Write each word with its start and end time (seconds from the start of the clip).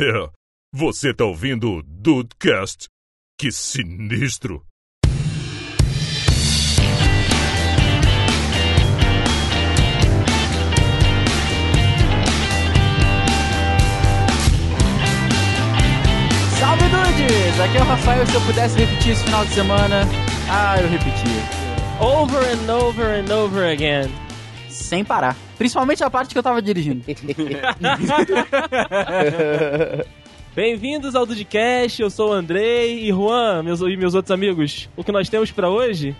É, 0.00 0.30
você 0.72 1.12
tá 1.12 1.24
ouvindo 1.24 1.72
o 1.72 1.82
Dudecast? 1.82 2.86
Que 3.36 3.50
sinistro! 3.50 4.64
Salve 16.60 16.84
Dudes! 16.84 17.60
Aqui 17.60 17.76
é 17.76 17.80
o 17.80 17.84
Rafael. 17.84 18.24
Se 18.24 18.34
eu 18.34 18.40
pudesse 18.42 18.78
repetir 18.78 19.12
esse 19.14 19.24
final 19.24 19.44
de 19.46 19.52
semana, 19.52 20.02
ah, 20.48 20.80
eu 20.80 20.88
repetia. 20.88 21.42
Over 22.00 22.38
and 22.38 22.72
over 22.72 23.04
and 23.04 23.34
over 23.34 23.68
again. 23.68 24.27
Sem 24.78 25.04
parar. 25.04 25.36
Principalmente 25.58 26.02
a 26.04 26.08
parte 26.10 26.32
que 26.32 26.38
eu 26.38 26.42
tava 26.42 26.62
dirigindo. 26.62 27.02
Bem-vindos 30.54 31.14
ao 31.14 31.26
Dudcast, 31.26 32.00
eu 32.02 32.10
sou 32.10 32.30
o 32.30 32.32
Andrei 32.32 33.04
e 33.04 33.12
Juan, 33.12 33.62
meus, 33.62 33.80
e 33.80 33.96
meus 33.96 34.14
outros 34.14 34.30
amigos. 34.32 34.88
O 34.96 35.04
que 35.04 35.12
nós 35.12 35.28
temos 35.28 35.50
pra 35.52 35.68
hoje 35.68 36.16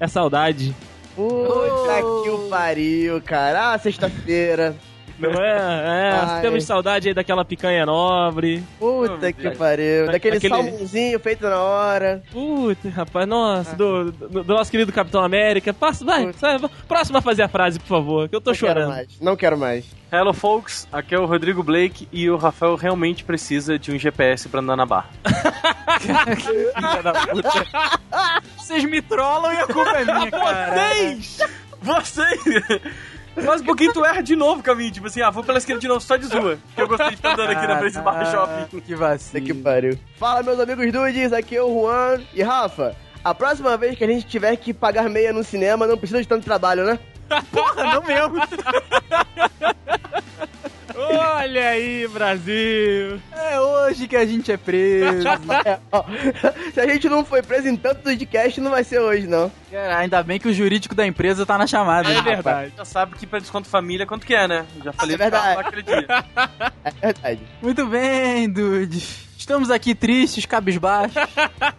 é 0.00 0.06
saudade. 0.08 0.74
Puta 1.14 2.04
Oh. 2.04 2.22
que 2.22 2.30
o 2.30 2.48
pariu, 2.48 3.20
cara. 3.20 3.72
Ah, 3.72 3.78
sexta-feira. 3.78 4.76
Não 5.18 5.30
é? 5.42 6.38
É, 6.38 6.40
temos 6.42 6.64
saudade 6.64 7.08
aí 7.08 7.14
daquela 7.14 7.44
picanha 7.44 7.84
nobre. 7.84 8.62
Puta 8.78 9.32
que 9.32 9.50
pariu. 9.50 10.06
Daquele 10.06 10.36
Aquele- 10.36 10.54
salmãozinho 10.54 11.18
feito 11.20 11.42
na 11.48 11.58
hora. 11.60 12.22
Puta, 12.30 12.88
rapaz, 12.88 13.26
nossa, 13.26 13.74
do, 13.76 14.12
do- 14.12 14.44
do 14.44 14.54
nosso 14.54 14.70
querido 14.70 14.92
Capitão 14.92 15.22
América. 15.22 15.72
Passa, 15.74 16.04
vai, 16.04 16.32
sai, 16.34 16.58
próximo 16.86 17.18
a 17.18 17.20
fazer 17.22 17.42
a 17.42 17.48
frase, 17.48 17.78
por 17.80 17.88
favor, 17.88 18.28
que 18.28 18.36
eu 18.36 18.40
tô 18.40 18.50
não 18.52 18.56
quero 18.56 18.68
chorando. 18.74 18.88
mais. 18.90 19.20
Não 19.20 19.36
quero 19.36 19.58
mais. 19.58 19.84
Hello 20.10 20.32
folks, 20.32 20.88
aqui 20.90 21.14
é 21.14 21.18
o 21.18 21.26
Rodrigo 21.26 21.62
Blake 21.62 22.08
e 22.10 22.30
o 22.30 22.36
Rafael 22.38 22.74
realmente 22.76 23.24
precisa 23.24 23.78
de 23.78 23.92
um 23.92 23.98
GPS 23.98 24.48
pra 24.48 24.60
andar 24.60 24.74
na 24.76 24.86
barra. 24.86 25.10
Vocês 28.56 28.84
me 28.84 29.00
trollam 29.02 29.52
e 29.52 29.56
a 29.58 29.66
culpa 29.66 29.90
é 29.98 30.04
minha, 30.04 30.30
cara. 30.30 30.74
Vocês! 30.74 31.38
Vocês! 31.80 32.40
Mas 33.44 33.60
um 33.60 33.64
pouquinho 33.64 33.92
tu 33.92 34.04
erra 34.04 34.22
de 34.22 34.36
novo 34.36 34.60
o 34.60 34.62
caminho, 34.62 34.90
tipo 34.90 35.06
assim, 35.06 35.20
ah, 35.20 35.30
vou 35.30 35.44
pela 35.44 35.58
esquerda 35.58 35.80
de 35.80 35.88
novo, 35.88 36.00
só 36.00 36.16
de 36.16 36.26
zoa. 36.26 36.58
Que 36.74 36.82
eu 36.82 36.88
gostei 36.88 37.08
de 37.08 37.14
estar 37.14 37.32
andando 37.32 37.50
aqui 37.50 37.66
na 37.66 37.78
frente 37.78 37.94
do 37.94 38.02
barra 38.02 38.24
shopping. 38.24 38.80
Que 38.80 38.94
vacilo. 38.94 39.46
que 39.46 39.54
pariu. 39.54 39.98
Fala, 40.16 40.42
meus 40.42 40.58
amigos 40.60 40.92
dudes. 40.92 41.32
Aqui 41.32 41.56
é 41.56 41.62
o 41.62 41.82
Juan. 41.82 42.20
E 42.34 42.42
Rafa, 42.42 42.94
a 43.22 43.34
próxima 43.34 43.76
vez 43.76 43.96
que 43.96 44.04
a 44.04 44.06
gente 44.06 44.26
tiver 44.26 44.54
que 44.56 44.72
pagar 44.72 45.08
meia 45.08 45.32
no 45.32 45.44
cinema, 45.44 45.86
não 45.86 45.98
precisa 45.98 46.20
de 46.20 46.28
tanto 46.28 46.44
trabalho, 46.44 46.84
né? 46.84 46.98
Porra, 47.52 47.84
não 47.94 48.02
mesmo. 48.02 48.38
Olha 51.00 51.68
aí, 51.68 52.08
Brasil! 52.08 53.20
É 53.32 53.60
hoje 53.60 54.08
que 54.08 54.16
a 54.16 54.26
gente 54.26 54.50
é 54.50 54.56
preso. 54.56 55.28
É, 55.64 55.78
ó, 55.92 56.04
Se 56.72 56.80
a 56.80 56.86
gente 56.86 57.08
não 57.08 57.24
foi 57.24 57.42
preso 57.42 57.68
em 57.68 57.76
tanto 57.76 58.02
podcast, 58.02 58.60
não 58.60 58.70
vai 58.72 58.82
ser 58.82 58.98
hoje, 59.00 59.26
não. 59.26 59.50
Cara, 59.70 59.98
ainda 59.98 60.22
bem 60.22 60.38
que 60.40 60.48
o 60.48 60.52
jurídico 60.52 60.94
da 60.94 61.06
empresa 61.06 61.46
tá 61.46 61.56
na 61.56 61.66
chamada. 61.66 62.10
É 62.10 62.14
né? 62.14 62.22
verdade. 62.22 62.72
Já 62.76 62.84
sabe 62.84 63.14
que 63.16 63.26
pra 63.26 63.38
desconto 63.38 63.68
família 63.68 64.06
quanto 64.06 64.26
que 64.26 64.34
é, 64.34 64.48
né? 64.48 64.66
Já 64.84 64.92
falei 64.92 65.14
É 65.14 65.18
verdade. 65.18 65.44
pra 65.44 65.54
lá 65.54 65.60
aquele 65.68 65.82
dia. 65.82 66.06
É 66.84 66.90
verdade. 66.90 67.40
Muito 67.62 67.86
bem, 67.86 68.50
dude. 68.50 68.98
Estamos 69.36 69.70
aqui 69.70 69.94
tristes, 69.94 70.46
cabisbaixos. 70.46 71.14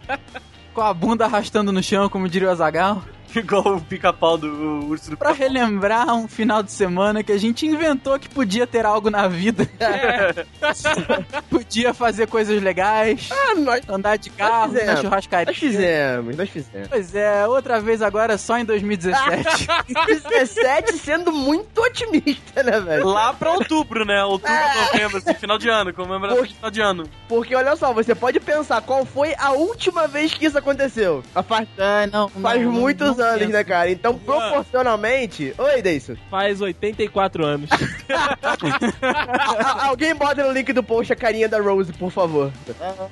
com 0.72 0.80
a 0.82 0.94
bunda 0.94 1.24
arrastando 1.26 1.72
no 1.72 1.82
chão, 1.82 2.08
como 2.08 2.28
diria 2.28 2.48
o 2.48 2.50
Azagal. 2.50 3.02
Igual 3.36 3.76
o 3.76 3.80
pica-pau 3.80 4.36
do 4.36 4.48
o 4.48 4.88
urso 4.88 5.10
do 5.10 5.16
Pra 5.16 5.32
relembrar 5.32 6.14
um 6.14 6.26
final 6.28 6.62
de 6.62 6.70
semana 6.72 7.22
que 7.22 7.32
a 7.32 7.38
gente 7.38 7.66
inventou 7.66 8.18
que 8.18 8.28
podia 8.28 8.66
ter 8.66 8.84
algo 8.84 9.10
na 9.10 9.28
vida. 9.28 9.68
podia 11.48 11.92
fazer 11.94 12.26
coisas 12.26 12.62
legais, 12.62 13.28
Ah, 13.32 13.54
nós, 13.54 13.82
andar 13.88 14.16
de 14.18 14.30
carro, 14.30 14.68
fizemos. 14.72 14.86
na 14.86 14.92
nós 14.94 15.00
churrascaria. 15.02 15.54
fizemos, 15.54 16.36
nós 16.36 16.48
fizemos. 16.50 16.88
Pois 16.88 17.14
é, 17.14 17.46
outra 17.46 17.80
vez 17.80 18.02
agora 18.02 18.36
só 18.38 18.58
em 18.58 18.64
2017. 18.64 19.66
17 20.06 20.92
sendo 20.98 21.32
muito 21.32 21.80
otimista, 21.80 22.62
né, 22.62 22.80
velho? 22.80 23.06
Lá 23.06 23.32
pra 23.32 23.52
outubro, 23.52 24.04
né? 24.04 24.22
Outubro, 24.24 24.54
novembro, 24.92 25.18
assim, 25.18 25.34
final 25.34 25.58
de 25.58 25.68
ano, 25.68 25.92
comemoração 25.92 26.44
de 26.44 26.54
final 26.54 26.70
de 26.70 26.80
ano. 26.80 27.04
Porque 27.28 27.54
olha 27.54 27.76
só, 27.76 27.92
você 27.92 28.14
pode 28.14 28.40
pensar 28.40 28.80
qual 28.82 29.04
foi 29.04 29.34
a 29.38 29.52
última 29.52 30.06
vez 30.08 30.32
que 30.34 30.46
isso 30.46 30.58
aconteceu. 30.58 31.22
A 31.34 31.42
faz, 31.42 31.68
Ah, 31.78 32.06
não, 32.10 32.28
faz 32.28 32.62
não, 32.62 32.72
muitos 32.72 33.19
anos, 33.20 33.48
né, 33.48 33.64
cara? 33.64 33.90
Então, 33.90 34.18
proporcionalmente. 34.18 35.54
Oi, 35.56 35.82
Deison. 35.82 36.16
Faz 36.30 36.60
84 36.60 37.44
anos. 37.44 37.70
Alguém 39.82 40.14
bota 40.14 40.44
no 40.44 40.52
link 40.52 40.72
do 40.72 40.82
post 40.82 41.12
a 41.12 41.16
carinha 41.16 41.48
da 41.48 41.60
Rose, 41.60 41.92
por 41.92 42.10
favor. 42.10 42.52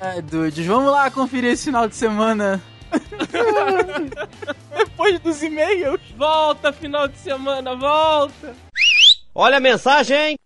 Ai, 0.01 0.21
dudes, 0.21 0.65
vamos 0.65 0.91
lá 0.91 1.09
conferir 1.09 1.51
esse 1.51 1.65
final 1.65 1.87
de 1.87 1.95
semana. 1.95 2.61
Depois 4.75 5.19
dos 5.19 5.41
e-mails. 5.43 6.01
volta, 6.17 6.73
final 6.73 7.07
de 7.07 7.17
semana, 7.17 7.75
volta! 7.75 8.55
Olha 9.33 9.57
a 9.57 9.59
mensagem! 9.59 10.37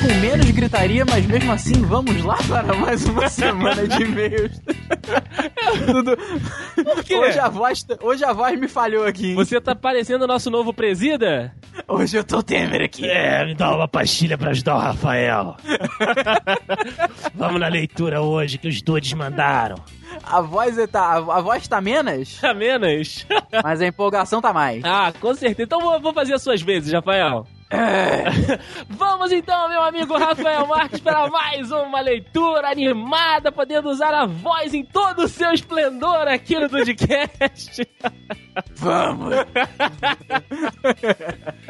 Com 0.00 0.14
menos 0.20 0.50
gritaria, 0.50 1.04
mas 1.04 1.26
mesmo 1.26 1.50
assim, 1.52 1.82
vamos 1.82 2.22
lá 2.24 2.36
para 2.46 2.74
mais 2.74 3.04
uma 3.06 3.26
semana 3.30 3.86
de 3.86 4.02
e-mails. 4.02 4.60
Tudo... 5.86 6.16
Por 6.84 7.04
quê? 7.04 7.16
Hoje 7.16 7.38
a, 7.38 7.48
voz, 7.48 7.86
hoje 8.02 8.24
a 8.24 8.32
voz 8.32 8.58
me 8.58 8.68
falhou 8.68 9.04
aqui. 9.04 9.30
hein? 9.30 9.34
Você 9.34 9.60
tá 9.60 9.74
parecendo 9.74 10.24
o 10.24 10.26
nosso 10.28 10.50
novo 10.50 10.72
presida? 10.72 11.52
Hoje 11.86 12.16
eu 12.16 12.24
tô 12.24 12.42
Temer 12.42 12.82
aqui. 12.82 13.06
É, 13.08 13.44
me 13.44 13.54
dá 13.54 13.74
uma 13.74 13.88
pastilha 13.88 14.38
pra 14.38 14.50
ajudar 14.50 14.76
o 14.76 14.78
Rafael. 14.80 15.56
Vamos 17.34 17.60
na 17.60 17.68
leitura 17.68 18.20
hoje 18.20 18.58
que 18.58 18.68
os 18.68 18.80
dudes 18.82 19.12
mandaram. 19.14 19.76
A 20.22 20.40
voz 20.40 20.78
é 20.78 20.86
tá, 20.86 21.14
a, 21.14 21.40
voz 21.40 21.66
tá 21.68 21.80
menos, 21.80 22.42
A 22.42 22.52
menos? 22.54 23.26
mas 23.62 23.80
a 23.80 23.86
empolgação 23.86 24.40
tá 24.40 24.52
mais. 24.52 24.82
Ah, 24.84 25.12
com 25.20 25.34
certeza. 25.34 25.62
Então 25.64 25.80
vou, 25.80 26.00
vou 26.00 26.12
fazer 26.12 26.34
as 26.34 26.42
suas 26.42 26.60
vezes, 26.62 26.92
Rafael. 26.92 27.46
Vamos 28.88 29.30
então, 29.30 29.68
meu 29.68 29.82
amigo 29.82 30.16
Rafael 30.16 30.66
Marques, 30.66 31.00
para 31.00 31.28
mais 31.28 31.70
uma 31.70 32.00
leitura 32.00 32.70
animada, 32.70 33.52
podendo 33.52 33.90
usar 33.90 34.14
a 34.14 34.24
voz 34.24 34.72
em 34.72 34.84
todo 34.84 35.24
o 35.24 35.28
seu 35.28 35.52
esplendor 35.52 36.26
aqui 36.28 36.58
no 36.58 36.68
Dudcast. 36.68 37.86
Vamos. 38.74 39.34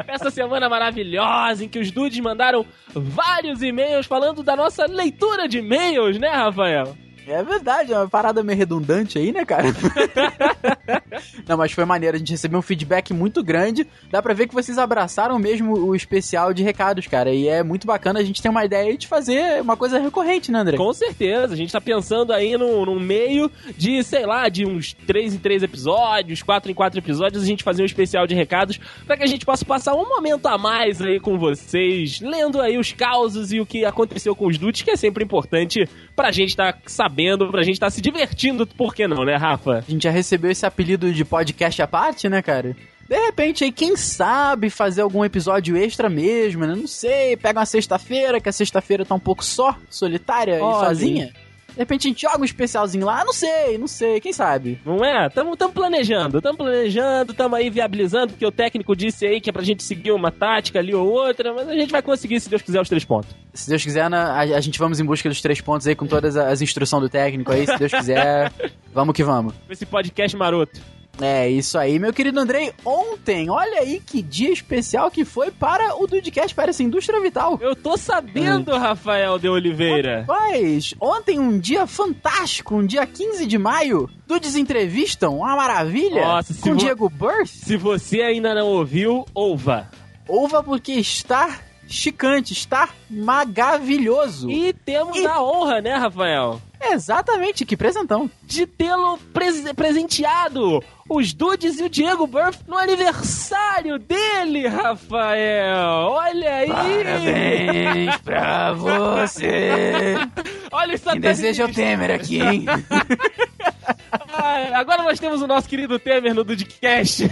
Essa 0.06 0.31
semana 0.31 0.69
maravilhosa 0.69 1.64
em 1.64 1.69
que 1.69 1.81
os 1.81 1.91
dudes 1.91 2.20
mandaram 2.20 2.65
vários 2.94 3.62
e-mails 3.62 4.06
falando 4.06 4.42
da 4.42 4.54
nossa 4.54 4.86
leitura 4.86 5.48
de 5.48 5.59
e-mails, 5.59 6.19
né, 6.19 6.28
Rafael? 6.28 6.94
É 7.28 7.43
verdade, 7.43 7.93
é 7.93 7.97
uma 7.97 8.09
parada 8.09 8.43
meio 8.43 8.59
redundante 8.59 9.19
aí, 9.19 9.33
né, 9.33 9.44
cara? 9.44 9.66
Não, 11.47 11.56
mas 11.56 11.72
foi 11.72 11.84
maneiro, 11.84 12.16
a 12.16 12.19
gente 12.19 12.31
recebeu 12.31 12.59
um 12.59 12.62
feedback 12.62 13.12
muito 13.12 13.43
grande. 13.43 13.87
Dá 14.11 14.22
pra 14.22 14.34
ver 14.34 14.47
que 14.47 14.55
vocês 14.55 14.78
abraçaram 14.78 15.39
mesmo 15.39 15.75
o 15.75 15.94
especial 15.94 16.53
de 16.53 16.62
recados, 16.62 17.06
cara. 17.06 17.33
E 17.33 17.49
é 17.49 17.62
muito 17.62 17.87
bacana 17.87 18.21
a 18.21 18.25
gente 18.25 18.43
ter 18.43 18.49
uma 18.49 18.65
ideia 18.65 18.97
de 18.97 19.06
fazer 19.06 19.61
uma 19.61 19.77
coisa 19.77 19.99
recorrente, 19.99 20.50
né, 20.50 20.61
André? 20.61 20.77
Com 20.77 20.93
certeza, 20.93 21.55
a 21.55 21.56
gente 21.56 21.72
tá 21.72 21.81
pensando 21.81 22.33
aí 22.33 22.56
num, 22.56 22.84
num 22.84 23.00
meio 23.00 23.50
de, 23.77 24.03
sei 24.03 24.25
lá, 24.27 24.49
de 24.49 24.66
uns 24.66 24.93
3 24.93 25.34
em 25.34 25.39
3 25.39 25.62
episódios, 25.62 26.43
4 26.43 26.71
em 26.71 26.75
4 26.75 26.99
episódios, 26.99 27.43
a 27.43 27.47
gente 27.47 27.62
fazer 27.62 27.83
um 27.83 27.87
especial 27.87 28.27
de 28.27 28.34
recados 28.34 28.78
pra 29.06 29.16
que 29.16 29.25
a 29.25 29.28
gente 29.28 29.45
possa 29.45 29.65
passar 29.65 29.95
um 29.95 30.09
momento 30.09 30.47
a 30.47 30.56
mais 30.56 31.00
aí 31.00 31.21
com 31.21 31.39
vocês, 31.39 32.21
lendo 32.21 32.60
aí 32.60 32.78
os 32.78 32.93
causos 32.93 33.53
e 33.53 33.60
o 33.60 33.66
que 33.66 33.84
aconteceu 33.84 34.34
com 34.34 34.47
os 34.47 34.59
dudes, 34.59 34.83
que 34.83 34.91
é 34.91 34.97
sempre 34.97 35.24
importante 35.24 35.89
pra 36.15 36.31
gente 36.31 36.57
tá 36.57 36.74
sabendo, 36.86 37.17
pra 37.50 37.62
gente 37.62 37.80
tá 37.80 37.91
se 37.91 38.00
divertindo, 38.00 38.66
por 38.66 38.94
que 38.94 39.06
não, 39.06 39.24
né, 39.24 39.36
Rafa? 39.36 39.84
A 39.86 39.91
gente 39.91 40.03
já 40.04 40.10
recebeu 40.10 40.50
esse 40.50 40.65
apelido 40.65 41.12
de 41.12 41.24
podcast 41.24 41.80
à 41.82 41.86
parte, 41.86 42.28
né, 42.28 42.42
cara? 42.42 42.76
De 43.09 43.16
repente 43.16 43.65
aí, 43.65 43.72
quem 43.72 43.97
sabe 43.97 44.68
fazer 44.68 45.00
algum 45.00 45.24
episódio 45.24 45.76
extra 45.76 46.10
mesmo, 46.10 46.66
né? 46.66 46.74
Não 46.74 46.86
sei, 46.86 47.36
pega 47.36 47.59
uma 47.59 47.66
sexta-feira, 47.66 48.41
que 48.41 48.48
a 48.48 48.53
sexta-feira 48.53 49.04
tá 49.04 49.15
um 49.15 49.20
pouco 49.20 49.42
só, 49.42 49.74
solitária 49.88 50.62
Olha. 50.62 50.84
e 50.84 50.86
sozinha. 50.88 51.32
De 51.78 51.83
repente 51.83 52.09
a 52.09 52.10
gente 52.10 52.22
joga 52.22 52.41
um 52.41 52.45
especialzinho 52.45 53.07
lá, 53.07 53.25
não 53.25 53.33
sei, 53.33 53.78
não 53.78 53.86
sei, 53.86 54.21
quem 54.21 54.33
sabe? 54.33 54.80
Não 54.84 55.04
é? 55.04 55.28
Tamo, 55.28 55.57
tamo 55.57 55.72
planejando, 55.72 56.42
tamo 56.42 56.59
planejando, 56.59 57.33
tamo 57.33 57.54
aí 57.54 57.71
viabilizando, 57.71 58.33
porque 58.33 58.45
o 58.45 58.51
técnico 58.51 58.97
disse 58.97 59.25
aí 59.25 59.41
que 59.41 59.48
é 59.48 59.53
pra 59.53 59.63
gente 59.63 59.84
seguir 59.84 60.10
uma 60.10 60.33
tática 60.33 60.80
ali 60.80 60.92
ou 60.92 61.07
outra, 61.09 61.54
mas 61.54 61.69
a 61.69 61.75
gente 61.75 61.92
vai 61.92 62.03
conseguir, 62.03 62.41
se 62.41 62.51
Deus 62.51 62.63
quiser, 62.63 62.80
os 62.80 62.89
três 62.89 63.04
pontos. 63.04 63.30
Se 63.54 63.71
Deus 63.71 63.80
quiser, 63.84 64.10
na- 64.10 64.33
a, 64.33 64.41
a 64.41 64.60
gente 64.60 64.77
vamos 64.77 64.98
em 64.98 65.04
busca 65.04 65.28
dos 65.28 65.41
três 65.41 65.60
pontos 65.60 65.86
aí 65.86 65.95
com 65.95 66.04
todas 66.04 66.36
as 66.36 66.60
instruções 66.60 67.01
do 67.04 67.09
técnico 67.09 67.53
aí, 67.53 67.65
se 67.65 67.78
Deus 67.78 67.92
quiser, 67.92 68.53
vamos 68.92 69.15
que 69.15 69.22
vamos. 69.22 69.54
Esse 69.71 69.86
podcast 69.86 70.36
maroto. 70.36 70.81
É, 71.20 71.48
isso 71.48 71.76
aí, 71.78 71.98
meu 71.98 72.12
querido 72.12 72.38
Andrei. 72.38 72.72
Ontem, 72.84 73.50
olha 73.50 73.80
aí 73.80 74.00
que 74.00 74.22
dia 74.22 74.53
especial 74.53 75.10
que 75.10 75.24
foi 75.24 75.50
para 75.50 75.97
o 75.97 76.06
Dudcast, 76.06 76.54
para 76.54 76.70
essa 76.70 76.82
indústria 76.82 77.20
vital. 77.20 77.59
Eu 77.60 77.74
tô 77.74 77.97
sabendo, 77.97 78.76
Rafael 78.76 79.38
de 79.38 79.48
Oliveira. 79.48 80.24
Mas 80.28 80.94
ontem 81.00 81.38
um 81.38 81.59
dia 81.59 81.86
fantástico, 81.86 82.76
um 82.76 82.86
dia 82.86 83.06
15 83.06 83.47
de 83.47 83.59
maio, 83.59 84.09
Dudes 84.26 84.54
entrevistam, 84.54 85.38
uma 85.38 85.56
maravilha, 85.56 86.24
Nossa, 86.24 86.54
com 86.60 86.76
Diego 86.76 87.09
Burst. 87.09 87.54
Se 87.64 87.76
você 87.76 88.22
ainda 88.22 88.54
não 88.54 88.66
ouviu, 88.66 89.24
ouva. 89.34 89.91
Ouva 90.28 90.62
porque 90.62 90.92
está 90.92 91.59
chicante, 91.86 92.53
está 92.53 92.91
maravilhoso. 93.09 94.50
E 94.50 94.72
temos 94.72 95.16
E- 95.16 95.26
a 95.26 95.42
honra, 95.42 95.80
né, 95.80 95.94
Rafael? 95.97 96.60
Exatamente, 96.80 97.65
que 97.66 97.77
presentão. 97.77 98.30
De 98.45 98.66
tê-lo 98.66 99.19
pres- 99.33 99.71
presenteado. 99.72 100.83
Os 101.09 101.33
Dudes 101.33 101.80
e 101.80 101.84
o 101.84 101.89
Diego 101.89 102.27
Burff 102.27 102.59
no 102.69 102.77
aniversário 102.77 103.98
dele, 103.98 104.66
Rafael. 104.69 106.09
Olha 106.10 106.54
aí. 106.57 106.69
Parabéns 106.69 108.16
pra 108.19 108.72
você. 108.75 110.15
Olha 110.71 110.95
isso 110.95 111.10
Quem 111.10 111.21
deseja 111.21 111.65
o 111.65 111.72
Temer 111.72 112.10
aqui, 112.10 112.41
hein? 112.42 112.66
Ai, 114.34 114.72
Agora 114.74 115.03
nós 115.03 115.19
temos 115.19 115.41
o 115.42 115.47
nosso 115.47 115.69
querido 115.69 115.98
Temer 115.98 116.34
no 116.34 116.45
Dudcast. 116.45 117.31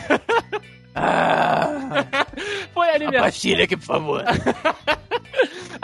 Ah, 0.94 2.04
Foi 2.72 2.88
a 2.88 2.94
aniversário. 2.94 3.24
pastilha 3.32 3.64
aqui, 3.64 3.76
por 3.76 3.84
favor. 3.84 4.24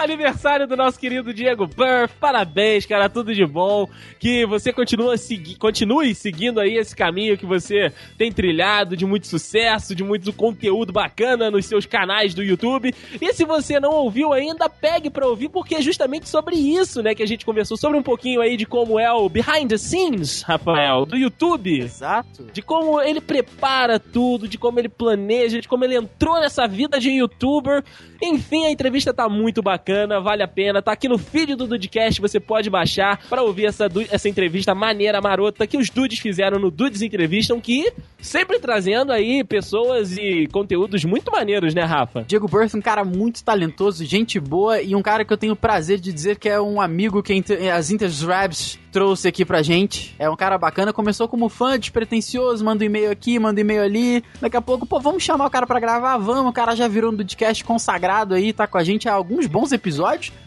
Aniversário 0.02 0.66
do 0.66 0.76
nosso 0.76 0.99
querido 0.99 1.32
Diego 1.32 1.66
Burff. 1.66 2.14
Parabéns, 2.20 2.84
cara, 2.87 3.08
tudo 3.08 3.34
de 3.34 3.46
bom. 3.46 3.88
Que 4.19 4.44
você 4.46 4.72
continua 4.72 5.16
segui 5.16 5.54
continue 5.56 6.14
seguindo 6.14 6.60
aí 6.60 6.76
esse 6.76 6.94
caminho 6.94 7.38
que 7.38 7.46
você 7.46 7.93
tem 8.19 8.32
trilhado 8.32 8.96
de 8.96 9.06
muito 9.06 9.26
sucesso, 9.26 9.94
de 9.94 10.02
muito 10.02 10.32
conteúdo 10.32 10.93
bacana 10.93 11.50
nos 11.50 11.66
seus 11.66 11.87
canais 11.87 12.34
do 12.34 12.43
YouTube. 12.43 12.94
E 13.20 13.32
se 13.32 13.44
você 13.44 13.78
não 13.78 13.90
ouviu 13.90 14.32
ainda, 14.32 14.69
pegue 14.69 15.10
pra 15.10 15.26
ouvir, 15.26 15.49
porque 15.49 15.76
é 15.76 15.82
justamente 15.82 16.28
sobre 16.28 16.56
isso, 16.56 17.02
né, 17.02 17.14
que 17.14 17.22
a 17.22 17.26
gente 17.26 17.44
conversou 17.44 17.76
sobre 17.76 17.98
um 17.98 18.02
pouquinho 18.02 18.40
aí 18.40 18.56
de 18.56 18.66
como 18.66 18.98
é 18.98 19.12
o 19.12 19.28
behind 19.28 19.69
the 19.69 19.78
scenes, 19.78 20.43
Rafael, 20.43 21.06
do 21.06 21.16
YouTube 21.16 21.81
Exato. 21.81 22.46
de 22.52 22.62
como 22.62 23.00
ele 23.00 23.20
prepara 23.20 23.98
tudo, 23.98 24.48
de 24.48 24.58
como 24.58 24.78
ele 24.78 24.88
planeja, 24.88 25.60
de 25.60 25.69
como 25.69 25.84
ele 25.84 25.96
entrou 25.96 26.40
nessa 26.40 26.66
vida 26.66 26.98
de 26.98 27.10
youtuber. 27.10 27.84
Enfim, 28.22 28.66
a 28.66 28.70
entrevista 28.70 29.12
tá 29.12 29.28
muito 29.28 29.62
bacana, 29.62 29.92
vale 30.23 30.43
a 30.43 30.49
pena. 30.49 30.83
Tá 30.83 30.93
aqui 30.93 31.09
no 31.09 31.19
feed 31.19 31.55
do 31.55 31.67
Dudecast, 31.67 32.21
você 32.21 32.41
pode 32.41 32.69
baixar 32.71 33.19
pra 33.29 33.43
ouvir 33.43 33.67
essa, 33.67 33.89
essa 34.11 34.29
entrevista 34.29 34.75
maneira, 34.75 35.21
marota, 35.21 35.67
que 35.67 35.77
os 35.77 35.91
Dudes 35.91 36.19
fizeram 36.19 36.59
no 36.59 36.71
Dudes 36.71 37.03
Entrevistam, 37.03 37.61
que 37.61 37.93
sempre 38.21 38.59
trazendo 38.59 39.12
aí 39.12 39.43
pessoas 39.44 40.17
e 40.17 40.47
conteúdos 40.53 41.05
muito 41.05 41.31
maneiros, 41.31 41.75
né, 41.75 41.83
Rafa? 41.83 42.25
Diego 42.27 42.49
Burst, 42.49 42.75
um 42.75 42.81
cara 42.81 43.05
muito 43.05 43.43
talentoso, 43.43 44.05
gente 44.05 44.39
boa 44.39 44.81
e 44.81 44.94
um 44.94 45.03
cara 45.03 45.25
que 45.25 45.33
eu 45.33 45.37
tenho 45.37 45.53
o 45.53 45.56
prazer 45.56 45.99
de 45.99 46.12
dizer 46.12 46.39
que 46.39 46.49
é 46.49 46.61
um 46.61 46.81
amigo 46.81 47.23
que 47.23 47.33
as 47.75 47.91
Interrabs 47.91 48.79
trouxe 48.93 49.27
aqui 49.27 49.44
pra 49.44 49.62
gente. 49.62 50.15
É 50.19 50.29
um 50.29 50.37
cara 50.37 50.59
bacana, 50.59 50.93
começou 50.93 51.27
como 51.27 51.49
fã, 51.49 51.79
despretensioso, 51.79 52.65
manda 52.65 52.85
um 52.85 52.87
e-mail 52.87 53.11
aqui, 53.11 53.39
manda 53.39 53.59
um 53.59 53.65
e-mail 53.65 53.83
ali. 53.83 54.23
Daqui 54.41 54.56
a 54.56 54.61
pouco, 54.61 54.87
pô, 54.87 55.00
vamos 55.00 55.23
chamar 55.23 55.47
o 55.47 55.50
cara 55.50 55.67
pra 55.67 55.81
gravar? 55.81 56.19
Vamos, 56.19 56.50
o 56.50 56.53
cara 56.53 56.77
já 56.77 56.87
virou 56.87 57.11
um 57.11 57.17
podcast 57.17 57.65
consagrado 57.65 58.35
aí, 58.35 58.53
tá 58.53 58.67
com 58.67 58.77
a 58.77 58.85
gente 58.85 59.09
há 59.09 59.15
alguns 59.15 59.47
bons 59.47 59.73
episódios. 59.73 59.81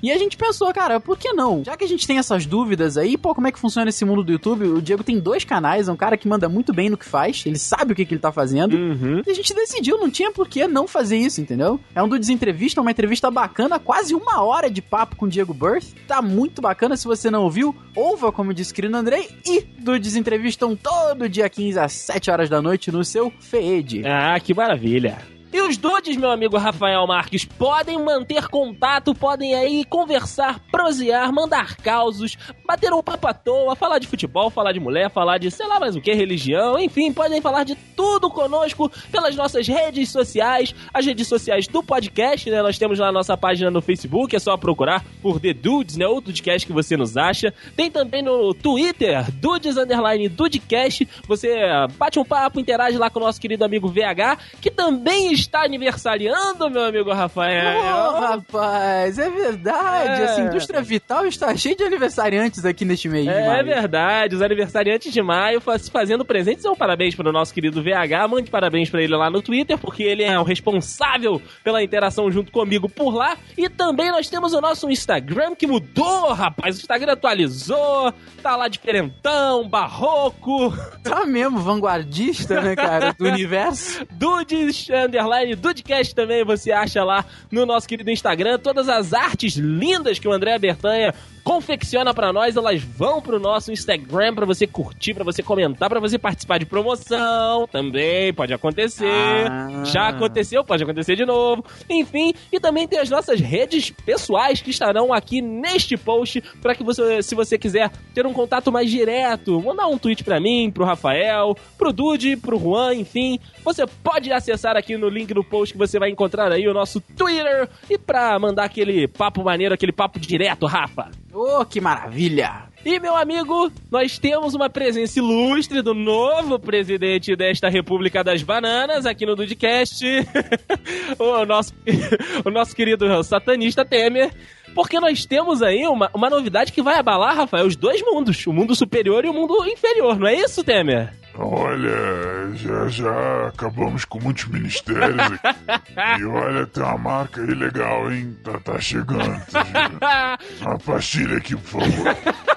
E 0.01 0.11
a 0.11 0.17
gente 0.17 0.37
pensou, 0.37 0.71
cara, 0.73 0.99
por 0.99 1.17
que 1.17 1.33
não? 1.33 1.63
Já 1.65 1.75
que 1.75 1.83
a 1.83 1.87
gente 1.87 2.07
tem 2.07 2.17
essas 2.17 2.45
dúvidas 2.45 2.97
aí, 2.97 3.17
pô, 3.17 3.33
como 3.33 3.47
é 3.47 3.51
que 3.51 3.59
funciona 3.59 3.89
esse 3.89 4.05
mundo 4.05 4.23
do 4.23 4.31
YouTube? 4.31 4.65
O 4.65 4.81
Diego 4.81 5.03
tem 5.03 5.19
dois 5.19 5.43
canais, 5.43 5.87
é 5.87 5.91
um 5.91 5.95
cara 5.95 6.17
que 6.17 6.27
manda 6.27 6.47
muito 6.47 6.73
bem 6.73 6.89
no 6.89 6.97
que 6.97 7.05
faz, 7.05 7.43
ele 7.45 7.57
sabe 7.57 7.93
o 7.93 7.95
que, 7.95 8.05
que 8.05 8.13
ele 8.13 8.21
tá 8.21 8.31
fazendo. 8.31 8.75
Uhum. 8.75 9.21
E 9.25 9.31
a 9.31 9.33
gente 9.33 9.53
decidiu, 9.53 9.97
não 9.97 10.09
tinha 10.09 10.31
por 10.31 10.47
que 10.47 10.67
não 10.67 10.87
fazer 10.87 11.17
isso, 11.17 11.41
entendeu? 11.41 11.79
É 11.93 12.01
um 12.01 12.07
do 12.07 12.19
Desentrevista, 12.19 12.81
uma 12.81 12.91
entrevista 12.91 13.29
bacana, 13.29 13.79
quase 13.79 14.15
uma 14.15 14.41
hora 14.43 14.69
de 14.69 14.81
papo 14.81 15.15
com 15.15 15.25
o 15.25 15.29
Diego 15.29 15.53
Burst. 15.53 15.93
Tá 16.07 16.21
muito 16.21 16.61
bacana, 16.61 16.95
se 16.95 17.05
você 17.05 17.29
não 17.29 17.43
ouviu, 17.43 17.75
ouva, 17.95 18.31
como 18.31 18.53
disse 18.53 18.71
o 18.71 18.75
querido 18.75 18.95
Andrei, 18.95 19.29
e 19.45 19.61
do 19.61 19.99
Desentrevistam 19.99 20.75
todo 20.75 21.27
dia 21.29 21.49
15 21.49 21.79
às 21.79 21.93
7 21.93 22.31
horas 22.31 22.49
da 22.49 22.61
noite 22.61 22.91
no 22.91 23.03
seu 23.03 23.31
FED. 23.39 24.03
Ah, 24.05 24.39
que 24.39 24.53
maravilha. 24.53 25.34
E 25.53 25.61
os 25.61 25.77
Dudes, 25.77 26.17
meu 26.17 26.31
amigo 26.31 26.57
Rafael 26.57 27.05
Marques, 27.07 27.45
podem 27.45 27.97
manter 27.97 28.47
contato, 28.47 29.15
podem 29.15 29.55
aí 29.55 29.85
conversar, 29.85 30.59
prosear, 30.71 31.31
mandar 31.31 31.77
causos, 31.77 32.37
bater 32.65 32.91
um 32.91 33.01
papo 33.01 33.27
à 33.27 33.33
toa, 33.33 33.75
falar 33.75 33.99
de 33.99 34.07
futebol, 34.07 34.49
falar 34.49 34.73
de 34.73 34.79
mulher, 34.79 35.09
falar 35.09 35.37
de 35.37 35.49
sei 35.51 35.67
lá 35.67 35.79
mais 35.79 35.95
o 35.95 36.01
que, 36.01 36.13
religião, 36.13 36.77
enfim, 36.77 37.13
podem 37.13 37.39
falar 37.39 37.63
de 37.63 37.75
tudo 37.95 38.29
conosco 38.29 38.91
pelas 39.11 39.35
nossas 39.35 39.67
redes 39.67 40.09
sociais, 40.09 40.75
as 40.93 41.05
redes 41.05 41.27
sociais 41.27 41.67
do 41.67 41.81
podcast, 41.81 42.49
né? 42.49 42.61
Nós 42.61 42.77
temos 42.77 42.99
lá 42.99 43.07
a 43.07 43.11
nossa 43.11 43.37
página 43.37 43.71
no 43.71 43.81
Facebook, 43.81 44.35
é 44.35 44.39
só 44.39 44.57
procurar 44.57 45.05
por 45.21 45.39
The 45.39 45.53
Dudes, 45.53 45.95
né? 45.95 46.07
O 46.07 46.19
Dudecast 46.19 46.67
que 46.67 46.73
você 46.73 46.97
nos 46.97 47.15
acha. 47.15 47.53
Tem 47.75 47.89
também 47.89 48.21
no 48.21 48.53
Twitter, 48.53 49.31
Dudes 49.31 49.77
Underline 49.77 50.27
Dudecast. 50.27 51.07
Você 51.27 51.55
bate 51.97 52.19
um 52.19 52.25
papo, 52.25 52.59
interage 52.59 52.97
lá 52.97 53.09
com 53.09 53.19
o 53.19 53.23
nosso 53.23 53.39
querido 53.39 53.63
amigo 53.63 53.87
VH, 53.87 54.37
que 54.59 54.71
também 54.71 55.34
está 55.35 55.63
aniversariando, 55.63 56.69
meu 56.69 56.85
amigo 56.85 57.13
Rafael. 57.13 57.77
Ô, 57.79 58.19
rapaz, 58.19 59.19
é 59.19 59.29
verdade. 59.29 60.21
É. 60.21 60.25
Essa 60.25 60.41
indústria 60.41 60.81
vital 60.81 61.25
está 61.25 61.55
cheia 61.55 61.75
de 61.75 61.83
aniversariantes 61.83 62.65
aqui 62.65 62.83
neste 62.85 63.07
mês. 63.07 63.27
É 63.27 63.47
maio. 63.47 63.65
verdade, 63.65 64.35
os 64.35 64.41
aniversariantes 64.41 65.13
de 65.13 65.21
maio 65.21 65.61
faz- 65.61 65.89
fazendo 65.89 66.25
presentes. 66.25 66.65
Um 66.65 66.75
parabéns 66.75 67.13
para 67.15 67.29
o 67.29 67.31
nosso 67.31 67.53
querido 67.53 67.83
VH. 67.83 68.27
Mande 68.27 68.49
parabéns 68.49 68.89
para 68.89 69.01
ele 69.03 69.15
lá 69.15 69.29
no 69.29 69.41
Twitter, 69.41 69.77
porque 69.77 70.03
ele 70.03 70.23
é 70.23 70.39
o 70.39 70.43
responsável 70.43 71.41
pela 71.63 71.83
interação 71.83 72.31
junto 72.31 72.51
comigo 72.51 72.89
por 72.89 73.13
lá. 73.13 73.37
E 73.57 73.69
também 73.69 74.11
nós 74.11 74.29
temos 74.29 74.53
o 74.53 74.61
nosso 74.61 74.89
Instagram 74.89 75.55
que 75.55 75.67
mudou, 75.67 76.33
rapaz. 76.33 76.77
O 76.77 76.79
Instagram 76.79 77.13
atualizou, 77.13 78.13
tá 78.41 78.55
lá 78.55 78.67
diferentão, 78.67 79.67
barroco. 79.67 80.73
Tá 81.03 81.25
mesmo, 81.25 81.59
vanguardista, 81.59 82.61
né, 82.61 82.75
cara, 82.75 83.13
do 83.13 83.25
universo. 83.27 84.05
Dudes, 84.11 84.87
underline, 85.25 85.55
Dudecast 85.55 86.13
também 86.13 86.43
você 86.43 86.71
acha 86.71 87.03
lá 87.03 87.25
no 87.51 87.65
nosso 87.65 87.87
querido 87.87 88.09
Instagram. 88.09 88.59
Todas 88.59 88.87
as 88.87 89.13
artes 89.13 89.55
lindas 89.55 90.19
que 90.19 90.27
o 90.27 90.31
André 90.31 90.57
Bertanha 90.59 91.13
confecciona 91.45 92.11
pra 92.11 92.33
nós, 92.33 92.57
elas 92.57 92.81
vão 92.81 93.21
pro 93.21 93.39
nosso 93.39 93.71
Instagram 93.71 94.33
pra 94.33 94.47
você 94.47 94.65
curtir, 94.65 95.13
pra 95.13 95.23
você 95.23 95.43
comentar, 95.43 95.87
pra 95.87 95.99
você 95.99 96.17
participar 96.17 96.57
de 96.57 96.65
promoção. 96.65 97.67
Também 97.67 98.33
pode 98.33 98.51
acontecer. 98.51 99.05
Ah. 99.47 99.83
Já 99.85 100.07
aconteceu, 100.07 100.63
pode 100.63 100.81
acontecer 100.81 101.15
de 101.15 101.23
novo. 101.23 101.63
Enfim, 101.87 102.33
e 102.51 102.59
também 102.59 102.87
tem 102.87 102.97
as 102.97 103.11
nossas 103.11 103.39
redes 103.39 103.91
pessoais 103.91 104.59
que 104.59 104.71
estarão 104.71 105.13
aqui 105.13 105.39
neste 105.39 105.95
post 105.95 106.41
para 106.63 106.73
que 106.73 106.83
você, 106.83 107.21
se 107.21 107.35
você 107.35 107.59
quiser 107.59 107.91
ter 108.11 108.25
um 108.25 108.33
contato 108.33 108.71
mais 108.71 108.89
direto, 108.89 109.61
mandar 109.61 109.85
um 109.85 109.99
tweet 109.99 110.23
pra 110.23 110.39
mim, 110.39 110.71
pro 110.71 110.83
Rafael, 110.83 111.55
pro 111.77 111.93
Dude, 111.93 112.37
pro 112.37 112.57
Juan, 112.57 112.95
enfim, 112.95 113.39
você 113.63 113.85
pode 114.03 114.31
acessar 114.31 114.75
aqui 114.75 114.97
no 114.97 115.09
link 115.15 115.33
do 115.33 115.43
post 115.43 115.73
que 115.73 115.79
você 115.79 115.97
vai 115.97 116.09
encontrar 116.09 116.51
aí 116.51 116.67
o 116.67 116.73
nosso 116.73 117.01
Twitter 117.01 117.67
e 117.89 117.97
pra 117.97 118.37
mandar 118.37 118.65
aquele 118.65 119.07
papo 119.07 119.43
maneiro, 119.43 119.73
aquele 119.73 119.91
papo 119.91 120.19
direto, 120.19 120.65
Rafa. 120.65 121.09
Ô, 121.33 121.65
que 121.65 121.81
maravilha. 121.81 122.63
E, 122.85 122.99
meu 122.99 123.15
amigo, 123.15 123.71
nós 123.89 124.19
temos 124.19 124.53
uma 124.53 124.69
presença 124.69 125.17
ilustre 125.17 125.81
do 125.81 125.95
novo 125.95 126.59
presidente 126.59 127.35
desta 127.35 127.67
República 127.67 128.23
das 128.23 128.43
Bananas 128.43 129.07
aqui 129.07 129.25
no 129.25 129.35
Dudcast, 129.35 130.05
o, 131.17 131.45
nosso, 131.45 131.73
o 132.45 132.51
nosso 132.51 132.75
querido 132.75 133.23
satanista 133.23 133.83
Temer. 133.83 134.31
Porque 134.75 134.99
nós 134.99 135.25
temos 135.25 135.63
aí 135.63 135.87
uma, 135.87 136.11
uma 136.13 136.29
novidade 136.29 136.71
que 136.71 136.83
vai 136.83 136.99
abalar, 136.99 137.35
Rafael, 137.35 137.65
os 137.65 137.75
dois 137.75 138.01
mundos, 138.03 138.45
o 138.45 138.53
mundo 138.53 138.75
superior 138.75 139.25
e 139.25 139.29
o 139.29 139.33
mundo 139.33 139.65
inferior, 139.65 140.19
não 140.19 140.27
é 140.27 140.35
isso, 140.35 140.63
Temer? 140.63 141.11
Olha, 141.37 142.55
já 142.55 142.87
já 142.87 143.47
acabamos 143.47 144.05
com 144.05 144.19
muitos 144.21 144.45
ministérios 144.45 145.19
aqui. 145.19 146.21
E 146.21 146.25
olha, 146.25 146.65
tem 146.65 146.81
uma 146.81 146.97
marca 146.97 147.41
aí 147.41 147.53
legal, 147.53 148.11
hein? 148.11 148.37
Tá, 148.43 148.59
tá 148.59 148.79
chegando. 148.79 149.45
Tá. 149.51 150.37
Uma 150.61 150.79
pastilha 150.79 151.37
aqui, 151.37 151.55
por 151.55 151.81
favor. 151.81 152.15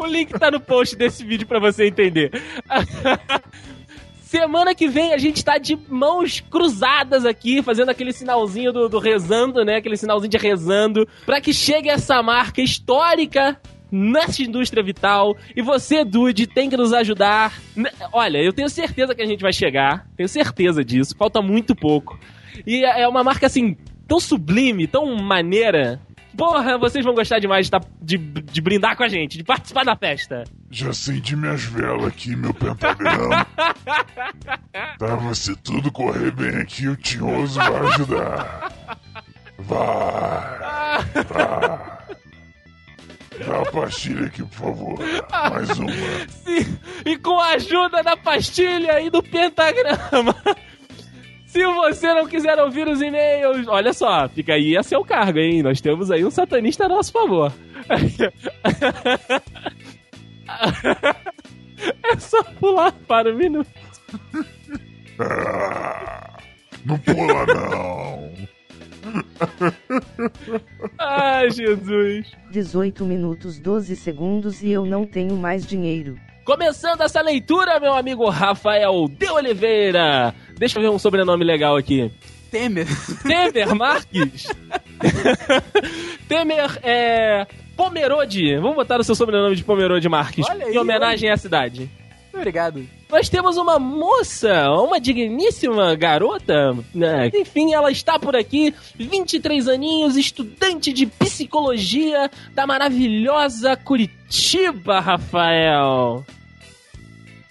O 0.00 0.06
link 0.06 0.32
tá 0.38 0.50
no 0.50 0.60
post 0.60 0.96
desse 0.96 1.24
vídeo 1.24 1.46
pra 1.46 1.58
você 1.58 1.86
entender. 1.86 2.30
Semana 4.22 4.74
que 4.74 4.88
vem 4.88 5.12
a 5.12 5.18
gente 5.18 5.44
tá 5.44 5.58
de 5.58 5.76
mãos 5.88 6.40
cruzadas 6.40 7.26
aqui, 7.26 7.62
fazendo 7.62 7.90
aquele 7.90 8.12
sinalzinho 8.12 8.72
do, 8.72 8.88
do 8.88 8.98
rezando, 8.98 9.64
né? 9.64 9.76
Aquele 9.76 9.96
sinalzinho 9.96 10.30
de 10.30 10.38
rezando, 10.38 11.06
pra 11.26 11.40
que 11.40 11.52
chegue 11.52 11.88
essa 11.88 12.22
marca 12.22 12.62
histórica 12.62 13.60
nessa 13.94 14.42
indústria 14.42 14.82
vital. 14.82 15.36
E 15.54 15.62
você, 15.62 16.04
Dude, 16.04 16.46
tem 16.46 16.68
que 16.68 16.76
nos 16.76 16.92
ajudar. 16.92 17.52
Olha, 18.12 18.38
eu 18.38 18.52
tenho 18.52 18.68
certeza 18.68 19.14
que 19.14 19.22
a 19.22 19.26
gente 19.26 19.40
vai 19.40 19.52
chegar. 19.52 20.06
Tenho 20.16 20.28
certeza 20.28 20.84
disso. 20.84 21.14
Falta 21.16 21.40
muito 21.40 21.74
pouco. 21.76 22.18
E 22.66 22.84
é 22.84 23.02
é 23.02 23.08
uma 23.08 23.22
marca 23.24 23.46
assim, 23.46 23.76
tão 24.08 24.18
sublime, 24.18 24.86
tão 24.86 25.14
maneira. 25.16 26.00
Porra, 26.36 26.76
vocês 26.78 27.04
vão 27.04 27.14
gostar 27.14 27.38
demais 27.38 27.66
de, 27.66 27.70
tá- 27.70 27.80
de, 28.02 28.18
de 28.18 28.60
brindar 28.60 28.96
com 28.96 29.04
a 29.04 29.08
gente, 29.08 29.38
de 29.38 29.44
participar 29.44 29.84
da 29.84 29.94
festa. 29.94 30.42
Já 30.68 30.90
acendi 30.90 31.36
minhas 31.36 31.62
velas 31.62 32.06
aqui, 32.06 32.34
meu 32.34 32.52
pentagrama. 32.52 33.46
Tá, 34.98 35.34
se 35.34 35.54
tudo 35.56 35.90
correr 35.92 36.30
bem 36.32 36.56
aqui, 36.56 36.88
o 36.88 36.96
Tinhoso 36.96 37.58
vai 37.58 37.76
ajudar. 37.86 38.72
Vai, 39.58 40.58
vai. 41.28 42.03
Dá 43.46 43.60
a 43.60 43.70
pastilha 43.70 44.26
aqui, 44.26 44.42
por 44.42 44.52
favor. 44.52 44.98
Mais 45.30 45.78
uma. 45.78 45.90
Sim, 46.44 46.78
e 47.04 47.16
com 47.18 47.38
a 47.38 47.52
ajuda 47.54 48.02
da 48.02 48.16
pastilha 48.16 49.00
e 49.00 49.10
do 49.10 49.22
pentagrama. 49.22 50.34
Se 51.46 51.64
você 51.64 52.12
não 52.12 52.26
quiser 52.26 52.58
ouvir 52.58 52.88
os 52.88 53.00
e-mails, 53.00 53.68
olha 53.68 53.92
só, 53.92 54.28
fica 54.28 54.54
aí 54.54 54.76
a 54.76 54.82
seu 54.82 55.04
cargo, 55.04 55.38
hein? 55.38 55.62
Nós 55.62 55.80
temos 55.80 56.10
aí 56.10 56.24
um 56.24 56.30
satanista 56.30 56.86
a 56.86 56.88
nosso 56.88 57.12
favor. 57.12 57.52
É 62.02 62.18
só 62.18 62.42
pular 62.42 62.92
para 63.06 63.32
o 63.32 63.36
minuto. 63.36 63.70
Ah, 65.18 66.36
não 66.84 66.98
pula, 66.98 67.46
não. 67.46 68.32
Ai, 70.98 71.50
Jesus. 71.50 72.26
18 72.50 73.04
minutos 73.04 73.58
12 73.58 73.96
segundos 73.96 74.62
e 74.62 74.70
eu 74.70 74.84
não 74.84 75.06
tenho 75.06 75.36
mais 75.36 75.66
dinheiro. 75.66 76.18
Começando 76.44 77.00
essa 77.00 77.22
leitura, 77.22 77.80
meu 77.80 77.94
amigo 77.94 78.28
Rafael 78.28 79.08
de 79.08 79.30
Oliveira. 79.30 80.34
Deixa 80.58 80.78
eu 80.78 80.82
ver 80.82 80.90
um 80.90 80.98
sobrenome 80.98 81.42
legal 81.44 81.76
aqui. 81.76 82.10
Temer. 82.50 82.86
Temer 83.22 83.72
Marques. 83.74 84.46
Temer 86.28 86.78
é. 86.82 87.46
Pomerode. 87.76 88.56
Vamos 88.56 88.76
botar 88.76 89.00
o 89.00 89.04
seu 89.04 89.14
sobrenome 89.14 89.56
de 89.56 89.64
Pomerode 89.64 90.08
Marques. 90.08 90.46
Olha 90.48 90.66
aí, 90.66 90.74
em 90.74 90.78
homenagem 90.78 91.30
à 91.30 91.36
cidade. 91.36 91.90
Obrigado. 92.32 92.86
Nós 93.14 93.28
temos 93.28 93.56
uma 93.56 93.78
moça, 93.78 94.72
uma 94.72 94.98
digníssima 94.98 95.94
garota, 95.94 96.76
né? 96.92 97.30
enfim, 97.32 97.72
ela 97.72 97.92
está 97.92 98.18
por 98.18 98.34
aqui, 98.34 98.74
23 98.96 99.68
aninhos, 99.68 100.16
estudante 100.16 100.92
de 100.92 101.06
psicologia 101.06 102.28
da 102.52 102.66
maravilhosa 102.66 103.76
Curitiba, 103.76 104.98
Rafael. 104.98 106.24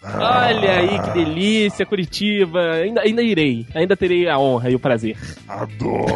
Olha 0.03 0.79
aí 0.79 1.01
que 1.01 1.11
delícia, 1.11 1.85
Curitiba. 1.85 2.73
Ainda, 2.73 2.99
ainda 2.99 3.23
irei, 3.23 3.65
ainda 3.73 3.95
terei 3.95 4.27
a 4.27 4.37
honra 4.37 4.69
e 4.69 4.75
o 4.75 4.79
prazer. 4.79 5.15
Adoro. 5.47 6.13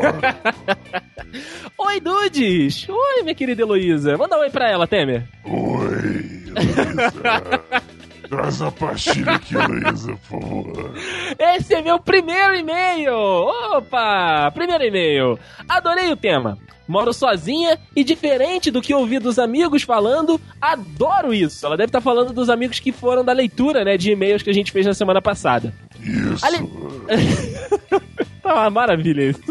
Oi, 1.79 2.01
Dudes! 2.01 2.85
Oi, 2.89 3.23
minha 3.23 3.33
querida 3.33 3.61
Heloísa. 3.61 4.17
Manda 4.17 4.35
um 4.35 4.41
oi 4.41 4.49
pra 4.49 4.69
ela, 4.69 4.85
Temer. 4.85 5.23
Oi, 5.45 6.43
Luísa. 6.49 7.87
Traz 8.29 8.61
a 8.61 8.71
pastilha 8.71 9.31
aqui, 9.33 9.55
Luísa, 9.55 10.17
por 10.29 10.41
favor. 10.41 10.93
Esse 11.39 11.73
é 11.75 11.81
meu 11.81 11.99
primeiro 11.99 12.55
e-mail! 12.55 13.13
Opa! 13.13 14.51
Primeiro 14.53 14.83
e-mail. 14.83 15.39
Adorei 15.67 16.11
o 16.11 16.17
tema. 16.17 16.57
Moro 16.87 17.11
sozinha 17.13 17.77
e 17.95 18.03
diferente 18.03 18.71
do 18.71 18.81
que 18.81 18.93
ouvi 18.93 19.19
dos 19.19 19.37
amigos 19.37 19.83
falando, 19.83 20.39
adoro 20.61 21.33
isso. 21.33 21.65
Ela 21.65 21.75
deve 21.75 21.89
estar 21.89 21.99
falando 21.99 22.31
dos 22.31 22.49
amigos 22.49 22.79
que 22.79 22.93
foram 22.93 23.25
da 23.25 23.33
leitura, 23.33 23.83
né, 23.83 23.97
de 23.97 24.11
e-mails 24.11 24.41
que 24.41 24.49
a 24.49 24.53
gente 24.53 24.71
fez 24.71 24.85
na 24.85 24.93
semana 24.93 25.21
passada. 25.21 25.73
Isso. 26.01 26.45
Ali- 26.45 26.59
Tá 28.41 28.53
uma 28.53 28.69
maravilha 28.69 29.31
isso. 29.31 29.41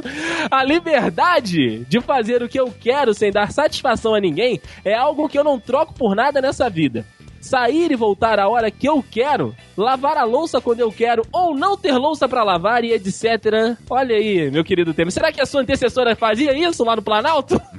A 0.51 0.65
liberdade 0.65 1.81
de 1.85 2.01
fazer 2.01 2.43
o 2.43 2.49
que 2.49 2.59
eu 2.59 2.73
quero 2.81 3.13
sem 3.13 3.31
dar 3.31 3.53
satisfação 3.53 4.15
a 4.15 4.21
ninguém 4.21 4.59
é 4.83 4.95
algo 4.95 5.29
que 5.29 5.39
eu 5.39 5.45
não 5.45 5.61
troco 5.61 5.93
por 5.93 6.15
nada 6.17 6.41
nessa 6.41 6.71
vida. 6.71 7.05
Sair 7.47 7.93
e 7.93 7.97
voltar 7.97 8.39
a 8.41 8.49
hora 8.49 8.71
que 8.71 8.89
eu 8.89 9.05
quero, 9.09 9.55
lavar 9.77 10.17
a 10.19 10.25
louça 10.25 10.61
quando 10.61 10.81
eu 10.81 10.91
quero 10.91 11.23
ou 11.33 11.57
não 11.57 11.77
ter 11.77 11.93
louça 11.93 12.29
pra 12.29 12.43
lavar 12.43 12.83
e 12.85 12.93
etc. 12.93 13.77
Olha 13.89 14.17
aí, 14.17 14.51
meu 14.51 14.65
querido 14.65 14.93
Temer. 14.93 15.13
Será 15.13 15.31
que 15.31 15.41
a 15.41 15.47
sua 15.47 15.61
antecessora 15.63 16.17
fazia 16.17 16.53
isso 16.53 16.85
lá 16.85 16.97
no 16.97 17.03
Planalto? 17.03 17.61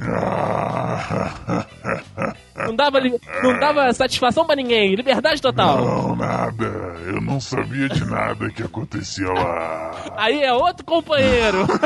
Não 2.56 2.76
dava, 2.76 3.00
não 3.00 3.60
dava 3.60 3.94
satisfação 3.94 4.46
pra 4.46 4.56
ninguém. 4.56 4.96
Liberdade 4.96 5.40
total. 5.42 5.78
Não, 5.78 6.16
nada. 6.16 6.66
Eu 7.06 7.22
não 7.22 7.40
sabia 7.40 7.88
de 7.88 8.04
nada 8.04 8.50
que 8.50 8.64
acontecia 8.64 9.32
lá. 9.32 9.92
Aí 10.18 10.42
é 10.44 10.52
outro 10.52 10.84
companheiro. 10.84 11.66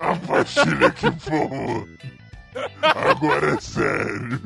A 0.00 0.16
pastilha 0.26 0.90
por 0.92 1.12
favor. 1.18 1.88
Agora 2.82 3.54
é 3.54 3.60
sério. 3.60 4.40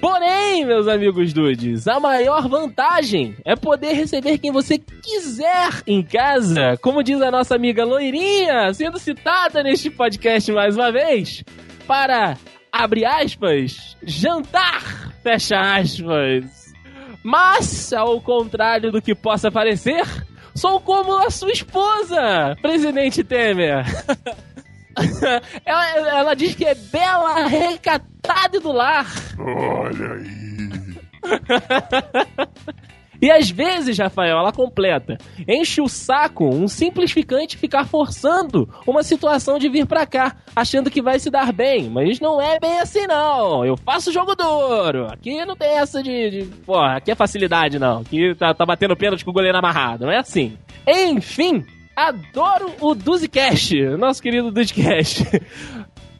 Porém, 0.00 0.64
meus 0.64 0.88
amigos 0.88 1.32
dudes, 1.32 1.86
a 1.86 2.00
maior 2.00 2.48
vantagem 2.48 3.36
é 3.44 3.54
poder 3.54 3.92
receber 3.92 4.38
quem 4.38 4.50
você 4.50 4.76
quiser 4.76 5.82
em 5.86 6.02
casa. 6.02 6.76
Como 6.82 7.02
diz 7.04 7.20
a 7.22 7.30
nossa 7.30 7.54
amiga 7.54 7.84
Loirinha, 7.84 8.74
sendo 8.74 8.98
citada 8.98 9.62
neste 9.62 9.90
podcast 9.90 10.50
mais 10.50 10.76
uma 10.76 10.90
vez, 10.90 11.44
para, 11.86 12.36
abre 12.72 13.04
aspas, 13.04 13.96
jantar, 14.02 15.12
fecha 15.22 15.60
aspas. 15.60 16.72
Mas, 17.22 17.92
ao 17.92 18.20
contrário 18.20 18.90
do 18.90 19.00
que 19.00 19.14
possa 19.14 19.52
parecer, 19.52 20.04
sou 20.54 20.80
como 20.80 21.16
a 21.16 21.30
sua 21.30 21.52
esposa, 21.52 22.56
presidente 22.60 23.22
Temer. 23.22 23.84
ela, 25.64 25.86
ela 26.18 26.34
diz 26.34 26.54
que 26.54 26.64
é 26.64 26.74
bela, 26.74 27.46
recatada 27.46 28.56
e 28.56 28.60
do 28.60 28.72
lar. 28.72 29.06
Olha 29.38 30.12
aí. 30.12 30.52
E 33.22 33.30
às 33.30 33.48
vezes, 33.48 33.96
Rafael, 33.96 34.36
ela 34.36 34.50
completa. 34.50 35.16
Enche 35.46 35.80
o 35.80 35.86
saco 35.86 36.44
um 36.44 36.66
simplificante 36.66 37.56
ficar 37.56 37.86
forçando 37.86 38.68
uma 38.84 39.04
situação 39.04 39.60
de 39.60 39.68
vir 39.68 39.86
pra 39.86 40.04
cá, 40.04 40.34
achando 40.56 40.90
que 40.90 41.00
vai 41.00 41.20
se 41.20 41.30
dar 41.30 41.52
bem. 41.52 41.88
Mas 41.88 42.18
não 42.18 42.42
é 42.42 42.58
bem 42.58 42.80
assim, 42.80 43.06
não. 43.06 43.64
Eu 43.64 43.76
faço 43.76 44.10
jogo 44.10 44.34
duro. 44.34 45.06
Aqui 45.06 45.44
não 45.44 45.54
tem 45.54 45.78
essa 45.78 46.02
de. 46.02 46.30
de 46.30 46.44
porra, 46.66 46.96
aqui 46.96 47.12
é 47.12 47.14
facilidade, 47.14 47.78
não. 47.78 48.00
Aqui 48.00 48.34
tá, 48.34 48.52
tá 48.52 48.66
batendo 48.66 48.96
pênalti 48.96 49.24
com 49.24 49.30
o 49.30 49.34
goleiro 49.34 49.56
amarrado. 49.56 50.04
Não 50.04 50.12
é 50.12 50.18
assim. 50.18 50.58
Enfim, 50.84 51.64
adoro 52.08 52.72
o 52.80 52.94
Duzicast, 52.94 53.74
nosso 53.96 54.22
querido 54.22 54.50
Duzicast. 54.50 55.24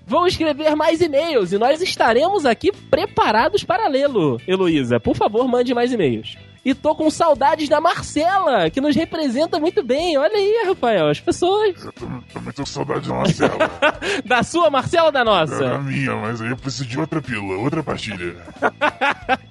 Vão 0.06 0.26
escrever 0.26 0.74
mais 0.76 1.00
e-mails 1.00 1.52
e 1.52 1.58
nós 1.58 1.80
estaremos 1.80 2.44
aqui 2.44 2.70
preparados 2.90 3.64
para 3.64 3.88
lê-lo. 3.88 4.40
Heloísa, 4.46 5.00
por 5.00 5.16
favor, 5.16 5.48
mande 5.48 5.72
mais 5.74 5.92
e-mails. 5.92 6.36
E 6.64 6.75
tô 6.75 6.95
com 6.95 7.11
saudades 7.11 7.69
da 7.69 7.81
Marcela, 7.81 8.71
que 8.71 8.81
nos 8.81 8.95
representa 8.95 9.59
muito 9.59 9.83
bem. 9.83 10.16
Olha 10.16 10.37
aí, 10.37 10.64
Rafael, 10.66 11.09
as 11.09 11.19
pessoas. 11.19 11.85
Eu 11.85 11.92
tam- 11.92 12.23
também 12.33 12.52
tô 12.52 12.62
com 12.62 12.66
saudade 12.66 13.09
da 13.09 13.14
Marcela. 13.14 13.52
Da 14.25 14.42
sua 14.45 14.71
Marcela 14.71 15.07
ou 15.07 15.12
da 15.12 15.25
nossa? 15.25 15.78
minha, 15.78 16.14
mas 16.16 16.40
aí 16.40 16.50
eu 16.50 16.57
preciso 16.57 16.87
de 16.87 17.00
outra 17.00 17.21
pílula, 17.21 17.59
outra 17.61 17.83
pastilha. 17.83 18.37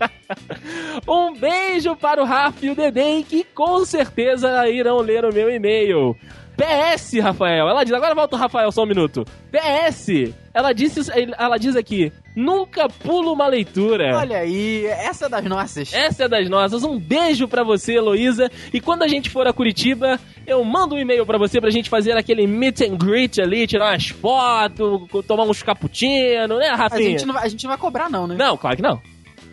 Um 1.07 1.33
beijo 1.33 1.95
para 1.95 2.21
o 2.21 2.25
Rafa 2.25 2.65
e 2.65 2.69
o 2.69 2.75
Dedém, 2.75 3.23
que 3.23 3.43
com 3.43 3.83
certeza 3.85 4.67
irão 4.69 4.99
ler 4.99 5.25
o 5.25 5.33
meu 5.33 5.49
e-mail. 5.49 6.15
PS, 6.61 7.19
Rafael. 7.19 7.67
Ela 7.67 7.83
diz, 7.83 7.93
agora 7.93 8.13
volta 8.13 8.35
o 8.35 8.39
Rafael 8.39 8.71
só 8.71 8.83
um 8.83 8.85
minuto. 8.87 9.25
PS, 9.51 10.31
ela 10.53 10.73
disse, 10.73 11.01
ela 11.37 11.57
diz 11.57 11.75
aqui, 11.75 12.11
nunca 12.35 12.87
pulo 12.87 13.33
uma 13.33 13.47
leitura. 13.47 14.15
Olha 14.15 14.37
aí, 14.37 14.85
essa 14.85 15.25
é 15.25 15.29
das 15.29 15.43
nossas. 15.45 15.91
Essa 15.91 16.25
é 16.25 16.27
das 16.27 16.47
nossas. 16.49 16.83
Um 16.83 16.99
beijo 16.99 17.47
pra 17.47 17.63
você, 17.63 17.95
Heloísa. 17.95 18.49
E 18.71 18.79
quando 18.79 19.01
a 19.03 19.07
gente 19.07 19.29
for 19.29 19.47
a 19.47 19.53
Curitiba, 19.53 20.19
eu 20.45 20.63
mando 20.63 20.95
um 20.95 20.99
e-mail 20.99 21.25
pra 21.25 21.37
você 21.39 21.59
pra 21.59 21.71
gente 21.71 21.89
fazer 21.89 22.11
aquele 22.15 22.45
meet 22.45 22.81
and 22.81 22.95
greet 22.95 23.41
ali, 23.41 23.65
tirar 23.65 23.91
umas 23.93 24.09
fotos, 24.09 25.25
tomar 25.25 25.43
uns 25.45 25.63
cappuccino, 25.63 26.57
né, 26.59 26.67
A 26.69 26.75
Rafinha? 26.75 27.09
gente, 27.11 27.25
não 27.25 27.33
vai, 27.33 27.45
a 27.45 27.49
gente 27.49 27.63
não 27.63 27.69
vai 27.69 27.77
cobrar, 27.77 28.09
não, 28.09 28.27
né? 28.27 28.35
Não, 28.37 28.55
claro 28.55 28.75
que 28.75 28.83
não. 28.83 29.01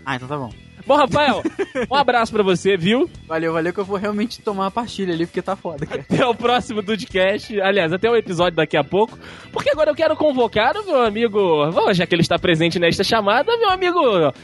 Ah, 0.05 0.17
então 0.17 0.29
tá 0.29 0.37
bom. 0.37 0.51
Bom, 0.89 0.97
Rafael, 0.97 1.43
um 1.91 1.95
abraço 1.95 2.33
pra 2.33 2.43
você, 2.43 2.75
viu? 2.75 3.11
Valeu, 3.27 3.53
valeu 3.53 3.75
que 3.75 3.79
eu 3.79 3.85
vou 3.85 3.99
realmente 3.99 4.41
tomar 4.41 4.65
uma 4.65 4.71
pastilha 4.71 5.13
ali, 5.13 5.27
porque 5.27 5.43
tá 5.43 5.55
foda, 5.55 5.85
cara. 5.85 6.01
Até 6.01 6.25
o 6.25 6.35
próximo 6.35 6.81
Dudcast. 6.81 7.61
Aliás, 7.61 7.93
até 7.93 8.09
o 8.11 8.17
episódio 8.17 8.57
daqui 8.57 8.75
a 8.75 8.83
pouco. 8.83 9.19
Porque 9.53 9.69
agora 9.69 9.91
eu 9.91 9.95
quero 9.95 10.17
convocar 10.17 10.75
o 10.79 10.87
meu 10.87 11.03
amigo, 11.03 11.39
bom, 11.73 11.93
já 11.93 12.07
que 12.07 12.15
ele 12.15 12.23
está 12.23 12.39
presente 12.39 12.79
nesta 12.79 13.05
chamada, 13.05 13.55
meu 13.59 13.69
amigo 13.69 14.01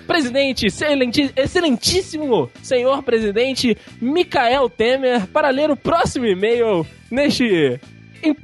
presidente, 0.06 0.66
excelentíssimo 1.34 2.50
senhor 2.62 3.02
presidente 3.02 3.74
Mikael 3.98 4.68
Temer, 4.68 5.26
para 5.28 5.48
ler 5.48 5.70
o 5.70 5.76
próximo 5.76 6.26
e-mail 6.26 6.86
neste, 7.10 7.80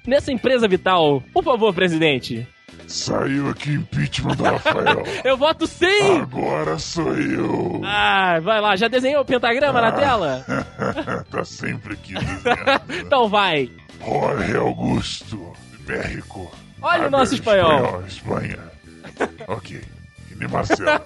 nessa 0.06 0.32
empresa 0.32 0.66
vital. 0.66 1.22
Por 1.34 1.44
favor, 1.44 1.74
presidente. 1.74 2.48
Saiu 2.90 3.48
aqui 3.50 3.72
impeachment 3.74 4.34
do 4.36 4.42
Rafael. 4.42 5.04
Eu 5.24 5.36
voto 5.36 5.64
sim! 5.66 6.18
Agora 6.20 6.76
sou 6.78 7.14
eu. 7.16 7.80
Ah, 7.84 8.40
vai 8.42 8.60
lá, 8.60 8.74
já 8.74 8.88
desenhou 8.88 9.22
o 9.22 9.24
pentagrama 9.24 9.80
na 9.80 9.92
tela? 9.92 10.44
tá 11.30 11.44
sempre 11.44 11.94
aqui. 11.94 12.14
Então 13.06 13.28
vai. 13.28 13.70
Jorge 14.04 14.56
Augusto 14.56 15.52
Bérrico 15.86 16.50
Olha 16.82 17.04
o 17.04 17.06
Ah, 17.06 17.10
nosso 17.10 17.32
meu, 17.32 17.38
espanhol. 17.38 18.02
Espanha. 18.08 18.58
ok. 19.46 19.80
Nem 20.36 20.48
Marcelo. 20.48 21.04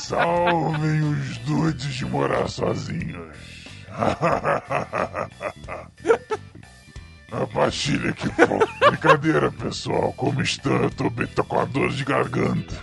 Salvem 0.00 1.00
os 1.02 1.36
dudes 1.38 1.92
de 1.94 2.06
morar 2.06 2.48
sozinhos. 2.48 3.36
A 7.32 7.46
pastilha 7.46 8.12
que 8.12 8.28
for. 8.28 8.68
Brincadeira, 8.90 9.52
pessoal. 9.52 10.12
Como 10.14 10.42
estão? 10.42 10.82
Eu 10.82 10.90
tô 10.90 11.08
bem, 11.08 11.26
tô 11.28 11.44
com 11.44 11.60
a 11.60 11.64
dor 11.64 11.90
de 11.90 12.04
garganta. 12.04 12.74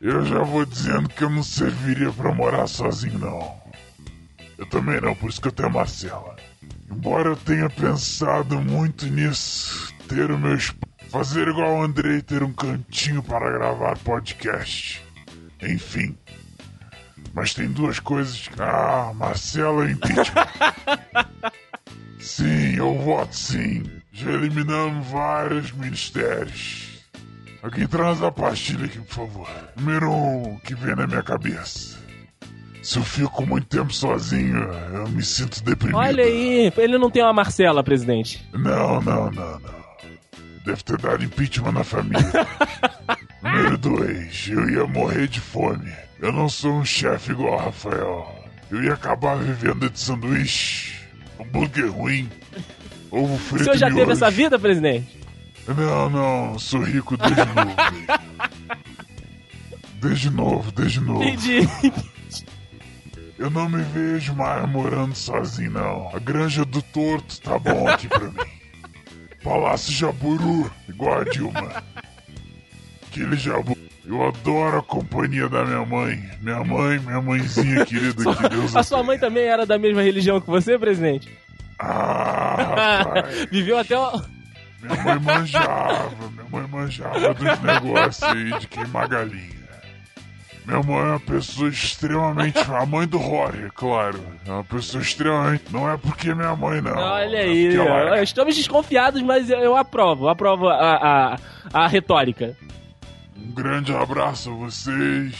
Eu 0.00 0.24
já 0.24 0.42
vou 0.42 0.64
dizendo 0.64 1.08
que 1.08 1.22
eu 1.22 1.30
não 1.30 1.42
serviria 1.42 2.12
pra 2.12 2.34
morar 2.34 2.66
sozinho, 2.66 3.18
não. 3.18 3.56
Eu 4.58 4.66
também 4.66 5.00
não, 5.00 5.14
por 5.14 5.30
isso 5.30 5.40
que 5.40 5.48
eu 5.48 5.52
tenho 5.52 5.68
a 5.68 5.72
Marcela. 5.72 6.36
Embora 6.90 7.30
eu 7.30 7.36
tenha 7.36 7.68
pensado 7.70 8.60
muito 8.60 9.06
nisso, 9.06 9.92
ter 10.08 10.30
o 10.30 10.38
meu 10.38 10.54
esp... 10.54 10.76
fazer 11.10 11.48
igual 11.48 11.76
o 11.76 11.82
Andrei, 11.82 12.22
ter 12.22 12.42
um 12.42 12.52
cantinho 12.52 13.22
para 13.22 13.50
gravar 13.50 13.98
podcast. 13.98 15.02
Enfim. 15.62 16.16
Mas 17.32 17.54
tem 17.54 17.68
duas 17.68 17.98
coisas. 18.00 18.48
Ah, 18.58 19.12
Marcela 19.14 19.88
e 19.88 19.92
impeachment. 19.92 20.46
sim, 22.18 22.76
eu 22.76 22.94
voto 22.98 23.36
sim. 23.36 23.82
Já 24.12 24.30
eliminamos 24.32 25.06
vários 25.08 25.72
ministérios. 25.72 26.96
Alguém 27.62 27.86
traz 27.86 28.22
a 28.22 28.30
pastilha 28.30 28.86
aqui, 28.86 28.98
por 29.00 29.14
favor. 29.14 29.48
Número 29.76 30.10
um 30.10 30.58
que 30.60 30.74
vem 30.74 30.94
na 30.94 31.06
minha 31.06 31.22
cabeça. 31.22 31.98
Se 32.82 32.98
eu 32.98 33.02
fico 33.02 33.44
muito 33.44 33.66
tempo 33.66 33.92
sozinho, 33.92 34.58
eu 34.94 35.08
me 35.08 35.22
sinto 35.22 35.62
deprimido. 35.64 35.98
Olha 35.98 36.22
aí, 36.22 36.72
ele 36.76 36.98
não 36.98 37.10
tem 37.10 37.22
uma 37.22 37.32
Marcela, 37.32 37.82
presidente. 37.82 38.46
Não, 38.52 39.00
não, 39.00 39.30
não, 39.32 39.58
não. 39.58 39.86
Deve 40.64 40.82
ter 40.84 40.96
dado 40.98 41.24
impeachment 41.24 41.72
na 41.72 41.82
família. 41.82 42.46
Número 43.42 43.78
dois, 43.78 44.48
eu 44.48 44.70
ia 44.70 44.86
morrer 44.86 45.26
de 45.26 45.40
fome. 45.40 45.92
Eu 46.20 46.32
não 46.32 46.48
sou 46.48 46.72
um 46.72 46.84
chefe 46.84 47.32
igual 47.32 47.54
o 47.54 47.64
Rafael. 47.64 48.34
Eu 48.70 48.82
ia 48.82 48.94
acabar 48.94 49.36
vivendo 49.36 49.90
de 49.90 49.98
sanduíche, 49.98 50.95
hambúrguer 51.40 51.90
ruim, 51.90 52.28
ovo 53.10 53.34
O 53.34 53.38
frito 53.38 53.64
senhor 53.64 53.76
já 53.76 53.90
teve 53.90 54.12
essa 54.12 54.30
vida, 54.30 54.58
presidente? 54.58 55.18
Não, 55.68 56.08
não, 56.10 56.58
sou 56.58 56.80
rico 56.82 57.16
desde 57.16 57.44
novo. 57.54 57.76
desde 60.00 60.30
novo, 60.30 60.72
desde 60.72 61.00
novo. 61.00 61.24
Entendi. 61.24 61.68
Eu 63.38 63.50
não 63.50 63.68
me 63.68 63.82
vejo 63.82 64.34
mais 64.34 64.66
morando 64.68 65.14
sozinho, 65.14 65.72
não. 65.72 66.08
A 66.14 66.18
granja 66.18 66.64
do 66.64 66.80
torto 66.80 67.38
tá 67.40 67.58
bom 67.58 67.86
aqui 67.88 68.08
pra 68.08 68.20
mim. 68.30 68.34
Palácio 69.42 69.92
Jaburu, 69.92 70.70
igual 70.88 71.20
a 71.20 71.24
Dilma. 71.24 71.84
Aquele 73.06 73.36
Jaburu. 73.36 73.76
Eu 74.08 74.24
adoro 74.24 74.78
a 74.78 74.82
companhia 74.82 75.48
da 75.48 75.64
minha 75.64 75.84
mãe. 75.84 76.22
Minha 76.40 76.62
mãe, 76.62 76.98
minha 77.00 77.20
mãezinha 77.20 77.84
querida, 77.86 78.34
que 78.34 78.48
Deus 78.48 78.76
A 78.76 78.82
sua 78.82 79.02
mãe 79.02 79.18
também 79.18 79.44
era 79.44 79.66
da 79.66 79.78
mesma 79.78 80.02
religião 80.02 80.40
que 80.40 80.48
você, 80.48 80.78
presidente? 80.78 81.28
Ah. 81.78 83.24
Viveu 83.50 83.78
até 83.78 83.98
o... 83.98 84.22
Minha 84.80 85.02
mãe 85.02 85.18
manjava, 85.18 86.30
minha 86.30 86.46
mãe 86.50 86.66
manjava 86.68 87.34
dos 87.34 87.58
negócios 87.60 88.22
aí 88.22 88.58
de 88.60 88.68
queimar 88.68 89.08
galinha. 89.08 89.56
Minha 90.64 90.82
mãe 90.82 90.98
é 90.98 91.10
uma 91.10 91.20
pessoa 91.20 91.68
extremamente. 91.68 92.58
A 92.58 92.84
mãe 92.86 93.06
do 93.06 93.18
Rory, 93.18 93.70
claro. 93.74 94.20
É 94.46 94.50
uma 94.50 94.64
pessoa 94.64 95.02
extremamente. 95.02 95.64
Não 95.72 95.88
é 95.88 95.96
porque 95.96 96.30
é 96.30 96.34
minha 96.34 96.54
mãe, 96.56 96.80
não. 96.80 96.92
Olha 96.96 97.36
É 97.36 97.42
aí, 97.42 97.76
é. 97.76 98.22
estamos 98.22 98.54
desconfiados, 98.56 99.22
mas 99.22 99.48
eu, 99.48 99.58
eu 99.58 99.76
aprovo, 99.76 100.24
eu 100.24 100.28
aprovo 100.28 100.68
a, 100.68 101.34
a, 101.34 101.38
a 101.72 101.86
retórica. 101.86 102.56
Um 103.38 103.52
grande 103.52 103.94
abraço 103.94 104.50
a 104.50 104.54
vocês. 104.54 105.34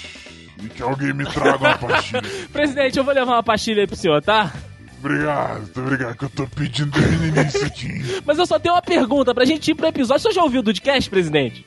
E 0.62 0.68
que 0.70 0.82
alguém 0.82 1.12
me 1.12 1.24
traga 1.26 1.58
uma 1.58 1.78
pastilha. 1.78 2.22
Presidente, 2.52 2.98
eu 2.98 3.04
vou 3.04 3.12
levar 3.14 3.32
uma 3.32 3.42
pastilha 3.42 3.82
aí 3.82 3.86
pro 3.86 3.96
senhor, 3.96 4.22
tá? 4.22 4.52
Obrigado, 4.98 5.58
muito 5.60 5.80
obrigado, 5.80 6.16
que 6.16 6.24
eu 6.24 6.30
tô 6.30 6.46
pedindo 6.48 6.90
desde 6.98 7.26
início 7.28 7.66
aqui. 7.66 8.22
Mas 8.24 8.38
eu 8.38 8.46
só 8.46 8.58
tenho 8.58 8.74
uma 8.74 8.80
pergunta 8.82 9.34
pra 9.34 9.44
gente 9.44 9.70
ir 9.70 9.74
pro 9.74 9.86
episódio. 9.86 10.22
Senhor 10.22 10.34
já 10.34 10.42
ouviu 10.42 10.60
o 10.60 10.62
Dudcast, 10.62 11.10
presidente? 11.10 11.66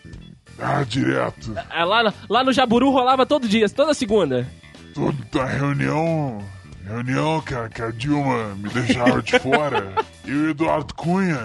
Ah, 0.57 0.83
direto. 0.83 1.55
É, 1.71 1.83
Lá, 1.85 2.03
no- 2.03 2.13
lá 2.27 2.43
no 2.43 2.51
Jaburu 2.51 2.89
rolava 2.89 3.25
todo 3.25 3.47
dia, 3.47 3.69
toda 3.69 3.93
segunda. 3.93 4.47
Toda 4.93 5.45
reunião. 5.45 6.43
Reunião 6.85 7.39
que 7.41 7.53
a, 7.53 7.69
que 7.69 7.81
a 7.83 7.91
Dilma 7.91 8.55
me 8.55 8.67
deixava 8.69 9.21
de 9.21 9.37
fora. 9.39 9.93
e 10.25 10.31
o 10.33 10.49
Eduardo 10.49 10.93
Cunha. 10.95 11.37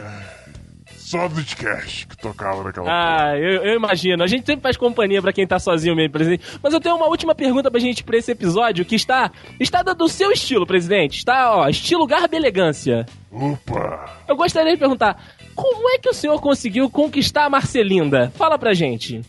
Só 1.15 1.29
do 1.29 1.35
podcast 1.37 2.09
que 2.09 2.17
tocava 2.17 2.65
naquela 2.65 2.89
Ah, 2.91 3.39
eu, 3.39 3.63
eu 3.63 3.77
imagino. 3.77 4.25
A 4.25 4.27
gente 4.27 4.45
sempre 4.45 4.63
faz 4.63 4.77
companhia 4.77 5.23
pra 5.23 5.33
quem 5.33 5.47
tá 5.47 5.61
sozinho 5.61 5.95
mesmo, 5.95 6.11
presidente. 6.11 6.45
Mas 6.61 6.75
eu 6.75 6.81
tenho 6.81 6.97
uma 6.97 7.07
última 7.07 7.37
pergunta 7.37 7.71
pra 7.71 7.79
gente 7.79 8.03
pra 8.03 8.17
esse 8.17 8.33
episódio 8.33 8.85
que 8.85 8.97
está 8.97 9.31
está 9.61 9.85
do 9.85 10.09
seu 10.09 10.33
estilo, 10.33 10.67
presidente. 10.67 11.19
Está, 11.19 11.57
ó, 11.57 11.69
estilo 11.69 12.05
garba 12.05 12.35
elegância. 12.35 13.07
Opa! 13.31 14.23
Eu 14.27 14.35
gostaria 14.35 14.73
de 14.73 14.79
perguntar, 14.79 15.17
como 15.55 15.89
é 15.91 15.99
que 15.99 16.09
o 16.09 16.13
senhor 16.13 16.41
conseguiu 16.41 16.91
conquistar 16.91 17.45
a 17.45 17.51
Marcelinda? 17.51 18.33
Fala 18.35 18.59
pra 18.59 18.75
gente. 18.75 19.21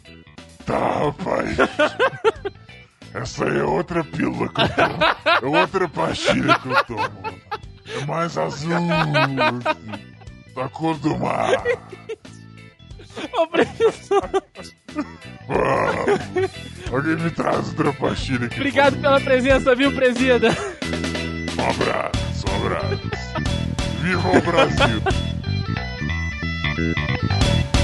Tá, 0.65 1.06
rapaz. 1.06 1.56
Essa 3.13 3.45
aí 3.45 3.60
é 3.60 3.63
outra 3.63 4.04
pílula 4.04 4.50
que 4.50 4.60
eu 4.60 4.69
tomo. 4.69 5.56
É 5.56 5.62
outra 5.62 5.88
pastilha 5.88 6.60
que 6.60 6.67
eu 6.67 6.84
tomo. 6.86 7.39
É 8.02 8.06
mais 8.08 8.36
azul. 8.36 8.71
assim, 8.74 10.14
Da 10.56 10.70
cor 10.70 10.98
do 10.98 11.18
mar. 11.18 11.52
Ô, 13.34 13.48
professor, 13.48 14.30
Vamos. 15.48 16.20
Alguém 16.91 17.15
me 17.18 17.30
traz 17.32 17.68
outra 17.70 17.94
pastilha 17.94 18.46
aqui. 18.48 18.56
obrigado 18.56 19.00
pela 19.00 19.20
presença, 19.20 19.76
viu, 19.76 19.94
presida? 19.94 20.50
Um 21.58 21.70
abraço, 21.70 22.46
um 22.50 22.65
abraço. 22.65 23.10
Viva 24.02 24.30
o 24.38 24.41
Brasil! 24.41 25.02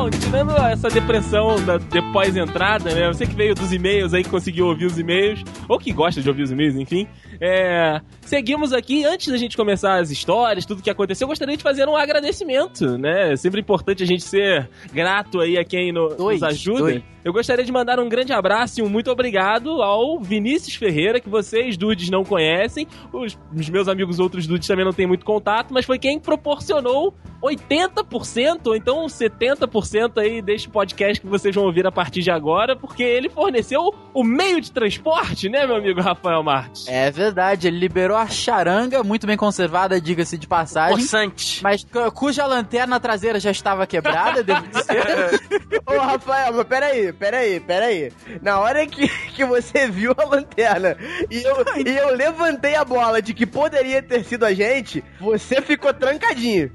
Bom, 0.00 0.08
tirando 0.08 0.56
essa 0.56 0.88
depressão 0.88 1.62
da 1.62 1.76
depois 1.76 2.34
entrada, 2.34 2.94
né? 2.94 3.06
Você 3.08 3.26
que 3.26 3.34
veio 3.34 3.54
dos 3.54 3.70
e-mails 3.70 4.14
aí, 4.14 4.24
que 4.24 4.30
conseguiu 4.30 4.64
ouvir 4.64 4.86
os 4.86 4.98
e-mails, 4.98 5.44
ou 5.68 5.78
que 5.78 5.92
gosta 5.92 6.22
de 6.22 6.28
ouvir 6.30 6.44
os 6.44 6.50
e-mails, 6.50 6.74
enfim. 6.74 7.06
É, 7.38 8.00
seguimos 8.30 8.72
aqui, 8.72 9.04
antes 9.04 9.26
da 9.26 9.36
gente 9.36 9.56
começar 9.56 9.98
as 9.98 10.08
histórias, 10.12 10.64
tudo 10.64 10.80
que 10.82 10.88
aconteceu, 10.88 11.24
eu 11.24 11.28
gostaria 11.28 11.56
de 11.56 11.62
fazer 11.64 11.88
um 11.88 11.96
agradecimento, 11.96 12.96
né? 12.96 13.32
É 13.32 13.36
sempre 13.36 13.60
importante 13.60 14.04
a 14.04 14.06
gente 14.06 14.22
ser 14.22 14.70
grato 14.92 15.40
aí 15.40 15.58
a 15.58 15.64
quem 15.64 15.92
no- 15.92 16.14
Dois, 16.14 16.40
nos 16.40 16.48
ajuda. 16.48 16.78
dois. 16.78 17.02
Eu 17.22 17.34
gostaria 17.34 17.62
de 17.62 17.70
mandar 17.70 18.00
um 18.00 18.08
grande 18.08 18.32
abraço 18.32 18.80
e 18.80 18.82
um 18.82 18.88
muito 18.88 19.10
obrigado 19.10 19.82
ao 19.82 20.18
Vinícius 20.20 20.74
Ferreira, 20.76 21.20
que 21.20 21.28
vocês, 21.28 21.76
dudes, 21.76 22.08
não 22.08 22.24
conhecem. 22.24 22.86
Os, 23.12 23.36
os 23.54 23.68
meus 23.68 23.88
amigos 23.88 24.18
outros 24.18 24.46
dudes 24.46 24.66
também 24.66 24.86
não 24.86 24.92
têm 24.92 25.06
muito 25.06 25.24
contato, 25.24 25.74
mas 25.74 25.84
foi 25.84 25.98
quem 25.98 26.18
proporcionou 26.18 27.12
80% 27.42 28.66
ou 28.68 28.74
então 28.76 29.04
70% 29.06 30.18
aí 30.18 30.40
deste 30.40 30.70
podcast 30.70 31.20
que 31.20 31.26
vocês 31.26 31.54
vão 31.54 31.64
ouvir 31.64 31.86
a 31.86 31.92
partir 31.92 32.22
de 32.22 32.30
agora, 32.30 32.74
porque 32.74 33.02
ele 33.02 33.28
forneceu 33.28 33.94
o 34.14 34.24
meio 34.24 34.58
de 34.60 34.72
transporte, 34.72 35.50
né, 35.50 35.66
meu 35.66 35.76
amigo 35.76 36.00
Rafael 36.00 36.42
Marques? 36.42 36.88
É 36.88 37.10
verdade, 37.10 37.68
ele 37.68 37.78
liberou 37.78 38.16
a 38.20 38.28
charanga, 38.28 39.02
muito 39.02 39.26
bem 39.26 39.36
conservada, 39.36 40.00
diga-se 40.00 40.36
de 40.38 40.46
passagem. 40.46 40.96
Possante. 40.98 41.62
Mas 41.62 41.84
cu- 41.84 42.10
cuja 42.12 42.46
lanterna 42.46 42.98
traseira 43.00 43.40
já 43.40 43.50
estava 43.50 43.86
quebrada, 43.86 44.42
devo 44.42 44.66
dizer. 44.68 45.40
Ô, 45.86 45.98
Rafael, 45.98 46.52
mas 46.52 46.66
peraí, 46.66 47.12
peraí, 47.12 47.60
peraí. 47.60 48.12
Na 48.42 48.58
hora 48.60 48.86
que, 48.86 49.08
que 49.08 49.44
você 49.44 49.88
viu 49.88 50.14
a 50.16 50.24
lanterna 50.24 50.96
e 51.30 51.42
eu, 51.42 51.64
e 51.86 51.96
eu 51.96 52.14
levantei 52.14 52.74
a 52.74 52.84
bola 52.84 53.20
de 53.20 53.32
que 53.34 53.46
poderia 53.46 54.02
ter 54.02 54.24
sido 54.24 54.44
a 54.44 54.52
gente, 54.54 55.02
você 55.20 55.60
ficou 55.60 55.92
trancadinho. 55.92 56.70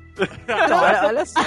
Não, 0.47 0.77
olha, 0.77 1.01
olha 1.07 1.25
só. 1.25 1.39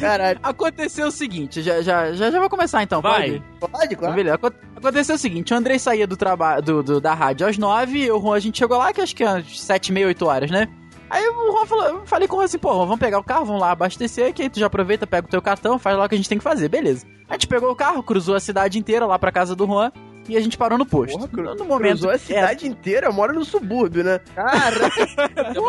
Caralho. 0.00 0.38
Aconteceu 0.42 1.06
o 1.08 1.10
seguinte, 1.10 1.62
já, 1.62 1.82
já, 1.82 2.12
já, 2.12 2.30
já 2.30 2.40
vou 2.40 2.48
começar 2.48 2.82
então, 2.82 3.00
Vai. 3.02 3.40
pode? 3.58 3.72
Pode, 3.72 3.84
Então, 3.86 3.98
claro. 3.98 4.14
beleza. 4.14 4.38
Aconteceu 4.76 5.14
o 5.14 5.18
seguinte, 5.18 5.52
o 5.52 5.56
Andrei 5.56 5.78
saía 5.78 6.06
do 6.06 6.16
trabalho 6.16 6.62
do, 6.62 6.82
do- 6.82 7.00
da 7.00 7.12
rádio 7.14 7.46
às 7.46 7.58
nove, 7.58 8.04
e 8.04 8.10
o 8.10 8.20
Juan, 8.20 8.36
a 8.36 8.40
gente 8.40 8.58
chegou 8.58 8.78
lá, 8.78 8.92
que 8.92 9.00
acho 9.00 9.14
que 9.14 9.22
é 9.24 9.26
às 9.28 9.60
sete 9.60 9.88
e 9.88 9.92
meia, 9.92 10.06
oito 10.06 10.26
horas, 10.26 10.50
né? 10.50 10.68
Aí 11.10 11.26
o 11.28 11.52
Juan 11.52 11.66
falou, 11.66 11.84
eu 11.86 12.06
falei 12.06 12.28
com 12.28 12.36
o 12.36 12.38
Juan 12.38 12.44
assim, 12.46 12.58
pô, 12.58 12.68
Juan, 12.72 12.86
vamos 12.86 13.00
pegar 13.00 13.18
o 13.18 13.24
carro, 13.24 13.44
vamos 13.44 13.60
lá 13.60 13.72
abastecer, 13.72 14.32
que 14.32 14.42
aí 14.42 14.48
tu 14.48 14.60
já 14.60 14.66
aproveita, 14.66 15.06
pega 15.06 15.26
o 15.26 15.30
teu 15.30 15.42
cartão, 15.42 15.78
faz 15.78 15.96
lá 15.98 16.04
o 16.04 16.08
que 16.08 16.14
a 16.14 16.18
gente 16.18 16.28
tem 16.28 16.38
que 16.38 16.44
fazer, 16.44 16.68
beleza. 16.68 17.04
A 17.28 17.32
gente 17.34 17.48
pegou 17.48 17.70
o 17.70 17.76
carro, 17.76 18.02
cruzou 18.02 18.36
a 18.36 18.40
cidade 18.40 18.78
inteira 18.78 19.04
lá 19.06 19.18
pra 19.18 19.32
casa 19.32 19.54
do 19.56 19.66
Juan, 19.66 19.90
e 20.30 20.36
a 20.36 20.40
gente 20.40 20.56
parou 20.56 20.78
no 20.78 20.86
posto. 20.86 21.16
Porra, 21.16 21.28
cru- 21.28 21.54
no, 21.54 21.64
momento. 21.64 21.90
Cruzou 21.92 22.10
a 22.10 22.18
cidade 22.18 22.66
inteira, 22.66 23.06
eu 23.08 23.12
moro 23.12 23.34
no 23.34 23.44
subúrbio, 23.44 24.02
né? 24.04 24.20
Cara, 24.34 24.90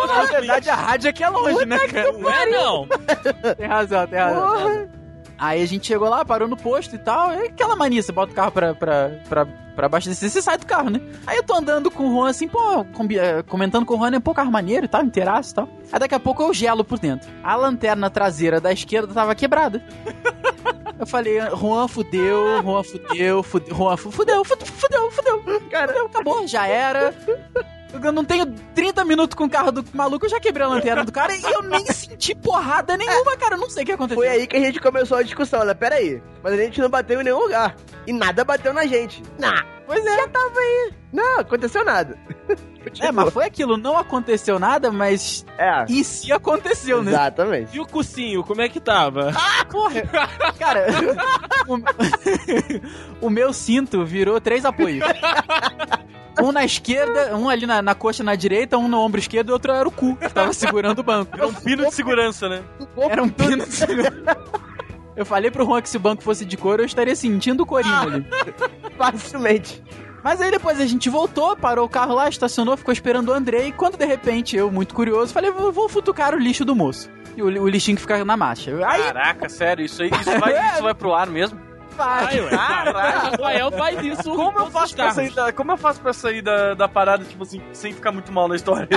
Na 0.07 0.23
verdade, 0.25 0.69
a 0.69 0.75
rádio 0.75 1.09
aqui 1.09 1.23
é 1.23 1.29
longe, 1.29 1.65
né, 1.65 1.77
cara? 1.87 2.11
Não 2.13 2.29
é, 2.29 2.45
não. 2.49 2.87
Tem 3.57 3.67
razão, 3.67 4.07
tem 4.07 4.19
razão. 4.19 4.41
porra. 4.41 4.89
Aí 5.37 5.63
a 5.63 5.65
gente 5.65 5.87
chegou 5.87 6.07
lá, 6.07 6.23
parou 6.23 6.47
no 6.47 6.55
posto 6.55 6.95
e 6.95 6.99
tal. 6.99 7.31
É 7.31 7.47
aquela 7.47 7.75
mania, 7.75 8.01
você 8.03 8.11
bota 8.11 8.31
o 8.31 8.35
carro 8.35 8.51
pra, 8.51 8.75
pra, 8.75 9.09
pra, 9.27 9.45
pra 9.75 9.85
abastecer, 9.87 10.29
você 10.29 10.39
sai 10.39 10.55
do 10.59 10.67
carro, 10.67 10.91
né? 10.91 11.01
Aí 11.25 11.35
eu 11.37 11.41
tô 11.43 11.55
andando 11.55 11.89
com 11.89 12.07
o 12.07 12.11
Juan 12.13 12.29
assim, 12.29 12.47
pô, 12.47 12.59
eh, 13.15 13.41
comentando 13.47 13.83
com 13.83 13.95
o 13.95 13.97
Juan, 13.97 14.11
né? 14.11 14.19
Pô, 14.19 14.35
carro 14.35 14.51
maneiro 14.51 14.85
e 14.85 14.87
tal, 14.87 15.01
inteiraço 15.03 15.51
e 15.51 15.55
tal. 15.55 15.69
Aí 15.91 15.99
daqui 15.99 16.13
a 16.13 16.19
pouco 16.19 16.43
eu 16.43 16.53
gelo 16.53 16.83
por 16.83 16.99
dentro. 16.99 17.27
A 17.43 17.55
lanterna 17.55 18.07
traseira 18.07 18.61
da 18.61 18.71
esquerda 18.71 19.11
tava 19.15 19.33
quebrada. 19.33 19.81
Eu 21.01 21.07
falei, 21.07 21.39
Juan 21.59 21.87
fudeu, 21.87 22.61
Juan 22.61 22.83
fudeu, 22.83 23.41
fudeu, 23.43 23.75
Juan 23.75 23.97
fu- 23.97 24.11
fudeu, 24.11 24.45
fudeu, 24.45 24.67
fudeu, 24.67 25.11
fudeu. 25.11 25.61
Cara, 25.71 25.87
Fudeu, 25.87 26.05
acabou, 26.05 26.47
já 26.47 26.67
era. 26.67 27.11
Eu 28.03 28.11
não 28.11 28.23
tenho 28.23 28.45
30 28.73 29.03
minutos 29.05 29.35
com 29.35 29.45
o 29.45 29.49
carro 29.49 29.71
do 29.71 29.85
maluco, 29.93 30.25
eu 30.25 30.29
já 30.29 30.39
quebrei 30.39 30.65
a 30.65 30.69
lanterna 30.69 31.03
do 31.03 31.11
cara 31.11 31.35
e 31.35 31.41
eu 31.41 31.61
nem 31.63 31.85
senti 31.91 32.33
porrada 32.35 32.95
nenhuma, 32.97 33.35
cara. 33.37 33.55
Eu 33.55 33.59
não 33.59 33.69
sei 33.69 33.83
o 33.83 33.85
que 33.85 33.91
aconteceu. 33.91 34.21
foi 34.21 34.27
aí 34.27 34.47
que 34.47 34.55
a 34.55 34.59
gente 34.59 34.79
começou 34.79 35.17
a 35.17 35.23
discussão, 35.23 35.63
né? 35.65 35.73
Pera 35.73 35.95
aí, 35.95 36.21
mas 36.43 36.53
a 36.53 36.57
gente 36.57 36.79
não 36.79 36.89
bateu 36.89 37.21
em 37.21 37.23
nenhum 37.23 37.39
lugar. 37.39 37.75
E 38.07 38.13
nada 38.13 38.43
bateu 38.43 38.73
na 38.73 38.85
gente. 38.85 39.21
Não, 39.37 39.53
Pois 39.85 40.05
é. 40.05 40.27
não, 41.11 41.39
aconteceu 41.39 41.83
nada. 41.83 42.17
É, 42.99 43.11
mas 43.11 43.31
foi 43.31 43.45
aquilo, 43.45 43.77
não 43.77 43.95
aconteceu 43.95 44.57
nada, 44.57 44.91
mas 44.91 45.45
É, 45.55 45.85
e 45.87 46.03
se 46.03 46.33
aconteceu, 46.33 47.03
né? 47.03 47.11
exatamente. 47.11 47.77
E 47.77 47.79
o 47.79 47.85
cursinho, 47.85 48.43
como 48.43 48.59
é 48.59 48.67
que 48.67 48.79
tava? 48.79 49.31
Porra, 49.69 50.01
cara, 50.57 50.87
o, 53.21 53.27
o 53.27 53.29
meu 53.29 53.53
cinto 53.53 54.03
virou 54.03 54.41
três 54.41 54.65
apoios. 54.65 55.05
Um 56.41 56.51
na 56.51 56.65
esquerda, 56.65 57.35
um 57.35 57.49
ali 57.49 57.65
na, 57.65 57.81
na 57.81 57.95
coxa 57.95 58.23
na 58.23 58.35
direita, 58.35 58.77
um 58.77 58.87
no 58.87 58.99
ombro 58.99 59.19
esquerdo 59.19 59.49
e 59.49 59.51
outro 59.51 59.71
era 59.71 59.87
o 59.87 59.91
cu, 59.91 60.15
que 60.15 60.29
tava 60.29 60.53
segurando 60.53 60.99
o 60.99 61.03
banco. 61.03 61.37
É 61.37 61.45
um 61.45 61.53
pino 61.53 61.85
de 61.85 61.93
segurança, 61.93 62.49
né? 62.49 62.63
Era 62.97 63.23
um 63.23 63.29
pino 63.29 63.65
de 63.65 63.73
segurança. 63.73 64.37
Eu 65.15 65.25
falei 65.25 65.51
pro 65.51 65.65
Juan 65.65 65.81
que 65.81 65.89
se 65.89 65.97
o 65.97 65.99
banco 65.99 66.23
fosse 66.23 66.45
de 66.45 66.57
couro, 66.57 66.81
eu 66.81 66.85
estaria 66.85 67.15
sentindo 67.15 67.63
o 67.63 67.65
corinho 67.65 67.95
ali. 67.95 68.25
Facilmente. 68.97 69.83
Mas 70.23 70.39
aí 70.39 70.51
depois 70.51 70.79
a 70.79 70.85
gente 70.85 71.09
voltou, 71.09 71.55
parou 71.55 71.85
o 71.85 71.89
carro 71.89 72.13
lá, 72.13 72.29
estacionou, 72.29 72.77
ficou 72.77 72.93
esperando 72.93 73.29
o 73.29 73.33
Andrei. 73.33 73.67
E 73.67 73.71
quando 73.71 73.97
de 73.97 74.05
repente 74.05 74.55
eu, 74.55 74.71
muito 74.71 74.93
curioso, 74.93 75.33
falei, 75.33 75.51
vou, 75.51 75.71
vou 75.71 75.89
futucar 75.89 76.33
o 76.33 76.37
lixo 76.37 76.63
do 76.63 76.75
moço. 76.75 77.09
E 77.35 77.41
o, 77.41 77.45
o 77.45 77.67
lixinho 77.67 77.95
que 77.95 78.01
fica 78.01 78.23
na 78.23 78.37
marcha. 78.37 78.71
Aí 78.85 79.01
Caraca, 79.01 79.49
sério, 79.49 79.85
isso 79.85 80.01
aí 80.01 80.09
isso 80.09 80.39
vai, 80.39 80.53
isso 80.73 80.83
vai 80.83 80.93
pro 80.93 81.13
ar 81.13 81.27
mesmo? 81.27 81.59
Vai. 82.05 82.25
Ai, 82.25 82.41
ué. 82.41 82.49
Rafael 83.29 83.71
faz 83.71 84.05
isso. 84.05 84.35
Como 84.35 84.59
eu 84.59 84.71
faço 84.71 84.95
pra 84.95 85.11
sair 85.11 85.31
da, 85.33 85.51
como 85.51 85.71
eu 85.71 85.77
faço 85.77 86.01
pra 86.01 86.13
sair 86.13 86.41
da, 86.41 86.73
da 86.73 86.87
parada, 86.87 87.23
tipo 87.23 87.43
assim, 87.43 87.61
sem 87.73 87.93
ficar 87.93 88.11
muito 88.11 88.31
mal 88.31 88.47
na 88.47 88.55
história? 88.55 88.87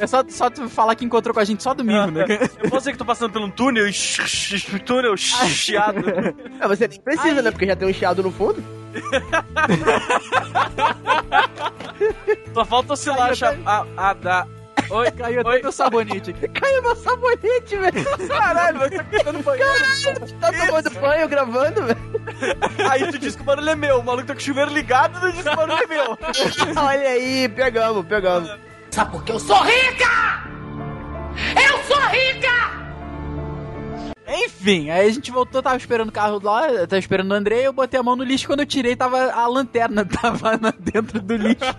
É 0.00 0.06
só, 0.06 0.22
só 0.28 0.50
tu 0.50 0.68
falar 0.68 0.94
que 0.94 1.04
encontrou 1.04 1.32
com 1.34 1.40
a 1.40 1.44
gente 1.44 1.62
só 1.62 1.72
domingo, 1.74 2.10
né? 2.10 2.24
Eu 2.62 2.70
posso 2.70 2.84
ser 2.84 2.92
que 2.92 2.98
tô 2.98 3.04
passando 3.04 3.32
por 3.32 3.40
um 3.42 3.50
túnel 3.50 3.88
e 3.88 4.78
túnel 4.84 5.16
chiado. 5.16 6.00
Ah, 6.60 6.68
você 6.68 6.88
nem 6.88 7.00
precisa, 7.00 7.36
Aí- 7.36 7.42
né? 7.42 7.50
Porque 7.50 7.66
já 7.66 7.76
tem 7.76 7.88
um 7.88 7.92
chiado 7.92 8.22
no 8.22 8.30
fundo. 8.30 8.62
Só 12.54 12.64
falta 12.64 12.92
oscilar 12.94 13.30
a, 13.30 13.34
cha- 13.34 13.56
a, 13.64 13.84
a 13.96 14.12
da. 14.14 14.46
Oi, 14.90 15.10
Caiu 15.12 15.40
até 15.40 15.62
meu 15.62 15.72
sabonete 15.72 16.30
aqui. 16.30 16.48
Caiu 16.48 16.82
meu 16.82 16.96
sabonete, 16.96 17.76
velho. 17.76 18.28
caralho, 18.28 18.78
você 18.80 18.98
tá 18.98 19.04
tomando 19.24 19.44
banheiro. 19.44 19.72
Tá 20.40 20.52
tomando 20.52 20.90
banho, 21.00 21.28
gravando, 21.28 21.82
velho. 21.86 22.00
Aí 22.90 23.10
tu 23.10 23.18
diz 23.18 23.36
que 23.36 23.42
o 23.42 23.44
barulho 23.44 23.70
é 23.70 23.76
meu, 23.76 23.98
o 24.00 24.04
maluco 24.04 24.26
tá 24.26 24.34
com 24.34 24.40
o 24.40 24.42
chuveiro 24.42 24.72
ligado 24.72 25.16
e 25.18 25.20
tu 25.20 25.32
diz 25.32 25.42
que 25.42 25.48
o 25.48 25.56
barulho 25.56 25.78
é 25.82 25.86
meu. 25.86 26.18
Olha 26.82 27.08
aí, 27.08 27.48
pegamos, 27.48 28.04
pegamos. 28.06 28.50
Sabe 28.90 29.12
por 29.12 29.22
que 29.24 29.32
eu 29.32 29.38
sou 29.38 29.62
rica? 29.62 30.44
Eu 31.54 31.78
sou 31.84 32.00
rica! 32.08 32.59
Enfim, 34.32 34.90
aí 34.90 35.08
a 35.08 35.12
gente 35.12 35.30
voltou, 35.30 35.62
tava 35.62 35.76
esperando 35.76 36.10
o 36.10 36.12
carro 36.12 36.40
lá, 36.42 36.68
tava 36.86 36.98
esperando 36.98 37.30
o 37.32 37.34
André, 37.34 37.62
eu 37.66 37.72
botei 37.72 37.98
a 37.98 38.02
mão 38.02 38.14
no 38.14 38.22
lixo, 38.24 38.46
quando 38.46 38.60
eu 38.60 38.66
tirei, 38.66 38.94
tava 38.94 39.30
a 39.32 39.46
lanterna, 39.46 40.04
tava 40.06 40.56
na- 40.56 40.72
dentro 40.78 41.20
do 41.20 41.36
lixo. 41.36 41.60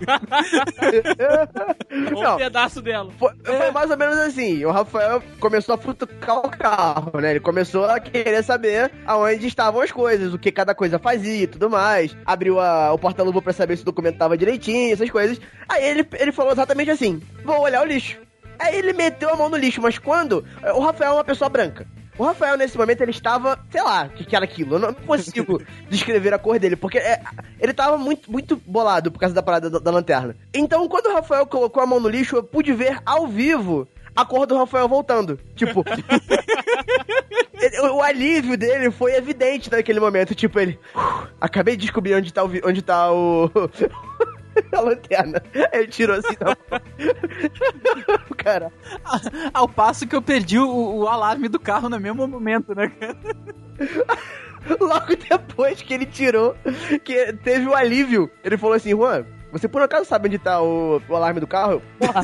Um 2.34 2.36
pedaço 2.36 2.80
dela. 2.80 3.10
Foi, 3.18 3.30
foi 3.44 3.70
mais 3.70 3.90
ou 3.90 3.96
menos 3.96 4.16
assim. 4.18 4.64
O 4.64 4.70
Rafael 4.70 5.22
começou 5.38 5.74
a 5.74 5.78
futucar 5.78 6.38
o 6.38 6.50
carro, 6.50 7.20
né? 7.20 7.30
Ele 7.32 7.40
começou 7.40 7.84
a 7.84 8.00
querer 8.00 8.42
saber 8.42 8.90
aonde 9.06 9.46
estavam 9.46 9.80
as 9.80 9.90
coisas, 9.92 10.32
o 10.32 10.38
que 10.38 10.50
cada 10.50 10.74
coisa 10.74 10.98
fazia 10.98 11.42
e 11.44 11.46
tudo 11.46 11.68
mais. 11.70 12.16
Abriu 12.24 12.58
a- 12.60 12.92
o 12.92 12.98
porta-luva 12.98 13.40
pra 13.42 13.52
saber 13.52 13.76
se 13.76 13.82
o 13.82 13.86
documento 13.86 14.18
tava 14.18 14.36
direitinho, 14.38 14.92
essas 14.92 15.10
coisas. 15.10 15.40
Aí 15.68 15.84
ele, 15.84 16.06
ele 16.18 16.32
falou 16.32 16.52
exatamente 16.52 16.90
assim: 16.90 17.20
vou 17.44 17.60
olhar 17.60 17.82
o 17.82 17.86
lixo. 17.86 18.18
Aí 18.58 18.76
ele 18.76 18.92
meteu 18.92 19.30
a 19.30 19.36
mão 19.36 19.48
no 19.48 19.56
lixo, 19.56 19.80
mas 19.82 19.98
quando. 19.98 20.44
O 20.74 20.80
Rafael 20.80 21.12
é 21.12 21.14
uma 21.14 21.24
pessoa 21.24 21.48
branca. 21.50 21.86
O 22.18 22.24
Rafael, 22.24 22.58
nesse 22.58 22.76
momento, 22.76 23.00
ele 23.00 23.10
estava, 23.10 23.58
sei 23.70 23.82
lá, 23.82 24.04
o 24.04 24.10
que, 24.10 24.24
que 24.24 24.36
era 24.36 24.44
aquilo. 24.44 24.76
Eu 24.76 24.78
não 24.78 24.92
consigo 24.92 25.62
descrever 25.88 26.34
a 26.34 26.38
cor 26.38 26.58
dele, 26.58 26.76
porque 26.76 26.98
é, 26.98 27.20
ele 27.58 27.72
tava 27.72 27.96
muito, 27.96 28.30
muito 28.30 28.60
bolado 28.66 29.10
por 29.10 29.18
causa 29.18 29.34
da 29.34 29.42
parada 29.42 29.70
da, 29.70 29.78
da 29.78 29.90
lanterna. 29.90 30.36
Então, 30.52 30.86
quando 30.88 31.06
o 31.06 31.14
Rafael 31.14 31.46
colocou 31.46 31.82
a 31.82 31.86
mão 31.86 31.98
no 31.98 32.08
lixo, 32.08 32.36
eu 32.36 32.42
pude 32.42 32.72
ver 32.72 33.00
ao 33.06 33.26
vivo 33.26 33.88
a 34.14 34.24
cor 34.24 34.46
do 34.46 34.56
Rafael 34.56 34.88
voltando. 34.88 35.38
Tipo. 35.54 35.84
o, 37.94 38.02
alívio 38.02 38.56
dele 38.56 38.90
foi 38.90 39.14
evidente 39.14 39.70
naquele 39.70 40.00
momento. 40.00 40.34
Tipo, 40.34 40.60
ele. 40.60 40.78
"Uf, 40.94 41.28
acabei 41.40 41.76
de 41.76 41.82
descobrir 41.82 42.14
onde 42.14 42.32
tá 42.32 42.44
o. 42.44 42.50
Onde 42.64 42.82
tá 42.82 43.10
o. 43.10 43.50
a 44.72 44.80
lanterna. 44.80 45.42
Ele 45.72 45.86
tirou 45.88 46.16
assim 46.16 46.34
da 46.38 46.46
mão. 46.70 46.80
Cara. 48.36 48.72
Ao 49.52 49.68
passo 49.68 50.06
que 50.06 50.16
eu 50.16 50.22
perdi 50.22 50.58
o, 50.58 50.96
o 50.96 51.08
alarme 51.08 51.48
do 51.48 51.58
carro 51.60 51.88
no 51.88 51.98
mesmo 52.00 52.26
momento, 52.26 52.74
né, 52.74 52.88
cara? 52.88 53.16
Logo 54.80 55.16
depois 55.16 55.82
que 55.82 55.92
ele 55.92 56.06
tirou, 56.06 56.54
que 57.04 57.32
teve 57.32 57.66
o 57.66 57.74
alívio, 57.74 58.30
ele 58.44 58.56
falou 58.56 58.76
assim, 58.76 58.90
Juan, 58.90 59.24
você 59.50 59.66
por 59.66 59.82
acaso 59.82 60.04
sabe 60.04 60.28
onde 60.28 60.38
tá 60.38 60.62
o, 60.62 61.02
o 61.08 61.16
alarme 61.16 61.40
do 61.40 61.48
carro? 61.48 61.82
Porra, 61.98 62.22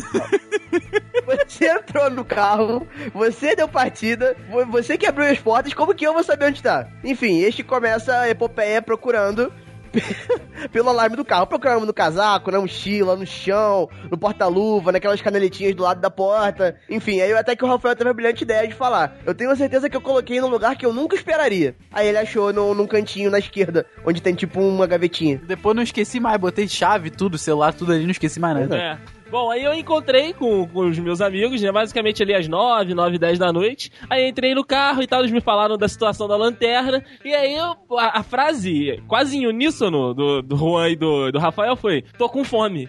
você 1.26 1.68
entrou 1.68 2.08
no 2.10 2.24
carro, 2.24 2.86
você 3.12 3.56
deu 3.56 3.66
partida, 3.68 4.36
vo- 4.50 4.64
você 4.66 4.96
que 4.96 5.06
abriu 5.06 5.26
as 5.28 5.38
portas, 5.40 5.74
como 5.74 5.94
que 5.94 6.06
eu 6.06 6.14
vou 6.14 6.22
saber 6.22 6.46
onde 6.46 6.62
tá? 6.62 6.86
Enfim, 7.02 7.40
este 7.40 7.64
começa 7.64 8.16
a 8.20 8.30
epopeia 8.30 8.80
procurando 8.80 9.52
pelo 10.70 10.88
alarme 10.88 11.16
do 11.16 11.24
carro. 11.24 11.46
Procuramos 11.46 11.86
no 11.86 11.94
casaco, 11.94 12.50
na 12.50 12.60
mochila, 12.60 13.16
no 13.16 13.26
chão, 13.26 13.88
no 14.10 14.18
porta-luva, 14.18 14.92
naquelas 14.92 15.20
caneletinhas 15.20 15.74
do 15.74 15.82
lado 15.82 16.00
da 16.00 16.10
porta. 16.10 16.76
Enfim, 16.88 17.20
aí 17.20 17.32
até 17.32 17.54
que 17.54 17.64
o 17.64 17.68
Rafael 17.68 17.96
teve 17.96 18.10
a 18.10 18.14
brilhante 18.14 18.44
ideia 18.44 18.66
de 18.66 18.74
falar: 18.74 19.16
Eu 19.24 19.34
tenho 19.34 19.54
certeza 19.56 19.88
que 19.88 19.96
eu 19.96 20.00
coloquei 20.00 20.40
num 20.40 20.48
lugar 20.48 20.76
que 20.76 20.86
eu 20.86 20.92
nunca 20.92 21.16
esperaria. 21.16 21.76
Aí 21.92 22.08
ele 22.08 22.18
achou 22.18 22.52
num, 22.52 22.74
num 22.74 22.86
cantinho 22.86 23.30
na 23.30 23.38
esquerda, 23.38 23.86
onde 24.04 24.22
tem 24.22 24.34
tipo 24.34 24.60
uma 24.60 24.86
gavetinha. 24.86 25.40
Depois 25.46 25.74
não 25.74 25.82
esqueci 25.82 26.20
mais, 26.20 26.38
botei 26.38 26.68
chave, 26.68 27.10
tudo, 27.10 27.38
celular, 27.38 27.72
tudo 27.72 27.92
ali, 27.92 28.04
não 28.04 28.10
esqueci 28.10 28.40
mais 28.40 28.58
nada. 28.58 28.76
É. 28.76 28.98
Bom, 29.30 29.50
aí 29.50 29.62
eu 29.62 29.74
encontrei 29.74 30.32
com, 30.32 30.66
com 30.66 30.80
os 30.88 30.98
meus 30.98 31.20
amigos, 31.20 31.60
né? 31.60 31.70
Basicamente 31.70 32.22
ali 32.22 32.34
às 32.34 32.48
9, 32.48 32.94
9, 32.94 33.18
10 33.18 33.38
da 33.38 33.52
noite. 33.52 33.92
Aí 34.08 34.26
entrei 34.28 34.54
no 34.54 34.64
carro 34.64 35.02
e 35.02 35.06
tal, 35.06 35.20
eles 35.20 35.30
me 35.30 35.40
falaram 35.40 35.76
da 35.76 35.86
situação 35.86 36.26
da 36.26 36.34
lanterna. 36.36 37.04
E 37.24 37.34
aí 37.34 37.54
eu- 37.54 37.76
a, 37.98 38.20
a 38.20 38.22
frase, 38.22 39.02
quase 39.06 39.36
em 39.36 39.46
uníssono, 39.46 40.14
do, 40.14 40.40
do 40.40 40.56
Juan 40.56 40.88
e 40.88 40.96
do, 40.96 41.30
do 41.30 41.38
Rafael 41.38 41.76
foi: 41.76 42.02
tô 42.16 42.28
com 42.28 42.42
fome. 42.42 42.88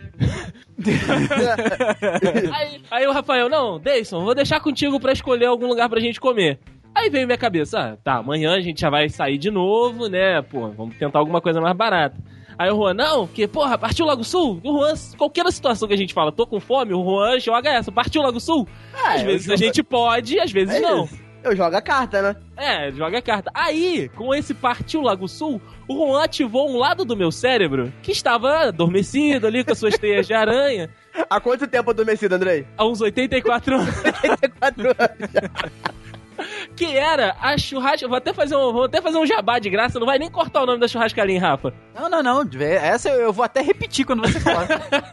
aí, 2.53 2.81
aí 2.89 3.07
o 3.07 3.11
Rafael, 3.11 3.49
não, 3.49 3.79
Deison, 3.79 4.23
vou 4.23 4.33
deixar 4.35 4.59
contigo 4.61 4.99
pra 4.99 5.11
escolher 5.11 5.45
algum 5.47 5.67
lugar 5.67 5.89
pra 5.89 5.99
gente 5.99 6.19
comer. 6.21 6.57
Aí 6.95 7.09
veio 7.09 7.25
minha 7.27 7.37
cabeça, 7.37 7.79
ah, 7.79 7.97
tá, 8.03 8.13
amanhã 8.15 8.53
a 8.55 8.61
gente 8.61 8.81
já 8.81 8.89
vai 8.89 9.09
sair 9.09 9.37
de 9.37 9.51
novo, 9.51 10.07
né? 10.07 10.41
Pô, 10.41 10.69
vamos 10.69 10.95
tentar 10.97 11.19
alguma 11.19 11.39
coisa 11.41 11.61
mais 11.61 11.75
barata. 11.75 12.17
Aí 12.59 12.69
o 12.69 12.75
Juan, 12.75 12.93
não, 12.93 13.25
porque, 13.25 13.47
porra, 13.47 13.77
partiu 13.77 14.05
Lago 14.05 14.23
Sul? 14.23 14.59
O 14.63 14.79
Juan, 14.79 14.93
qualquer 15.17 15.49
situação 15.51 15.87
que 15.87 15.93
a 15.93 15.97
gente 15.97 16.13
fala, 16.13 16.29
tô 16.29 16.45
com 16.45 16.59
fome, 16.59 16.93
o 16.93 17.01
Juan 17.01 17.39
joga 17.39 17.69
essa, 17.69 17.89
partiu 17.89 18.21
Lago 18.21 18.39
Sul? 18.39 18.67
às 18.93 19.21
eu 19.21 19.27
vezes 19.27 19.47
a 19.47 19.51
jogo- 19.55 19.63
gente 19.65 19.81
pode, 19.81 20.37
às 20.39 20.51
vezes 20.51 20.75
É 20.75 20.79
não. 20.81 21.05
isso. 21.05 21.17
Eu 21.41 21.55
jogo 21.55 21.73
a 21.73 21.81
carta, 21.81 22.21
né? 22.21 22.35
É, 22.57 22.91
joga 22.91 23.19
a 23.19 23.21
carta. 23.21 23.49
Aí, 23.53 24.09
com 24.09 24.35
esse 24.35 24.53
partiu 24.53 24.99
Lago 25.01 25.25
Sul, 25.25 25.61
o 25.87 25.93
Juan 25.95 26.21
ativou 26.21 26.69
um 26.69 26.77
lado 26.77 27.05
do 27.05 27.15
meu 27.15 27.31
cérebro 27.31 27.93
que 28.03 28.11
estava 28.11 28.67
adormecido 28.67 29.47
ali 29.47 29.63
com 29.63 29.71
as 29.71 29.77
suas 29.79 29.97
teias 29.97 30.27
de 30.27 30.33
aranha 30.33 30.89
Há 31.29 31.39
quanto 31.39 31.65
tempo 31.65 31.89
adormecido, 31.91 32.35
Andrei? 32.35 32.67
há 32.77 32.85
uns 32.85 32.99
84 32.99 33.75
anos. 33.77 33.95
84 34.03 34.87
anos. 34.89 35.98
Que 36.75 36.97
era 36.97 37.35
a 37.39 37.57
churrasca. 37.57 38.07
Vou 38.07 38.17
até 38.17 38.33
fazer 38.33 38.55
um, 38.55 38.71
vou 38.71 38.83
até 38.83 39.01
fazer 39.01 39.17
um 39.17 39.25
jabá 39.25 39.59
de 39.59 39.69
graça, 39.69 39.99
não 39.99 40.05
vai 40.05 40.19
nem 40.19 40.29
cortar 40.29 40.63
o 40.63 40.65
nome 40.65 40.79
da 40.79 40.87
churrascaria, 40.87 41.35
hein, 41.35 41.41
Rafa. 41.41 41.73
Não, 41.93 42.09
não, 42.09 42.23
não. 42.23 42.49
Essa 42.59 43.09
eu 43.09 43.29
eu 43.29 43.33
vou 43.33 43.45
até 43.45 43.61
repetir 43.61 44.05
quando 44.05 44.21
você 44.21 44.39
falar. 44.39 44.67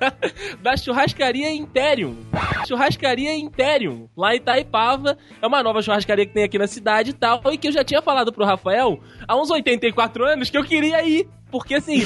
da 0.62 0.77
churrascaria 0.77 1.53
Imperium. 1.53 2.17
Churrascaria 2.67 3.37
Imperium, 3.37 4.09
lá 4.17 4.35
em 4.35 4.39
Itaipava. 4.39 5.19
É 5.41 5.47
uma 5.47 5.62
nova 5.62 5.83
churrascaria 5.83 6.27
que 6.27 6.33
tem 6.33 6.45
aqui 6.45 6.59
na 6.59 6.67
cidade 6.67 7.11
e 7.11 7.12
tal. 7.12 7.43
E 7.53 7.59
que 7.59 7.69
eu 7.69 7.73
já 7.73 7.85
tinha 7.85 8.01
falado 8.01 8.33
pro 8.33 8.45
Rafael 8.45 8.99
há 9.29 9.37
uns 9.37 9.51
84 9.51 10.25
anos 10.25 10.51
que 10.51 10.57
eu 10.57 10.65
queria 10.65 11.07
ir. 11.07 11.29
Porque 11.51 11.77
assim, 11.77 12.01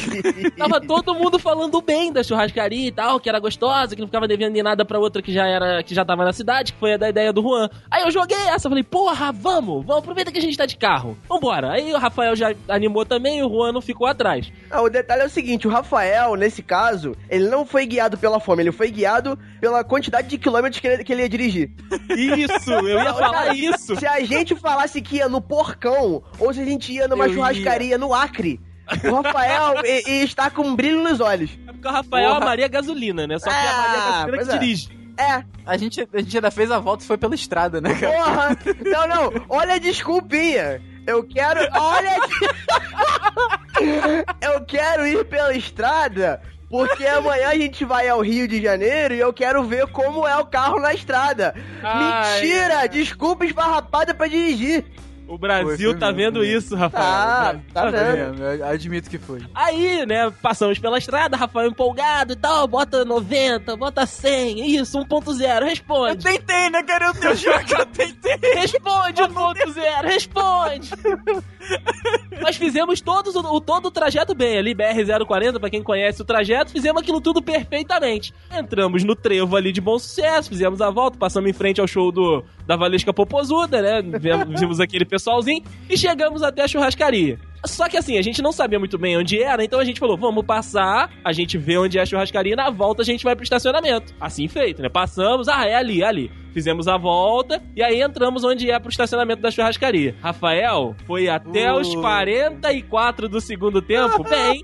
tava 0.57 0.81
todo 0.81 1.15
mundo 1.15 1.39
falando 1.39 1.81
bem 1.81 2.13
da 2.13 2.23
churrascaria 2.23 2.89
e 2.89 2.93
tal, 2.93 3.19
que 3.19 3.29
era 3.29 3.39
gostosa, 3.41 3.95
que 3.95 4.01
não 4.01 4.09
ficava 4.09 4.29
devendo 4.29 4.53
nem 4.53 4.63
nada 4.63 4.85
pra 4.85 4.99
outra 4.99 5.23
que 5.23 5.33
já 5.33 5.47
era, 5.47 5.83
que 5.83 5.95
já 5.95 6.05
tava 6.05 6.25
na 6.25 6.33
cidade, 6.33 6.73
que 6.73 6.79
foi 6.79 6.95
a 6.95 6.97
da 6.97 7.09
ideia 7.09 7.33
do 7.33 7.43
Juan. 7.43 7.69
Aí 7.91 8.03
eu 8.03 8.11
joguei 8.11 8.37
essa, 8.49 8.69
falei, 8.69 8.85
porra, 8.85 9.33
vamos, 9.33 9.85
vamos, 9.85 10.03
aproveita 10.03 10.31
que 10.31 10.39
a 10.39 10.43
gente 10.43 10.57
tá 10.57 10.67
de 10.67 10.77
carro. 10.77 11.17
Vambora. 11.29 11.73
Aí 11.73 11.93
o 11.93 11.99
Rafael 11.99 12.37
já 12.37 12.55
animou 12.69 13.05
também 13.07 13.39
e 13.39 13.43
o 13.43 13.49
Juan 13.49 13.73
não 13.73 13.81
ficou 13.81 14.07
atrás. 14.07 14.53
Ah, 14.71 14.83
o 14.83 14.91
detalhe 14.91 15.23
é 15.23 15.27
o 15.27 15.31
seguinte, 15.31 15.67
o 15.67 15.71
Rafael, 15.71 16.35
nesse 16.37 16.63
caso, 16.63 17.17
ele 17.29 17.49
não 17.49 17.65
foi 17.65 17.87
guiado 17.87 18.19
pela 18.19 18.41
fome, 18.41 18.63
ele 18.63 18.73
foi 18.73 18.91
guiado 18.91 19.39
pela 19.61 19.83
quantidade 19.83 20.29
de 20.29 20.39
quilômetros 20.39 20.81
que 20.81 20.87
ele, 20.87 21.05
que 21.05 21.13
ele 21.13 21.23
ia 21.23 21.29
dirigir. 21.29 21.71
Isso, 22.11 22.71
eu 22.71 23.03
ia 23.03 23.15
falar 23.15 23.55
isso. 23.55 23.97
Se 23.97 24.07
a 24.07 24.21
gente 24.21 24.55
falasse 24.55 25.01
que 25.01 25.17
ia 25.17 25.29
no 25.29 25.41
Porcão, 25.41 26.23
ou 26.39 26.53
se 26.53 26.61
a 26.61 26.65
gente 26.65 26.93
ia 26.93 27.09
numa 27.09 27.27
Eu 27.27 27.35
churrascaria 27.35 27.97
no 27.97 28.13
Acre, 28.13 28.61
o 29.11 29.21
Rafael 29.23 29.75
i- 29.85 30.11
ia 30.19 30.25
estar 30.25 30.51
com 30.51 30.63
um 30.63 30.75
brilho 30.77 31.03
nos 31.03 31.21
olhos. 31.21 31.51
É 31.67 31.73
porque 31.73 31.89
o 31.89 31.91
Rafael 31.91 32.29
Porra. 32.31 32.43
a 32.43 32.45
Maria 32.45 32.69
Gasolina, 32.69 33.27
né? 33.27 33.39
Só 33.39 33.49
que 33.51 33.55
a 33.57 33.61
Ah, 33.61 33.77
Maria 33.83 34.01
Gasolina 34.01 34.45
que 34.45 34.51
é. 34.51 34.59
dirige. 34.59 35.01
É, 35.19 35.45
A 35.67 35.77
gente, 35.77 36.09
a 36.15 36.19
gente 36.21 36.37
ainda 36.37 36.51
fez 36.51 36.71
a 36.71 36.79
volta 36.79 37.05
e 37.05 37.07
foi 37.07 37.19
pela 37.19 37.35
estrada, 37.35 37.79
né, 37.81 37.95
cara? 37.95 38.13
porra! 38.13 38.59
Não, 38.87 39.07
não, 39.07 39.45
olha 39.51 39.75
a 39.75 39.79
desculpinha. 39.79 40.81
Eu 41.07 41.23
quero. 41.25 41.61
Olha. 41.79 42.17
Eu 44.41 44.65
quero 44.65 45.07
ir 45.07 45.25
pela 45.27 45.55
estrada. 45.55 46.41
Porque 46.69 47.05
amanhã 47.05 47.49
a 47.49 47.55
gente 47.57 47.85
vai 47.85 48.09
ao 48.09 48.21
Rio 48.21 48.47
de 48.47 48.63
Janeiro 48.63 49.13
e 49.15 49.19
eu 49.19 49.33
quero 49.33 49.65
ver 49.65 49.89
como 49.89 50.25
é 50.27 50.37
o 50.37 50.47
carro 50.47 50.79
na 50.79 50.95
estrada. 50.95 51.53
Ai, 51.83 52.43
Mentira! 52.43 52.87
Desculpa 52.89 53.45
esfarrapada 53.45 54.15
pra 54.15 54.29
dirigir. 54.29 54.85
O 55.31 55.39
Brasil 55.39 55.91
Foi, 55.93 55.99
tá 56.01 56.07
mesmo, 56.13 56.17
vendo 56.17 56.39
foi 56.41 56.49
isso, 56.49 56.75
Rafael. 56.75 57.61
Tá, 57.73 57.83
tá 57.83 57.91
Foi 57.91 58.01
vendo? 58.01 58.39
mesmo, 58.39 58.45
eu 58.45 58.67
admito 58.67 59.09
que 59.09 59.17
foi. 59.19 59.41
Aí, 59.55 60.05
né, 60.05 60.31
passamos 60.43 60.79
pela 60.79 60.99
estrada, 60.99 61.37
Rafael 61.37 61.69
empolgado 61.69 62.33
e 62.33 62.37
tal, 62.37 62.67
bota 62.67 63.05
90, 63.05 63.77
bota 63.77 64.05
100, 64.07 64.75
isso, 64.77 64.99
1.0, 64.99 65.63
responde. 65.65 66.25
tentei, 66.25 66.69
né, 66.71 66.83
cara? 66.83 67.13
Eu 67.23 67.35
juro 67.37 67.65
que 67.65 67.75
eu 67.75 67.87
tentei. 67.87 68.31
Responde 68.61 69.23
1.0, 69.23 70.03
responde. 70.05 70.91
Nós 72.41 72.57
fizemos 72.57 73.01
todos 73.01 73.35
o, 73.37 73.41
o- 73.41 73.61
todo 73.61 73.87
o 73.87 73.91
trajeto 73.91 74.35
bem 74.35 74.59
ali, 74.59 74.75
BR-040, 74.75 75.59
pra 75.61 75.69
quem 75.71 75.83
conhece 75.83 76.23
o 76.23 76.25
trajeto, 76.25 76.71
fizemos 76.73 77.03
aquilo 77.03 77.21
tudo 77.21 77.43
perfeitamente. 77.43 78.33
Entramos 78.53 79.05
no 79.05 79.15
trevo 79.15 79.57
ali 79.57 79.71
de 79.73 79.81
bom 79.81 79.99
sucesso, 79.99 80.49
fizemos 80.49 80.81
a 80.81 80.91
volta, 80.91 81.19
passamos 81.19 81.49
em 81.51 81.53
frente 81.53 81.81
ao 81.81 81.87
show 81.87 82.11
do, 82.11 82.43
da 82.67 82.77
Valesca 82.77 83.13
Popozuda, 83.13 83.81
né, 83.83 84.03
vimos 84.59 84.81
aquele 84.81 85.05
pessoalzinho, 85.21 85.63
e 85.89 85.97
chegamos 85.97 86.43
até 86.43 86.63
a 86.63 86.69
churrascaria. 86.69 87.39
Só 87.65 87.89
que 87.89 87.97
assim, 87.97 88.17
a 88.17 88.23
gente 88.23 88.41
não 88.41 88.53
sabia 88.53 88.79
muito 88.79 88.97
bem 88.97 89.19
onde 89.19 89.43
era, 89.43 89.63
então 89.63 89.79
a 89.79 89.85
gente 89.85 90.01
falou, 90.01 90.17
vamos 90.17 90.45
passar, 90.47 91.11
a 91.23 91.33
gente 91.33 91.59
vê 91.59 91.77
onde 91.77 91.99
é 91.99 92.03
a 92.03 92.07
churrascaria, 92.07 92.57
na 92.57 92.71
volta 92.71 93.03
a 93.03 93.05
gente 93.05 93.23
vai 93.23 93.37
pro 93.37 93.45
estacionamento. 93.45 94.15
Assim 94.19 94.49
feito, 94.49 94.81
né? 94.81 94.89
Passamos, 94.89 95.47
ah, 95.47 95.67
é 95.67 95.75
ali, 95.75 96.03
é 96.03 96.07
ali. 96.07 96.31
Fizemos 96.53 96.89
a 96.89 96.97
volta 96.97 97.63
e 97.77 97.83
aí 97.83 98.01
entramos 98.03 98.43
onde 98.45 98.71
é 98.71 98.79
pro 98.79 98.91
estacionamento 98.91 99.41
da 99.43 99.51
churrascaria. 99.51 100.15
Rafael 100.23 100.95
foi 101.07 101.29
até 101.29 101.73
os 101.73 101.95
44 101.95 103.29
do 103.29 103.41
segundo 103.41 103.81
tempo, 103.81 104.23
bem, 104.25 104.63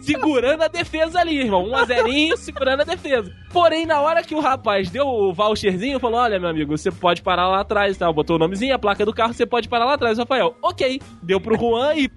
segurando 0.00 0.62
a 0.62 0.68
defesa 0.68 1.20
ali, 1.20 1.38
irmão. 1.40 1.64
Um 1.66 1.74
a 1.74 1.84
zerinho, 1.84 2.36
segurando 2.38 2.80
a 2.82 2.84
defesa. 2.84 3.32
Porém, 3.52 3.86
na 3.86 4.00
hora 4.00 4.22
que 4.22 4.34
o 4.34 4.40
rapaz 4.40 4.90
deu 4.90 5.06
o 5.06 5.32
voucherzinho, 5.32 5.98
falou: 5.98 6.20
Olha, 6.20 6.38
meu 6.38 6.50
amigo, 6.50 6.76
você 6.76 6.90
pode 6.90 7.22
parar 7.22 7.48
lá 7.48 7.60
atrás, 7.60 7.96
tá? 7.96 8.12
Botou 8.12 8.36
o 8.36 8.38
nomezinho, 8.38 8.74
a 8.74 8.78
placa 8.78 9.04
do 9.06 9.14
carro, 9.14 9.32
você 9.32 9.46
pode 9.46 9.68
parar 9.68 9.86
lá 9.86 9.94
atrás, 9.94 10.18
Rafael. 10.18 10.54
Ok. 10.62 11.00
Deu 11.22 11.40
pro 11.40 11.56
Juan 11.58 11.94
e. 11.94 12.10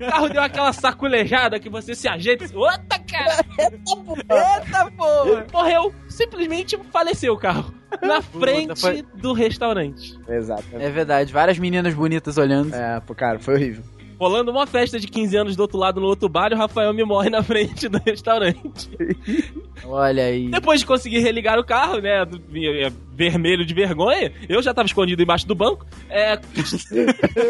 O 0.00 0.06
carro 0.10 0.28
deu 0.28 0.42
aquela 0.42 0.72
saculejada 0.72 1.58
que 1.60 1.68
você 1.68 1.94
se 1.94 2.08
ajeita. 2.08 2.44
e- 2.44 2.56
Outra, 2.56 2.98
cara! 3.10 3.44
Eita 3.58 4.90
porra! 4.96 5.46
Morreu. 5.52 5.94
Simplesmente 6.12 6.78
faleceu 6.92 7.32
o 7.34 7.38
carro. 7.38 7.72
Na 8.02 8.20
frente 8.22 8.78
foi- 8.80 9.02
do 9.14 9.32
restaurante. 9.32 10.18
Exato. 10.28 10.64
É 10.74 10.90
verdade, 10.90 11.32
várias 11.32 11.58
meninas 11.58 11.94
bonitas 11.94 12.36
olhando. 12.38 12.74
É, 12.74 13.00
pô, 13.00 13.14
cara, 13.14 13.38
foi 13.38 13.54
horrível. 13.54 13.82
Rolando 14.18 14.52
uma 14.52 14.68
festa 14.68 15.00
de 15.00 15.08
15 15.08 15.36
anos 15.36 15.56
do 15.56 15.60
outro 15.60 15.76
lado 15.78 16.00
no 16.00 16.06
outro 16.06 16.28
bar 16.28 16.52
e 16.52 16.54
o 16.54 16.58
Rafael 16.58 16.94
me 16.94 17.02
morre 17.02 17.28
na 17.28 17.42
frente 17.42 17.88
do 17.88 17.98
restaurante. 18.06 18.88
Olha 19.84 20.26
aí. 20.26 20.48
Depois 20.48 20.78
de 20.78 20.86
conseguir 20.86 21.18
religar 21.18 21.58
o 21.58 21.64
carro, 21.64 21.98
né, 21.98 22.24
do- 22.24 22.40
é, 22.56 22.88
vermelho 23.14 23.66
de 23.66 23.74
vergonha, 23.74 24.32
eu 24.48 24.62
já 24.62 24.72
tava 24.72 24.86
escondido 24.86 25.20
embaixo 25.22 25.46
do 25.48 25.56
banco, 25.56 25.84
é... 26.08 26.38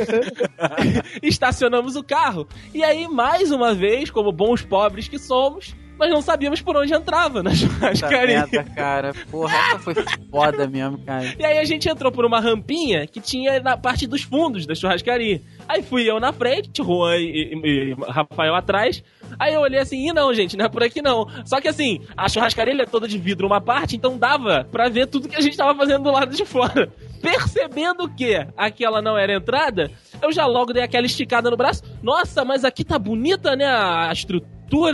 estacionamos 1.22 1.96
o 1.96 2.03
carro. 2.03 2.46
E 2.75 2.83
aí, 2.83 3.07
mais 3.09 3.51
uma 3.51 3.75
vez, 3.75 4.11
como 4.11 4.33
bons 4.33 4.62
pobres 4.62 5.09
que 5.09 5.18
somos, 5.18 5.75
nós 6.03 6.11
não 6.11 6.21
sabíamos 6.21 6.61
por 6.61 6.77
onde 6.77 6.93
entrava 6.93 7.43
na 7.45 7.55
churrascaria. 7.55 8.47
merda, 8.51 8.65
cara. 8.75 9.12
Porra, 9.31 9.55
essa 9.57 9.79
foi 9.79 9.95
foda 10.31 10.67
mesmo, 10.67 10.99
cara. 10.99 11.33
E 11.38 11.45
aí 11.45 11.59
a 11.59 11.65
gente 11.65 11.88
entrou 11.88 12.11
por 12.11 12.25
uma 12.25 12.41
rampinha 12.41 13.07
que 13.07 13.21
tinha 13.21 13.61
na 13.61 13.77
parte 13.77 14.07
dos 14.07 14.23
fundos 14.23 14.67
da 14.67 14.75
churrascaria. 14.75 15.41
Aí 15.69 15.81
fui 15.83 16.11
eu 16.11 16.19
na 16.19 16.33
frente, 16.33 16.83
Juan 16.83 17.17
e, 17.19 17.53
e- 17.55 17.93
e 17.93 17.97
Rafael 18.09 18.55
atrás. 18.57 19.03
Aí 19.38 19.55
eu 19.55 19.61
olhei 19.61 19.79
assim, 19.79 20.09
e 20.09 20.12
não, 20.12 20.35
gente, 20.35 20.57
não 20.57 20.65
é 20.65 20.69
por 20.69 20.83
aqui 20.83 21.01
não. 21.01 21.27
Só 21.45 21.61
que 21.61 21.69
assim, 21.69 22.01
a 22.17 22.29
churrascaria 22.29 22.83
é 22.83 22.85
toda 22.87 23.07
de 23.07 23.17
vidro 23.19 23.47
uma 23.47 23.61
parte, 23.61 23.95
então 23.97 24.19
dava 24.19 24.67
pra 24.71 24.88
ver 24.88 25.07
tudo 25.07 25.29
que 25.29 25.37
a 25.37 25.41
gente 25.41 25.57
tava 25.57 25.75
fazendo 25.79 26.03
do 26.03 26.11
lado 26.11 26.35
de 26.35 26.45
fora. 26.45 26.93
Percebendo 27.23 28.09
que 28.09 28.35
aquela 28.57 29.01
não 29.01 29.17
era 29.17 29.33
entrada, 29.35 29.91
eu 30.21 30.33
já 30.33 30.45
logo 30.45 30.73
dei 30.73 30.83
aquela 30.83 31.07
esticada 31.07 31.49
no 31.51 31.57
braço. 31.57 31.83
Nossa, 32.03 32.45
mas 32.45 32.65
aqui 32.65 32.85
tá 32.85 32.99
bonita, 32.99 33.55
né, 33.55 33.65
a 33.67 34.11
estrutura, 34.12 34.51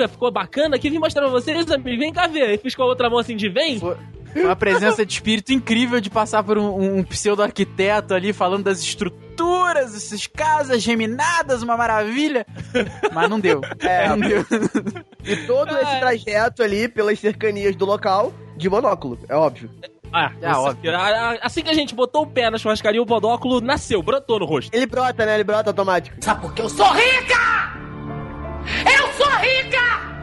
ficou 0.08 0.30
bacana. 0.30 0.76
Aqui 0.76 0.90
vim 0.90 0.98
mostrar 0.98 1.22
pra 1.22 1.30
vocês, 1.30 1.70
amigo, 1.70 1.98
vem 1.98 2.12
cá 2.12 2.26
ver. 2.26 2.54
E 2.54 2.58
fiz 2.58 2.74
com 2.74 2.82
a 2.82 2.86
outra 2.86 3.08
mão 3.08 3.18
assim 3.18 3.36
de 3.36 3.48
vem. 3.48 3.78
Foi 3.78 3.96
uma 4.36 4.56
presença 4.56 5.04
de 5.06 5.12
espírito 5.12 5.52
incrível 5.52 6.00
de 6.00 6.10
passar 6.10 6.42
por 6.42 6.58
um, 6.58 6.98
um 6.98 7.02
pseudo-arquiteto 7.02 8.14
ali 8.14 8.32
falando 8.32 8.64
das 8.64 8.80
estruturas, 8.80 9.94
essas 9.94 10.26
casas 10.26 10.82
geminadas, 10.82 11.62
uma 11.62 11.76
maravilha. 11.76 12.46
Mas 13.12 13.28
não 13.30 13.40
deu. 13.40 13.60
É, 13.80 14.08
não 14.08 14.18
deu. 14.18 14.44
E 15.24 15.36
todo 15.46 15.76
esse 15.78 15.98
trajeto 16.00 16.62
ali 16.62 16.88
pelas 16.88 17.18
cercanias 17.18 17.74
do 17.76 17.84
local 17.84 18.32
de 18.56 18.68
monóculo, 18.68 19.18
é 19.28 19.34
óbvio. 19.36 19.70
Ah, 20.12 20.32
É, 20.40 20.50
óbvio. 20.52 20.96
a- 20.96 21.06
a- 21.32 21.38
assim 21.42 21.62
que 21.62 21.68
a 21.70 21.74
gente 21.74 21.94
botou 21.94 22.22
o 22.22 22.26
pé 22.26 22.48
na 22.50 22.56
churrascaria, 22.56 23.00
o 23.00 23.04
podóculo 23.06 23.60
nasceu, 23.60 24.02
brotou 24.02 24.38
no 24.38 24.46
rosto. 24.46 24.74
Ele 24.74 24.86
brota, 24.86 25.26
né? 25.26 25.34
Ele 25.34 25.44
brota 25.44 25.68
automático. 25.70 26.16
Sabe 26.20 26.40
por 26.40 26.54
que 26.54 26.62
eu 26.62 26.68
sou 26.68 26.90
rica? 26.92 27.36
Eu 28.90 28.97
sou 28.97 28.97
rica! 29.48 30.18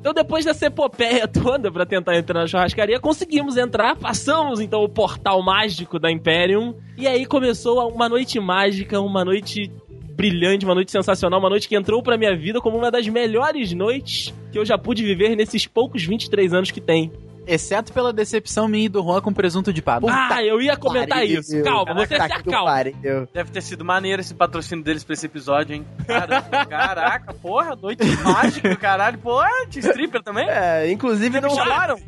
Então, 0.00 0.14
depois 0.14 0.46
dessa 0.46 0.66
epopeia 0.66 1.28
toda 1.28 1.70
pra 1.70 1.84
tentar 1.84 2.16
entrar 2.16 2.40
na 2.40 2.46
churrascaria, 2.46 2.98
conseguimos 2.98 3.58
entrar, 3.58 3.96
passamos 3.96 4.58
então 4.58 4.82
o 4.82 4.88
portal 4.88 5.42
mágico 5.42 5.98
da 5.98 6.10
Imperium, 6.10 6.74
e 6.96 7.06
aí 7.06 7.26
começou 7.26 7.86
uma 7.92 8.08
noite 8.08 8.40
mágica, 8.40 8.98
uma 8.98 9.24
noite 9.24 9.70
brilhante, 10.14 10.64
uma 10.64 10.74
noite 10.74 10.90
sensacional, 10.90 11.38
uma 11.38 11.50
noite 11.50 11.68
que 11.68 11.76
entrou 11.76 12.02
pra 12.02 12.16
minha 12.16 12.34
vida 12.34 12.60
como 12.60 12.78
uma 12.78 12.90
das 12.90 13.06
melhores 13.08 13.72
noites 13.72 14.34
que 14.50 14.58
eu 14.58 14.64
já 14.64 14.78
pude 14.78 15.02
viver 15.02 15.36
nesses 15.36 15.66
poucos 15.66 16.04
23 16.04 16.54
anos 16.54 16.70
que 16.70 16.80
tem. 16.80 17.12
Exceto 17.46 17.92
pela 17.92 18.12
decepção 18.12 18.68
minha 18.68 18.86
e 18.86 18.88
do 18.88 19.02
Juan 19.02 19.20
com 19.20 19.32
presunto 19.32 19.72
de 19.72 19.80
papo. 19.82 20.06
ah, 20.08 20.42
eu 20.44 20.60
ia 20.60 20.76
comentar 20.76 21.18
pariu. 21.18 21.40
isso. 21.40 21.62
Calma, 21.62 21.94
você 21.94 22.14
se 22.14 22.16
Caraca, 22.20 22.40
acalma. 22.40 22.70
pariu. 22.70 23.28
Deve 23.32 23.50
ter 23.50 23.62
sido 23.62 23.84
maneiro 23.84 24.20
esse 24.20 24.34
patrocínio 24.34 24.84
deles 24.84 25.02
pra 25.02 25.14
esse 25.14 25.26
episódio, 25.26 25.74
hein? 25.74 25.86
Caramba, 26.06 26.66
caraca, 26.66 27.32
porra, 27.34 27.74
noite 27.74 28.04
mágica, 28.22 28.76
caralho. 28.76 29.18
Porra, 29.18 29.48
de 29.68 29.80
stripper 29.80 30.22
também? 30.22 30.46
É, 30.48 30.90
inclusive 30.90 31.30
Me 31.30 31.40
não. 31.40 31.50
chamaram? 31.50 31.98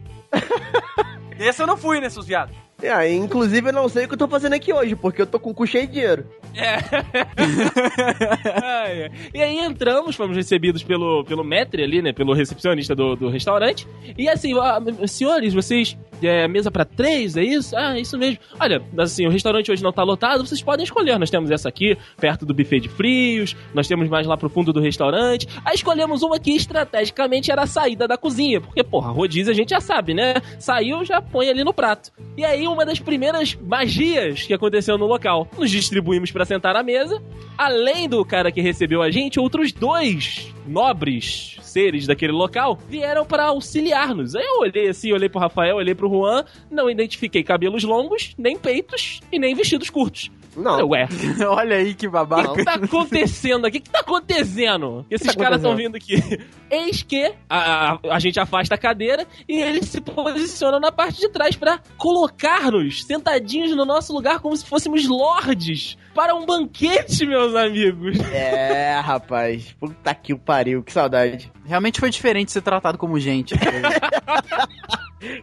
Esse 1.39 1.63
eu 1.63 1.67
não 1.67 1.77
fui, 1.77 2.01
né, 2.01 2.09
seus 2.09 2.27
viados? 2.27 2.55
É, 2.83 3.13
inclusive 3.13 3.69
eu 3.69 3.73
não 3.73 3.89
sei 3.89 4.05
o 4.05 4.09
que 4.09 4.15
eu 4.15 4.19
tô 4.19 4.27
fazendo 4.27 4.55
aqui 4.55 4.73
hoje, 4.73 4.97
porque 4.97 5.23
eu 5.23 5.27
tô 5.27 5.39
com 5.39 5.51
o 5.51 5.55
cu 5.55 5.67
cheio 5.67 5.87
de 5.87 5.93
dinheiro. 5.93 6.27
É. 6.55 6.79
Ai, 8.63 9.05
ai. 9.05 9.11
e 9.33 9.43
aí 9.43 9.59
entramos, 9.59 10.17
fomos 10.17 10.37
recebidos 10.37 10.83
pelo, 10.83 11.25
pelo 11.25 11.45
maître 11.45 11.83
ali, 11.83 12.03
né? 12.03 12.13
Pelo 12.13 12.35
recepcionista 12.35 12.95
do, 12.95 13.17
do 13.17 13.29
restaurante. 13.29 13.87
E 14.19 14.29
assim, 14.29 14.59
ah, 14.59 14.81
senhores, 15.07 15.55
vocês. 15.55 15.97
É, 16.23 16.47
mesa 16.49 16.71
pra 16.71 16.85
três, 16.85 17.37
é 17.37 17.43
isso? 17.43 17.77
Ah, 17.77 17.99
isso 17.99 18.17
mesmo. 18.19 18.39
Olha, 18.59 18.83
assim, 18.99 19.27
o 19.27 19.31
restaurante 19.31 19.71
hoje 19.71 19.83
não 19.83 19.93
tá 19.93 20.03
lotado, 20.03 20.47
vocês 20.47 20.63
podem 20.63 20.85
escolher. 20.85 21.19
Nós 21.19 21.31
temos 21.31 21.51
essa 21.51 21.69
aqui, 21.69 21.97
perto 22.19 22.47
do 22.47 22.55
buffet 22.55 22.81
de 22.81 22.89
frios, 22.89 23.57
nós 23.75 23.89
temos 23.89 24.09
mais 24.09 24.27
lá 24.27 24.37
pro 24.37 24.49
fundo 24.49 24.73
do 24.73 24.81
restaurante. 24.81 25.49
Aí 25.65 25.75
escolhemos 25.75 26.23
uma 26.23 26.39
que 26.39 26.53
estrategicamente 26.53 27.51
era 27.51 27.63
a 27.63 27.67
saída 27.67 28.07
da 28.07 28.17
cozinha, 28.17 28.61
porque, 28.61 28.83
porra, 28.83 29.11
rodízio 29.11 29.53
a 29.53 29.55
gente 29.55 29.71
já 29.71 29.81
sabe, 29.81 30.15
né? 30.15 30.35
Saiu, 30.59 31.05
já 31.05 31.21
põe 31.21 31.49
ali 31.49 31.65
no 31.65 31.75
prato. 31.75 32.11
E 32.37 32.45
aí, 32.45 32.67
uma 32.67 32.85
das 32.85 32.99
primeiras 32.99 33.55
magias 33.55 34.43
que 34.43 34.55
aconteceu 34.55 34.97
no 34.97 35.07
local. 35.07 35.49
Nos 35.59 35.71
distribuímos 35.71 36.31
pra 36.31 36.45
sentar 36.45 36.77
à 36.77 36.83
mesa. 36.83 37.23
Além 37.57 38.09
do 38.09 38.25
cara 38.25 38.51
que 38.51 38.61
recebeu 38.61 39.03
a 39.03 39.11
gente, 39.11 39.39
outros 39.39 39.73
dois 39.73 40.53
nobres 40.67 41.57
seres 41.61 42.07
daquele 42.07 42.33
local 42.33 42.79
vieram 42.89 43.25
pra 43.25 43.45
auxiliar-nos. 43.45 44.35
Aí 44.35 44.45
eu 44.45 44.61
olhei 44.61 44.89
assim, 44.89 45.13
olhei 45.13 45.29
pro 45.29 45.41
Rafael, 45.41 45.77
olhei 45.77 45.95
pro 45.95 46.09
Juan, 46.19 46.45
não 46.71 46.91
identifiquei 46.91 47.43
cabelos 47.43 47.85
longos, 47.85 48.35
nem 48.39 48.59
peitos 48.59 49.21
e 49.31 49.39
nem 49.39 49.55
vestidos 49.55 49.91
curtos. 49.91 50.31
Não. 50.57 50.89
Ué, 50.89 51.09
Olha 51.49 51.77
aí 51.77 51.95
que 51.95 52.07
o 52.07 52.11
babaca. 52.11 52.53
que 52.53 52.65
tá 52.65 52.75
acontecendo 52.75 53.67
aqui? 53.67 53.79
O 53.79 53.81
que 53.81 53.91
tá 53.91 54.01
acontecendo? 54.01 55.05
Que 55.09 55.15
esses 55.15 55.35
tá 55.35 55.43
caras 55.43 55.57
estão 55.59 55.75
vindo 55.75 55.97
aqui. 55.97 56.17
Eis 56.71 57.03
que 57.03 57.33
a, 57.49 57.93
a, 57.93 57.99
a 58.11 58.19
gente 58.19 58.39
afasta 58.39 58.75
a 58.75 58.79
cadeira 58.79 59.27
e 59.49 59.61
eles 59.61 59.89
se 59.89 60.01
posicionam 60.01 60.81
na 60.81 60.93
parte 60.93 61.21
de 61.21 61.29
trás 61.29 61.57
pra 61.57 61.81
colocar-nos 61.97 63.05
sentadinhos 63.05 63.75
no 63.75 63.85
nosso 63.85 64.13
lugar 64.13 64.41
como 64.41 64.57
se 64.57 64.65
fôssemos 64.65 65.07
lordes 65.07 65.97
para 66.15 66.35
um 66.35 66.45
banquete, 66.45 67.27
meus 67.27 67.55
amigos. 67.55 68.19
É, 68.33 68.99
rapaz. 69.01 69.75
Puta 69.79 70.15
que 70.15 70.33
o 70.33 70.39
pariu, 70.39 70.83
que 70.83 70.93
saudade. 70.93 71.53
Realmente 71.65 72.01
foi 72.01 72.11
diferente 72.11 72.51
ser 72.51 72.63
tratado 72.63 72.97
como 72.97 73.19
gente. 73.19 73.55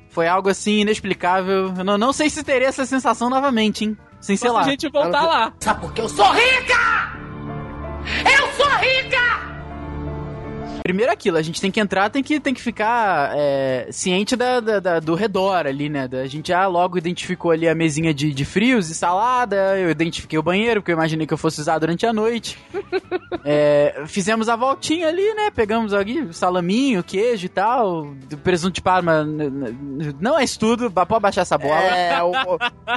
Foi, 0.09 0.27
algo 0.27 0.49
assim 0.49 0.81
inexplicável. 0.81 1.73
Eu 1.77 1.83
não, 1.83 1.97
não 1.97 2.13
sei 2.13 2.29
se 2.29 2.43
teria 2.43 2.67
essa 2.67 2.85
sensação 2.85 3.29
novamente, 3.29 3.85
hein? 3.85 3.97
Sem 4.19 4.35
sei 4.35 4.49
lá. 4.49 4.63
se 4.63 4.69
a 4.69 4.71
gente 4.71 4.89
voltar 4.89 5.23
lá. 5.23 5.53
Sabe 5.59 5.81
por 5.81 5.93
que 5.93 6.01
eu 6.01 6.09
sou 6.09 6.29
rica? 6.31 7.13
Eu 8.25 8.51
sou 8.53 8.69
rica! 8.77 9.28
Primeiro 10.89 11.11
aquilo, 11.11 11.37
a 11.37 11.41
gente 11.43 11.61
tem 11.61 11.69
que 11.69 11.79
entrar, 11.79 12.09
tem 12.09 12.23
que, 12.23 12.39
tem 12.39 12.51
que 12.51 12.59
ficar 12.59 13.31
é, 13.35 13.89
ciente 13.91 14.35
da, 14.35 14.59
da- 14.59 14.79
da- 14.79 14.99
do 14.99 15.13
redor 15.13 15.67
ali, 15.67 15.87
né? 15.87 16.07
Da- 16.07 16.21
A 16.21 16.25
gente 16.27 16.47
já 16.47 16.65
logo 16.65 16.97
identificou 16.97 17.51
ali 17.51 17.69
a 17.69 17.75
mesinha 17.75 18.11
de, 18.11 18.33
de 18.33 18.43
frios 18.43 18.89
e 18.89 18.95
salada, 18.95 19.77
eu 19.77 19.91
identifiquei 19.91 20.39
o 20.39 20.41
banheiro, 20.41 20.81
porque 20.81 20.91
eu 20.91 20.95
imaginei 20.95 21.27
que 21.27 21.33
eu 21.33 21.37
fosse 21.37 21.61
usar 21.61 21.77
durante 21.77 22.07
a 22.07 22.11
noite. 22.11 22.57
É, 23.45 24.01
fizemos 24.07 24.49
a 24.49 24.55
voltinha 24.55 25.07
ali, 25.09 25.31
né? 25.35 25.51
Pegamos 25.51 25.93
aqui 25.93 26.27
salaminho, 26.33 27.03
queijo 27.03 27.45
e 27.45 27.49
tal, 27.49 28.07
presunto 28.43 28.73
de 28.73 28.81
parma. 28.81 29.23
Não 30.19 30.39
é 30.39 30.43
isso 30.43 30.59
tudo, 30.59 30.89
ba- 30.89 31.05
pode 31.05 31.21
baixar 31.21 31.41
essa 31.41 31.57
bola. 31.57 31.75
É, 31.95 32.23
o, 32.23 32.31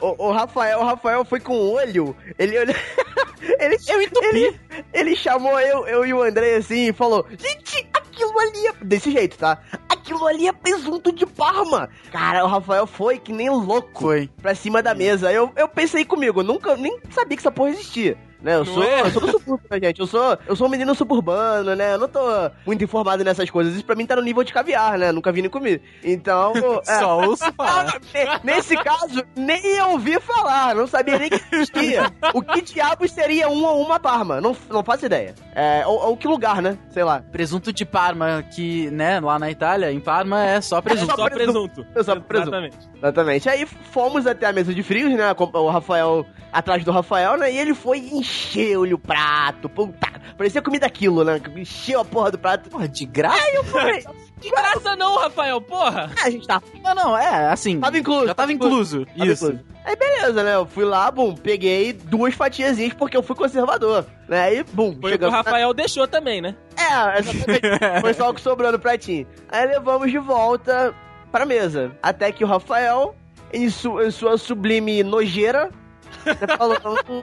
o, 0.03 0.29
o 0.29 0.33
Rafael, 0.33 0.81
o 0.81 0.85
Rafael 0.85 1.25
foi 1.27 1.41
com 1.41 1.53
o 1.55 1.73
olho. 1.75 2.17
Ele 2.39 2.59
olhou. 2.59 2.75
Ele, 3.59 3.77
eu 3.89 4.01
entupi. 4.01 4.25
Ele, 4.27 4.61
ele 4.95 5.17
chamou 5.17 5.59
eu, 5.59 5.85
eu 5.89 6.07
e 6.07 6.15
o 6.15 6.23
André 6.23 6.55
assim 6.55 6.89
e 6.89 6.93
falou: 6.93 7.27
Gente, 7.37 7.82
aquilo 7.93 8.39
ali 8.39 8.67
é. 8.67 8.73
Desse 8.85 9.11
jeito, 9.11 9.37
tá? 9.39 9.59
Aquilo 9.89 10.27
ali 10.27 10.49
é 10.49 10.53
presunto 10.53 11.13
de 11.13 11.25
Parma. 11.27 11.89
Cara, 12.11 12.45
o 12.45 12.49
Rafael 12.49 12.87
foi 12.87 13.19
que 13.19 13.33
nem 13.33 13.49
louco 13.51 14.03
Foi. 14.03 14.29
pra 14.41 14.55
cima 14.55 14.83
da 14.83 14.95
mesa. 14.95 15.33
Eu, 15.33 15.53
eu 15.57 15.69
pensei 15.69 16.05
comigo, 16.05 16.41
eu 16.41 16.45
nunca 16.45 16.77
nem 16.77 16.99
sabia 17.11 17.37
que 17.37 17.43
essa 17.43 17.51
porra 17.53 17.71
existia. 17.71 18.17
Né? 18.41 18.57
Eu, 18.57 18.65
Não 18.65 18.75
sou, 18.75 18.83
é? 18.83 19.01
eu 19.03 19.11
sou 19.11 19.23
do 19.33 19.42
né, 19.47 19.79
gente? 19.83 20.01
Eu 20.01 20.07
sou, 20.07 20.39
eu 20.47 20.57
sou 20.57 20.67
um 20.67 20.71
menino 20.71 20.95
suburbano, 20.95 21.75
né? 21.75 21.95
Eu 21.95 21.99
não 21.99 22.09
tô 22.09 22.21
muito 22.67 22.83
informado 22.85 23.25
nessas 23.25 23.49
coisas. 23.51 23.75
Isso 23.75 23.85
pra 23.85 23.95
mim 23.95 24.07
tá 24.07 24.17
no 24.17 24.23
nível 24.23 24.43
de 24.45 24.53
caviar, 24.53 24.99
né? 24.99 25.13
Nunca 25.13 25.33
vi 25.33 25.43
nem 25.43 25.51
comer. 25.51 25.83
Então. 26.03 26.53
é. 26.87 26.99
Só 26.99 27.21
ouço 27.21 27.45
falar. 27.57 28.01
Ne- 28.15 28.41
Nesse 28.55 28.77
caso, 28.77 29.23
nem 29.37 29.65
eu 29.77 29.91
ouvi 29.93 30.19
falar, 30.21 30.75
não 30.75 30.87
sabia 30.87 31.19
nem 31.19 31.31
que 31.31 31.41
existia. 31.53 32.11
O 32.35 32.43
que 32.43 32.61
diabos 32.63 33.11
seria 33.13 33.49
um 33.49 33.65
ou 33.65 33.83
uma 33.85 33.99
Parma? 34.01 34.41
Não, 34.41 34.57
não 34.71 34.83
faço 34.83 35.07
ideia. 35.07 35.35
É, 35.55 35.85
ou, 35.87 36.09
ou 36.09 36.17
que 36.17 36.27
lugar, 36.27 36.61
né? 36.61 36.77
Sei 36.91 37.05
lá. 37.05 37.21
Presunto 37.33 37.73
de 37.73 37.85
Parma, 37.85 38.43
que, 38.55 38.91
né, 38.91 39.21
lá 39.21 39.39
na 39.39 39.51
Itália, 39.51 39.93
em 39.93 40.01
Parma 40.01 40.45
é 40.45 40.61
só 40.61 40.81
presunto. 40.81 41.15
Só 41.17 41.29
presunto. 41.31 41.87
Só 42.05 42.17
presunto. 42.17 42.27
Exatamente. 42.49 42.77
Exatamente. 42.97 43.49
Aí 43.49 43.67
fomos 43.67 44.27
até 44.27 44.47
a 44.47 44.53
mesa 44.53 44.75
de 44.75 44.83
frios, 44.83 45.13
né? 45.15 45.25
O 45.55 45.69
Rafael 45.71 46.27
atrás 46.53 46.85
do 46.85 46.91
Rafael, 46.93 47.37
né? 47.39 47.53
E 47.53 47.59
ele 47.59 47.75
foi 47.75 47.99
e 47.99 48.15
encheu-lhe 48.19 48.93
o 48.95 48.99
prato. 48.99 49.32
Puta, 49.75 50.09
parecia 50.37 50.61
comida 50.63 50.87
aquilo, 50.87 51.25
né? 51.25 51.41
Encheu 51.57 52.01
a 52.01 52.05
porra 52.05 52.31
do 52.31 52.39
prato. 52.39 52.69
Porra, 52.71 52.89
de 52.89 53.05
graça? 53.07 53.43
Aí 53.43 53.55
eu 53.55 53.65
falei, 53.65 54.05
De 54.43 54.51
graça 54.51 54.97
não, 54.97 55.19
Rafael, 55.19 55.61
porra! 55.61 56.11
ah, 56.21 56.27
a 56.27 56.31
gente 56.31 56.47
tá. 56.47 56.61
Não, 56.83 56.95
não, 56.95 57.17
é, 57.17 57.49
assim. 57.51 57.79
Tava 57.79 57.97
incluso. 57.99 58.27
Já 58.27 58.35
tava 58.35 58.53
incluso. 58.53 59.07
Tava 59.07 59.27
Isso. 59.31 59.47
incluso. 59.47 59.65
Aí 59.85 59.97
beleza, 59.97 60.43
né? 60.43 60.55
Eu 60.57 60.67
fui 60.67 60.85
lá, 60.85 61.11
bum, 61.11 61.35
peguei 61.35 61.93
duas 61.93 62.35
fatiazinhas 62.35 62.93
porque 62.95 63.17
eu 63.17 63.23
fui 63.23 63.35
conservador. 63.37 64.05
Né? 64.29 64.41
Aí, 64.41 64.65
bum, 64.73 64.91
Foi 64.91 64.95
o 64.95 65.01
que 65.01 65.07
o 65.07 65.09
chegamos 65.11 65.33
na- 65.33 65.39
Rafael 65.43 65.73
deixou 65.75 66.07
também, 66.09 66.41
né? 66.41 66.57
É, 66.77 67.19
exatamente. 67.21 68.01
Foi 68.01 68.15
só 68.15 68.31
o 68.31 68.35
que 68.35 68.41
sobrou 68.41 68.71
no 68.73 68.79
pratinho. 68.79 69.27
Aí 69.49 69.67
levamos 69.67 70.11
de 70.11 70.19
volta 70.19 70.95
pra 71.31 71.47
mesa. 71.47 71.93
Até 72.03 72.31
que 72.33 72.45
o 72.45 72.47
Rafael, 72.49 73.15
em, 73.53 73.69
su- 73.71 74.01
em 74.01 74.11
sua 74.11 74.37
sublime 74.39 75.03
nojeira, 75.05 75.71
falou: 76.59 76.79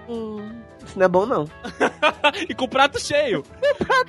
"Hum, 0.09 0.51
Isso 0.89 0.97
não 0.97 1.05
é 1.05 1.07
bom, 1.09 1.25
não. 1.25 1.47
e 2.49 2.53
com 2.55 2.65
o 2.65 2.67
prato 2.67 2.99
cheio. 2.99 3.43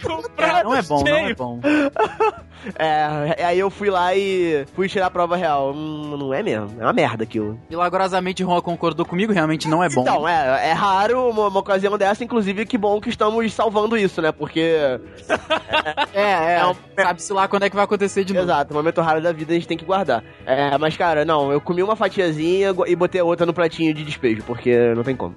com 0.03 0.14
o 0.14 0.31
prato 0.31 0.64
Não 0.64 0.75
é 0.75 0.83
bom, 0.83 1.05
não 1.05 1.14
é 1.16 1.23
cheio. 1.25 1.37
bom. 1.37 1.61
É, 2.79 3.43
aí 3.43 3.59
eu 3.59 3.71
fui 3.71 3.88
lá 3.88 4.14
e 4.14 4.66
fui 4.75 4.87
tirar 4.87 5.07
a 5.07 5.11
prova 5.11 5.35
real. 5.35 5.73
Hum, 5.75 6.14
não 6.19 6.35
é 6.35 6.43
mesmo. 6.43 6.71
É 6.79 6.85
uma 6.85 6.93
merda 6.93 7.25
aquilo. 7.25 7.59
Milagrosamente, 7.71 8.43
Juan 8.43 8.61
concordou 8.61 9.07
comigo, 9.07 9.33
realmente 9.33 9.66
não 9.66 9.83
é 9.83 9.88
bom. 9.88 10.03
Então, 10.03 10.29
é, 10.29 10.69
é 10.69 10.73
raro 10.73 11.31
uma, 11.31 11.49
uma 11.49 11.59
ocasião 11.61 11.97
dessa, 11.97 12.23
inclusive 12.23 12.66
que 12.66 12.77
bom 12.77 13.01
que 13.01 13.09
estamos 13.09 13.51
salvando 13.55 13.97
isso, 13.97 14.21
né? 14.21 14.31
Porque. 14.31 14.61
é, 16.12 16.21
é, 16.21 16.59
É 16.59 16.66
um- 16.66 16.75
sabe-se 17.03 17.33
lá 17.33 17.49
quando 17.49 17.62
é 17.62 17.71
que 17.71 17.77
vai 17.77 17.87
acontecer 17.87 18.25
de 18.25 18.35
novo. 18.35 18.45
Exato, 18.45 18.75
momento 18.75 19.01
raro 19.01 19.23
da 19.23 19.33
vida 19.33 19.53
a 19.53 19.55
gente 19.55 19.66
tem 19.66 19.79
que 19.79 19.85
guardar. 19.87 20.23
É, 20.45 20.77
mas 20.77 20.95
cara, 20.99 21.25
não, 21.25 21.51
eu 21.51 21.62
comi 21.62 21.83
uma 21.83 21.97
fatiazinha 21.97 22.75
e 22.87 22.95
botei 22.95 23.23
a 23.23 23.25
outra 23.25 23.47
no 23.47 23.55
pratinho 23.55 23.95
de 23.95 24.05
despejo, 24.05 24.43
porque 24.43 24.93
não 24.95 25.03
tem 25.03 25.16
como. 25.16 25.35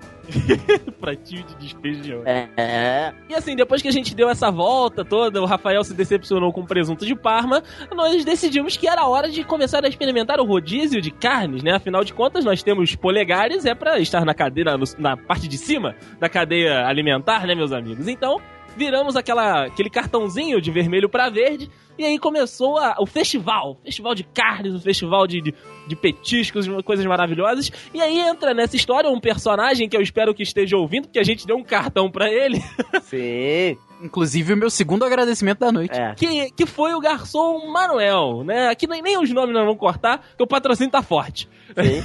Pratinho 0.99 1.32
de 1.41 1.55
despejo. 1.55 2.21
É, 2.25 2.47
é. 2.57 3.13
E 3.29 3.33
assim, 3.33 3.55
depois 3.55 3.81
que 3.81 3.87
a 3.87 3.91
gente 3.91 4.13
deu 4.13 4.29
essa 4.29 4.51
volta 4.51 5.03
toda, 5.03 5.41
o 5.41 5.45
Rafael 5.45 5.83
se 5.83 5.93
decepcionou 5.93 6.53
com 6.53 6.61
o 6.61 6.67
presunto 6.67 7.05
de 7.05 7.15
Parma, 7.15 7.63
nós 7.95 8.23
decidimos 8.23 8.77
que 8.77 8.87
era 8.87 9.07
hora 9.07 9.29
de 9.29 9.43
começar 9.43 9.83
a 9.83 9.87
experimentar 9.87 10.39
o 10.39 10.45
rodízio 10.45 11.01
de 11.01 11.09
carnes, 11.09 11.63
né? 11.63 11.71
Afinal 11.71 12.03
de 12.03 12.13
contas, 12.13 12.45
nós 12.45 12.61
temos 12.61 12.95
polegares, 12.95 13.65
é 13.65 13.73
pra 13.73 13.99
estar 13.99 14.25
na 14.25 14.33
cadeira, 14.33 14.77
na 14.99 15.17
parte 15.17 15.47
de 15.47 15.57
cima 15.57 15.95
da 16.19 16.29
cadeia 16.29 16.85
alimentar, 16.85 17.47
né, 17.47 17.55
meus 17.55 17.71
amigos? 17.71 18.07
Então, 18.07 18.39
viramos 18.77 19.15
aquela, 19.15 19.65
aquele 19.65 19.89
cartãozinho 19.89 20.61
de 20.61 20.71
vermelho 20.71 21.09
pra 21.09 21.29
verde, 21.29 21.69
e 21.97 22.03
aí 22.03 22.17
começou 22.17 22.77
a- 22.79 22.95
o 22.99 23.05
festival. 23.05 23.77
Festival 23.83 24.15
de 24.15 24.23
carnes, 24.23 24.73
um 24.73 24.79
festival 24.79 25.27
de, 25.27 25.41
de, 25.41 25.53
de 25.87 25.95
petiscos, 25.95 26.65
de 26.65 26.83
coisas 26.83 27.05
maravilhosas. 27.05 27.71
E 27.93 28.01
aí 28.01 28.17
entra 28.19 28.53
nessa 28.53 28.75
história 28.75 29.09
um 29.09 29.19
personagem 29.19 29.87
que 29.87 29.95
eu 29.95 30.01
espero 30.01 30.33
que 30.33 30.41
esteja 30.43 30.75
ouvindo, 30.75 31.03
porque 31.07 31.19
a 31.19 31.23
gente 31.23 31.45
deu 31.45 31.55
um 31.55 31.63
cartão 31.63 32.09
pra 32.09 32.31
ele. 32.31 32.59
Sim. 33.03 33.77
Inclusive, 34.01 34.53
o 34.53 34.57
meu 34.57 34.69
segundo 34.69 35.05
agradecimento 35.05 35.59
da 35.59 35.71
noite. 35.71 35.97
É. 35.97 36.13
que, 36.15 36.51
que 36.51 36.65
foi 36.65 36.93
o 36.93 36.99
garçom 36.99 37.71
Manuel, 37.71 38.43
né? 38.43 38.67
Aqui 38.69 38.85
nem, 38.85 39.01
nem 39.01 39.17
os 39.17 39.29
nomes 39.31 39.53
nós 39.53 39.63
vamos 39.63 39.79
cortar, 39.79 40.17
porque 40.29 40.43
o 40.43 40.47
patrocínio 40.47 40.91
tá 40.91 41.01
forte. 41.01 41.47
Sim. 41.77 42.03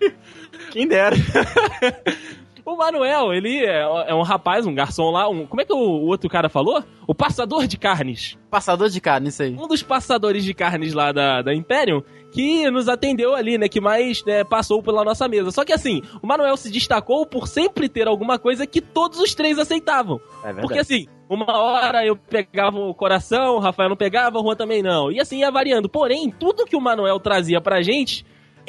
Quem 0.70 0.86
dera. 0.86 1.16
O 2.64 2.76
Manuel, 2.76 3.32
ele 3.32 3.64
é, 3.64 3.80
é 4.08 4.14
um 4.14 4.22
rapaz, 4.22 4.66
um 4.66 4.74
garçom 4.74 5.10
lá, 5.10 5.28
um, 5.28 5.46
como 5.46 5.60
é 5.60 5.64
que 5.64 5.72
o, 5.72 5.76
o 5.76 6.06
outro 6.06 6.28
cara 6.28 6.48
falou? 6.48 6.82
O 7.06 7.14
passador 7.14 7.66
de 7.66 7.76
carnes. 7.76 8.38
Passador 8.50 8.88
de 8.88 9.00
carne, 9.00 9.28
isso 9.28 9.42
aí. 9.42 9.54
Um 9.54 9.66
dos 9.66 9.82
passadores 9.82 10.44
de 10.44 10.54
carnes 10.54 10.92
lá 10.92 11.12
da, 11.12 11.42
da 11.42 11.54
Imperium, 11.54 12.02
que 12.32 12.70
nos 12.70 12.88
atendeu 12.88 13.34
ali, 13.34 13.58
né? 13.58 13.68
Que 13.68 13.80
mais 13.80 14.24
né, 14.24 14.44
passou 14.44 14.82
pela 14.82 15.04
nossa 15.04 15.26
mesa. 15.28 15.50
Só 15.50 15.64
que 15.64 15.72
assim, 15.72 16.02
o 16.22 16.26
Manuel 16.26 16.56
se 16.56 16.70
destacou 16.70 17.26
por 17.26 17.48
sempre 17.48 17.88
ter 17.88 18.06
alguma 18.06 18.38
coisa 18.38 18.66
que 18.66 18.80
todos 18.80 19.18
os 19.18 19.34
três 19.34 19.58
aceitavam. 19.58 20.20
É 20.42 20.46
verdade. 20.46 20.60
Porque 20.66 20.78
assim, 20.78 21.06
uma 21.28 21.56
hora 21.56 22.04
eu 22.04 22.16
pegava 22.16 22.78
o 22.78 22.94
coração, 22.94 23.56
o 23.56 23.60
Rafael 23.60 23.88
não 23.88 23.96
pegava, 23.96 24.38
o 24.38 24.42
Juan 24.42 24.56
também 24.56 24.82
não. 24.82 25.10
E 25.10 25.20
assim 25.20 25.40
ia 25.40 25.50
variando. 25.50 25.88
Porém, 25.88 26.30
tudo 26.30 26.64
que 26.64 26.76
o 26.76 26.80
Manuel 26.80 27.18
trazia 27.20 27.60
pra 27.60 27.82
gente, 27.82 28.24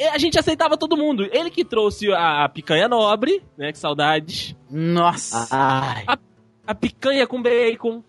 a 0.08 0.18
gente 0.18 0.38
aceitava 0.38 0.76
todo 0.76 0.96
mundo. 0.96 1.28
Ele 1.32 1.50
que 1.50 1.64
trouxe 1.64 2.12
a, 2.12 2.44
a 2.44 2.48
picanha 2.48 2.88
nobre, 2.88 3.42
né? 3.56 3.72
Que 3.72 3.78
saudades. 3.78 4.56
Nossa. 4.70 5.46
Ai. 5.50 6.04
A 6.66 6.74
picanha 6.74 7.26
com 7.26 7.42
bacon, 7.42 8.02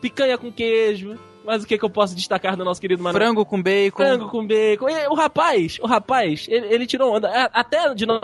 picanha 0.00 0.36
com 0.36 0.50
queijo. 0.52 1.18
Mas 1.44 1.62
o 1.62 1.66
que, 1.66 1.78
que 1.78 1.84
eu 1.84 1.88
posso 1.90 2.14
destacar 2.14 2.54
do 2.56 2.64
nosso 2.64 2.80
querido 2.80 3.02
Manuel? 3.02 3.24
Frango 3.24 3.46
com 3.46 3.62
bacon. 3.62 3.96
Frango 3.96 4.28
com 4.28 4.46
bacon. 4.46 4.88
E 4.90 5.06
o 5.08 5.14
rapaz, 5.14 5.78
o 5.80 5.86
rapaz, 5.86 6.46
ele, 6.48 6.66
ele 6.66 6.86
tirou 6.86 7.14
onda. 7.16 7.28
A- 7.28 7.50
Até 7.60 7.94
de 7.94 8.04
nós 8.04 8.20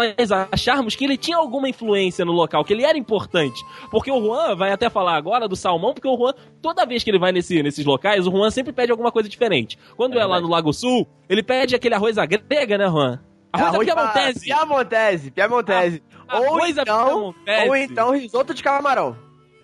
acharmos 0.53 0.95
que 0.95 1.05
ele 1.05 1.17
tinha 1.17 1.37
alguma 1.39 1.69
influência 1.69 2.25
no 2.25 2.33
local, 2.33 2.63
que 2.65 2.73
ele 2.75 2.85
era 2.85 2.97
importante. 2.99 3.61
Porque 3.91 4.11
o 4.11 4.21
Juan 4.23 4.55
vai 4.55 4.71
até 4.71 4.91
falar 4.91 5.17
agora 5.17 5.49
do 5.49 5.57
salmão, 5.57 5.95
porque 5.95 6.07
o 6.07 6.17
Juan, 6.17 6.35
toda 6.61 6.85
vez 6.85 7.03
que 7.03 7.11
ele 7.11 7.19
vai 7.19 7.33
nesse, 7.33 7.63
nesses 7.63 7.85
locais, 7.87 8.27
o 8.27 8.31
Juan 8.31 8.51
sempre 8.51 8.73
pede 8.73 8.91
alguma 8.93 9.11
coisa 9.11 9.29
diferente. 9.29 9.79
Quando 9.97 10.19
é, 10.19 10.25
lá 10.25 10.39
no 10.41 10.49
Lago 10.49 10.73
Sul, 10.73 11.07
ele 11.29 11.43
pede 11.43 11.75
aquele 11.75 11.95
arroz 11.95 12.19
à 12.19 12.27
grega, 12.27 12.77
né, 12.77 12.87
Juan? 12.87 13.19
Arroz, 13.53 13.89
à 13.89 13.95
piamontese. 13.95 14.45
Piamontese, 14.45 15.31
Piamontese. 15.31 16.03
ou, 16.31 16.45
Arroz 16.45 16.77
então, 16.77 17.35
piamontese. 17.45 17.69
ou 17.69 17.77
então 17.77 18.11
risoto 18.11 18.53
de 18.53 18.63
camarão. 18.63 19.17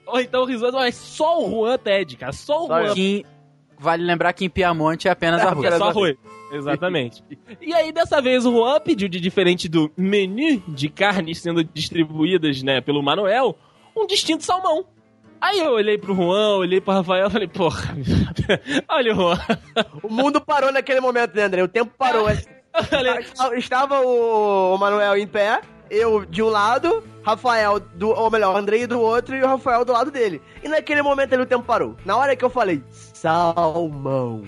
Ou 0.07 0.19
então 0.21 0.45
risoto, 0.47 0.73
mas 0.73 0.95
só 0.95 1.39
o 1.45 1.51
Juan 1.51 1.79
pede, 1.79 2.17
cara. 2.17 2.33
Só 2.33 2.65
o 2.65 2.67
Só 2.69 2.83
Juan 2.87 2.95
vale 3.83 4.03
lembrar 4.05 4.33
que 4.33 4.45
em 4.45 4.49
Piemonte 4.49 5.09
é 5.09 5.11
apenas 5.11 5.43
É, 5.43 5.47
arroz. 5.47 5.73
É 5.73 5.77
só 5.79 5.89
arroz. 5.91 6.17
Exatamente. 6.53 7.23
e 7.61 7.73
aí, 7.75 7.91
dessa 7.93 8.21
vez, 8.21 8.45
o 8.47 8.53
Juan 8.53 8.81
pediu, 8.81 9.09
de 9.09 9.19
diferente 9.19 9.69
do 9.69 9.91
menu 9.97 10.63
de 10.69 10.89
carnes 10.89 11.41
sendo 11.41 11.65
distribuídas, 11.65 12.63
né, 12.63 12.81
pelo 12.81 13.03
Manuel, 13.03 13.57
um 13.97 14.07
distinto 14.07 14.45
salmão. 14.45 14.85
Aí 15.41 15.59
eu 15.59 15.73
olhei 15.73 15.99
pro 15.99 16.15
Juan, 16.15 16.57
olhei 16.59 16.81
pro 16.81 16.95
Rafael 16.95 17.27
e 17.27 17.31
falei, 17.31 17.49
porra, 17.49 17.97
olha 18.89 19.13
o 19.13 19.17
Juan. 19.17 19.39
O 20.03 20.09
mundo 20.09 20.41
parou 20.41 20.71
naquele 20.71 21.01
momento, 21.01 21.35
né, 21.35 21.43
André? 21.45 21.63
O 21.63 21.69
tempo 21.69 21.93
parou. 21.99 22.27
Estava- 22.31 23.57
Estava 23.57 24.01
o, 24.01 24.75
o 24.75 24.79
Manuel 24.79 25.17
em 25.17 25.27
pé, 25.27 25.61
eu 25.91 26.25
de 26.25 26.43
um 26.43 26.49
lado, 26.49 27.03
Rafael, 27.23 27.81
do, 27.81 28.11
ou 28.11 28.31
melhor, 28.31 28.57
Andrei 28.57 28.87
do 28.87 29.01
outro 29.01 29.35
e 29.35 29.43
o 29.43 29.47
Rafael 29.47 29.85
do 29.85 29.93
lado 29.93 30.11
dele. 30.11 30.41
E 30.63 30.69
naquele 30.69 31.03
momento 31.03 31.33
ali 31.35 31.43
o 31.43 31.47
tempo 31.47 31.65
parou. 31.65 31.97
Na 32.05 32.17
hora 32.17 32.37
que 32.37 32.45
eu 32.45 32.49
falei, 32.51 32.83
salmão. 33.23 34.43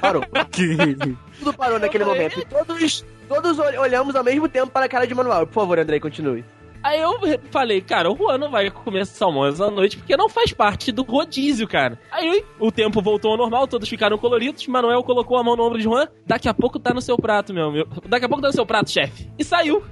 Parou. 0.00 0.22
Tudo 1.38 1.54
parou 1.54 1.78
naquele 1.78 2.04
momento. 2.04 2.40
E 2.40 2.44
Todos, 2.44 3.04
todos 3.28 3.58
ol- 3.58 3.80
olhamos 3.80 4.16
ao 4.16 4.24
mesmo 4.24 4.48
tempo 4.48 4.70
para 4.72 4.86
a 4.86 4.88
cara 4.88 5.06
de 5.06 5.14
Manuel. 5.14 5.46
Por 5.46 5.54
favor, 5.54 5.78
Andrei, 5.78 6.00
continue. 6.00 6.44
Aí 6.82 6.98
eu 7.00 7.12
falei, 7.50 7.80
cara, 7.82 8.10
o 8.10 8.16
Juan 8.16 8.38
não 8.38 8.50
vai 8.50 8.70
comer 8.70 9.04
salmão 9.06 9.46
essa 9.46 9.70
noite 9.70 9.98
porque 9.98 10.16
não 10.16 10.28
faz 10.30 10.50
parte 10.52 10.90
do 10.90 11.02
rodízio, 11.02 11.68
cara. 11.68 12.00
Aí 12.10 12.42
o 12.58 12.72
tempo 12.72 13.02
voltou 13.02 13.30
ao 13.32 13.36
normal, 13.36 13.68
todos 13.68 13.88
ficaram 13.88 14.16
coloridos. 14.18 14.66
Manuel 14.66 15.04
colocou 15.04 15.36
a 15.36 15.44
mão 15.44 15.54
no 15.54 15.62
ombro 15.64 15.78
de 15.78 15.84
Juan. 15.84 16.08
Daqui 16.26 16.48
a 16.48 16.54
pouco 16.54 16.78
tá 16.80 16.92
no 16.94 17.02
seu 17.02 17.16
prato, 17.18 17.52
meu. 17.54 17.70
meu. 17.70 17.86
Daqui 18.08 18.24
a 18.24 18.28
pouco 18.28 18.40
tá 18.42 18.48
no 18.48 18.54
seu 18.54 18.66
prato, 18.66 18.90
chefe. 18.90 19.30
E 19.38 19.44
saiu. 19.44 19.82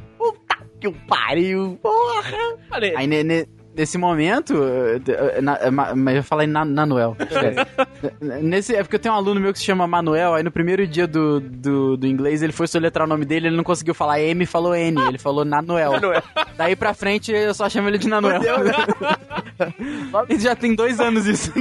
Que 0.81 0.91
pariu. 1.09 1.79
Porra. 1.83 2.57
Falei, 2.71 2.95
Aí 2.97 3.07
ne- 3.07 3.23
ne- 3.25 3.47
nesse 3.79 3.97
momento, 3.97 4.55
eh, 4.65 5.37
eh, 5.37 5.41
na- 5.41 5.95
mas 5.95 6.17
eu 6.17 6.23
falei 6.25 6.49
na, 6.49 6.65
Nanuel. 6.65 7.17
Nesse, 8.43 8.75
é 8.75 8.83
porque 8.83 8.97
eu 8.97 9.01
tenho 9.01 9.15
um 9.15 9.17
aluno 9.17 9.41
meu 9.41 9.53
que 9.53 9.59
se 9.59 9.65
chama 9.65 9.87
Manuel, 9.87 10.35
aí 10.35 10.43
no 10.43 10.51
primeiro 10.51 10.85
dia 10.87 11.07
do, 11.07 11.39
do, 11.41 11.97
do 11.97 12.07
inglês 12.07 12.43
ele 12.43 12.53
foi 12.53 12.67
soletrar 12.67 13.07
o 13.07 13.09
nome 13.09 13.25
dele, 13.25 13.47
ele 13.49 13.57
não 13.57 13.65
conseguiu 13.65 13.95
falar 13.95 14.21
M 14.21 14.43
e 14.43 14.47
falou 14.47 14.75
N, 14.75 15.01
ele 15.07 15.19
falou 15.19 15.45
Nanuel. 15.45 15.93
Nanuel. 15.93 16.23
Daí 16.57 16.75
pra 16.75 16.93
frente 16.93 17.31
eu 17.33 17.55
só 17.55 17.69
chamo 17.69 17.89
ele 17.89 17.99
de 17.99 18.09
Nanuel. 18.09 18.41
Ele 20.29 20.39
já 20.43 20.57
tem 20.57 20.75
dois 20.75 21.01
anos 21.01 21.27
isso. 21.27 21.53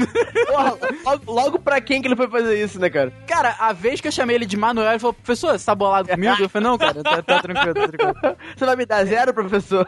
Porra, 0.47 0.73
logo, 1.05 1.31
logo 1.31 1.59
pra 1.59 1.79
quem 1.79 2.01
que 2.01 2.07
ele 2.07 2.15
foi 2.15 2.27
fazer 2.27 2.61
isso, 2.63 2.79
né, 2.79 2.89
cara? 2.89 3.13
Cara, 3.27 3.55
a 3.59 3.73
vez 3.73 4.01
que 4.01 4.07
eu 4.07 4.11
chamei 4.11 4.35
ele 4.35 4.45
de 4.45 4.57
Manuel, 4.57 4.89
ele 4.89 4.99
falou, 4.99 5.13
professor, 5.13 5.57
você 5.57 5.65
tá 5.65 5.75
bolado 5.75 6.09
comigo? 6.09 6.35
Eu 6.39 6.49
falei, 6.49 6.67
não, 6.67 6.77
cara, 6.77 7.03
tá, 7.03 7.21
tá 7.21 7.41
tranquilo, 7.41 7.73
tá 7.75 7.87
tranquilo. 7.87 8.35
Você 8.55 8.65
vai 8.65 8.75
me 8.75 8.85
dar 8.85 9.05
zero, 9.05 9.33
professor? 9.33 9.87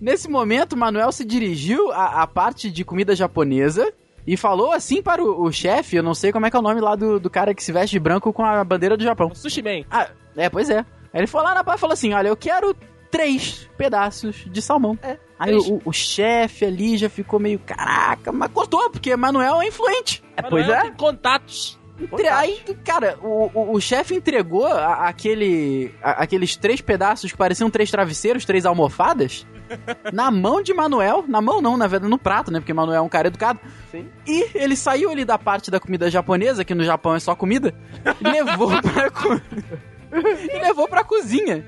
Nesse 0.00 0.28
momento, 0.28 0.74
o 0.74 0.76
Manuel 0.76 1.10
se 1.12 1.24
dirigiu 1.24 1.90
à, 1.92 2.22
à 2.22 2.26
parte 2.26 2.70
de 2.70 2.84
comida 2.84 3.14
japonesa 3.16 3.92
e 4.26 4.36
falou 4.36 4.72
assim 4.72 5.02
para 5.02 5.22
o, 5.22 5.44
o 5.44 5.52
chefe, 5.52 5.96
eu 5.96 6.02
não 6.02 6.14
sei 6.14 6.30
como 6.32 6.46
é 6.46 6.50
que 6.50 6.56
é 6.56 6.58
o 6.58 6.62
nome 6.62 6.80
lá 6.80 6.94
do, 6.94 7.18
do 7.18 7.28
cara 7.30 7.52
que 7.54 7.62
se 7.62 7.72
veste 7.72 7.94
de 7.94 8.00
branco 8.00 8.32
com 8.32 8.44
a 8.44 8.62
bandeira 8.62 8.96
do 8.96 9.02
Japão. 9.02 9.34
Sushi 9.34 9.62
Man. 9.62 9.84
Ah, 9.90 10.08
é, 10.36 10.48
pois 10.48 10.70
é. 10.70 10.78
Aí 11.12 11.20
ele 11.20 11.26
foi 11.26 11.42
lá 11.42 11.54
na 11.54 11.64
parte 11.64 11.78
e 11.78 11.80
falou 11.80 11.94
assim, 11.94 12.12
olha, 12.12 12.28
eu 12.28 12.36
quero 12.36 12.76
três 13.10 13.68
pedaços 13.76 14.44
de 14.46 14.60
salmão. 14.62 14.98
É, 15.02 15.16
Aí 15.38 15.50
três. 15.52 15.66
o, 15.68 15.80
o 15.84 15.92
chefe 15.92 16.64
ali 16.66 16.96
já 16.98 17.08
ficou 17.08 17.40
meio, 17.40 17.58
caraca, 17.58 18.30
mas 18.30 18.50
cortou, 18.52 18.90
porque 18.90 19.16
Manuel 19.16 19.60
é 19.62 19.66
influente. 19.68 20.22
pois 20.50 20.66
Manuel 20.66 20.80
é. 20.80 20.82
tem 20.82 20.92
contatos. 20.92 21.78
Entre- 22.00 22.28
Aí, 22.28 22.60
cara, 22.84 23.18
o, 23.22 23.50
o, 23.52 23.72
o 23.76 23.80
chefe 23.80 24.14
entregou 24.14 24.66
a- 24.66 25.08
aquele, 25.08 25.92
a- 26.02 26.22
aqueles 26.22 26.54
três 26.54 26.80
pedaços 26.80 27.32
que 27.32 27.38
pareciam 27.38 27.68
três 27.70 27.90
travesseiros, 27.90 28.44
três 28.44 28.64
almofadas, 28.66 29.44
na 30.12 30.30
mão 30.30 30.62
de 30.62 30.72
Manuel. 30.74 31.24
Na 31.28 31.40
mão 31.40 31.60
não, 31.60 31.76
na 31.76 31.86
verdade, 31.86 32.10
no 32.10 32.18
prato, 32.18 32.50
né? 32.50 32.60
Porque 32.60 32.72
Manuel 32.72 32.98
é 32.98 33.00
um 33.00 33.08
cara 33.08 33.28
educado. 33.28 33.58
Sim. 33.90 34.06
E 34.26 34.46
ele 34.54 34.76
saiu 34.76 35.10
ali 35.10 35.24
da 35.24 35.38
parte 35.38 35.70
da 35.70 35.78
comida 35.80 36.10
japonesa, 36.10 36.64
que 36.64 36.74
no 36.74 36.84
Japão 36.84 37.14
é 37.14 37.20
só 37.20 37.34
comida, 37.34 37.74
e 38.20 38.28
levou 38.28 38.70
pra, 38.82 39.10
co- 39.10 39.40
e 40.12 40.58
levou 40.60 40.88
pra 40.88 41.04
cozinha. 41.04 41.64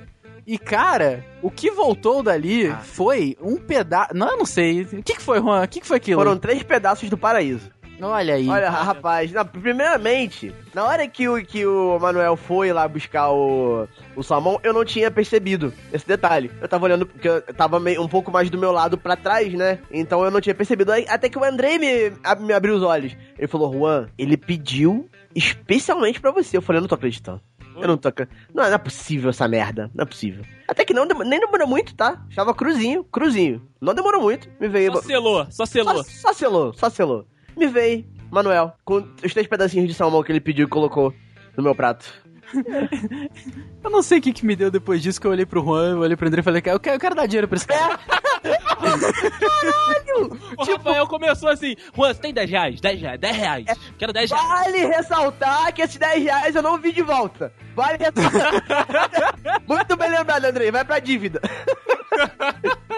E, 0.47 0.59
cara, 0.59 1.25
o 1.43 1.51
que 1.51 1.71
voltou 1.71 2.23
dali 2.23 2.75
foi 2.83 3.37
um 3.41 3.57
pedaço. 3.57 4.15
Não, 4.15 4.31
eu 4.31 4.39
não 4.39 4.47
sei. 4.47 4.83
O 4.83 5.03
que, 5.03 5.15
que 5.15 5.23
foi, 5.23 5.39
Juan? 5.41 5.63
O 5.63 5.69
que, 5.69 5.81
que 5.81 5.87
foi 5.87 5.99
aquilo? 5.99 6.21
Foram 6.21 6.37
três 6.37 6.63
pedaços 6.63 7.09
do 7.09 7.17
paraíso. 7.17 7.71
Olha 8.03 8.35
aí. 8.35 8.49
Olha, 8.49 8.71
rapaz, 8.71 9.33
não, 9.33 9.45
primeiramente, 9.45 10.55
na 10.75 10.85
hora 10.85 11.07
que 11.07 11.29
o, 11.29 11.45
que 11.45 11.67
o 11.67 11.99
Manuel 11.99 12.37
foi 12.37 12.73
lá 12.73 12.87
buscar 12.89 13.31
o, 13.31 13.87
o 14.17 14.23
salmão, 14.23 14.59
eu 14.63 14.73
não 14.73 14.85
tinha 14.85 15.11
percebido 15.11 15.73
esse 15.93 16.07
detalhe. 16.07 16.51
Eu 16.61 16.69
tava 16.69 16.85
olhando, 16.85 17.07
porque 17.07 17.29
eu 17.29 17.43
tava 17.55 17.79
meio, 17.79 18.03
um 18.03 18.09
pouco 18.09 18.31
mais 18.31 18.49
do 18.51 18.59
meu 18.59 18.73
lado 18.73 18.97
pra 18.97 19.17
trás, 19.17 19.53
né? 19.55 19.79
Então 19.91 20.25
eu 20.25 20.31
não 20.31 20.41
tinha 20.41 20.55
percebido. 20.55 20.93
Até 21.09 21.29
que 21.29 21.39
o 21.39 21.45
Andrei 21.45 21.79
me, 21.79 22.13
me 22.41 22.53
abriu 22.53 22.75
os 22.75 22.83
olhos. 22.83 23.17
Ele 23.39 23.49
falou, 23.49 23.73
Juan, 23.73 24.09
ele 24.19 24.37
pediu 24.37 25.09
especialmente 25.35 26.21
pra 26.21 26.31
você. 26.31 26.57
Eu 26.57 26.63
falei, 26.63 26.79
eu 26.79 26.83
não 26.83 26.89
tô 26.89 26.95
acreditando. 26.95 27.41
Eu 27.77 27.89
não 27.89 27.97
tô 27.97 28.09
acreditando. 28.09 28.41
Não, 28.55 28.65
não 28.65 28.75
é 28.75 28.79
possível 28.79 29.31
essa 29.31 29.47
merda. 29.47 29.91
Não 29.95 30.03
é 30.03 30.07
possível. 30.07 30.45
Até 30.67 30.85
que 30.85 30.93
não, 30.93 31.05
nem 31.07 31.41
demorou 31.41 31.67
muito, 31.67 31.95
tá? 31.95 32.25
Estava 32.29 32.55
cruzinho, 32.55 33.05
cruzinho. 33.05 33.63
Não 33.81 33.95
demorou 33.95 34.23
muito. 34.23 34.49
Me 34.61 34.69
veio. 34.69 34.93
Só 34.93 35.03
selou, 35.03 35.47
só 35.51 35.67
selou. 35.67 36.05
Só, 36.05 36.11
só 36.11 36.33
selou, 36.33 36.73
só 36.75 36.91
selou. 36.91 37.27
Me 37.57 37.67
veio, 37.67 38.05
Manuel, 38.31 38.73
com 38.85 39.07
os 39.23 39.33
três 39.33 39.47
pedacinhos 39.47 39.89
de 39.89 39.95
salmão 39.95 40.23
que 40.23 40.33
ele 40.33 40.41
pediu 40.41 40.67
e 40.67 40.69
colocou 40.69 41.15
no 41.57 41.63
meu 41.63 41.75
prato. 41.75 42.07
Eu 43.83 43.91
não 43.91 44.03
sei 44.03 44.19
o 44.19 44.23
que, 44.23 44.33
que 44.33 44.45
me 44.45 44.57
deu 44.57 44.71
depois 44.71 45.03
disso, 45.03 45.21
que 45.21 45.27
eu 45.27 45.31
olhei 45.31 45.47
pro 45.47 45.65
Juan, 45.65 45.93
eu 45.93 46.01
olhei 46.01 46.17
pro 46.17 46.27
André 46.27 46.41
e 46.41 46.45
falei, 46.45 46.59
eu 46.67 46.79
quero, 46.79 46.97
eu 46.97 47.01
quero 47.01 47.15
dar 47.15 47.27
dinheiro 47.27 47.49
pra 47.49 47.57
esse 47.57 47.67
cara. 47.67 47.99
O 50.57 50.65
Rafael 50.65 51.07
começou 51.07 51.49
assim, 51.49 51.77
Juan, 51.95 52.13
você 52.13 52.21
tem 52.21 52.35
10 52.35 52.51
reais? 52.51 52.81
10 52.81 53.01
reais, 53.01 53.21
10 53.21 53.37
reais. 53.37 53.67
Quero 53.99 54.13
10 54.13 54.31
reais. 54.31 54.49
Vale 54.49 54.87
ressaltar 54.87 55.73
que 55.73 55.83
esses 55.83 55.97
10 55.97 56.25
reais 56.25 56.55
eu 56.55 56.63
não 56.63 56.79
vi 56.79 56.93
de 56.93 57.03
volta. 57.03 57.53
Vale 57.75 57.99
ressaltar. 57.99 58.53
Muito 59.67 59.97
bem 59.97 60.11
lembrado, 60.11 60.45
Andrei. 60.45 60.71
Vai 60.71 60.85
pra 60.85 60.99
dívida. 60.99 61.41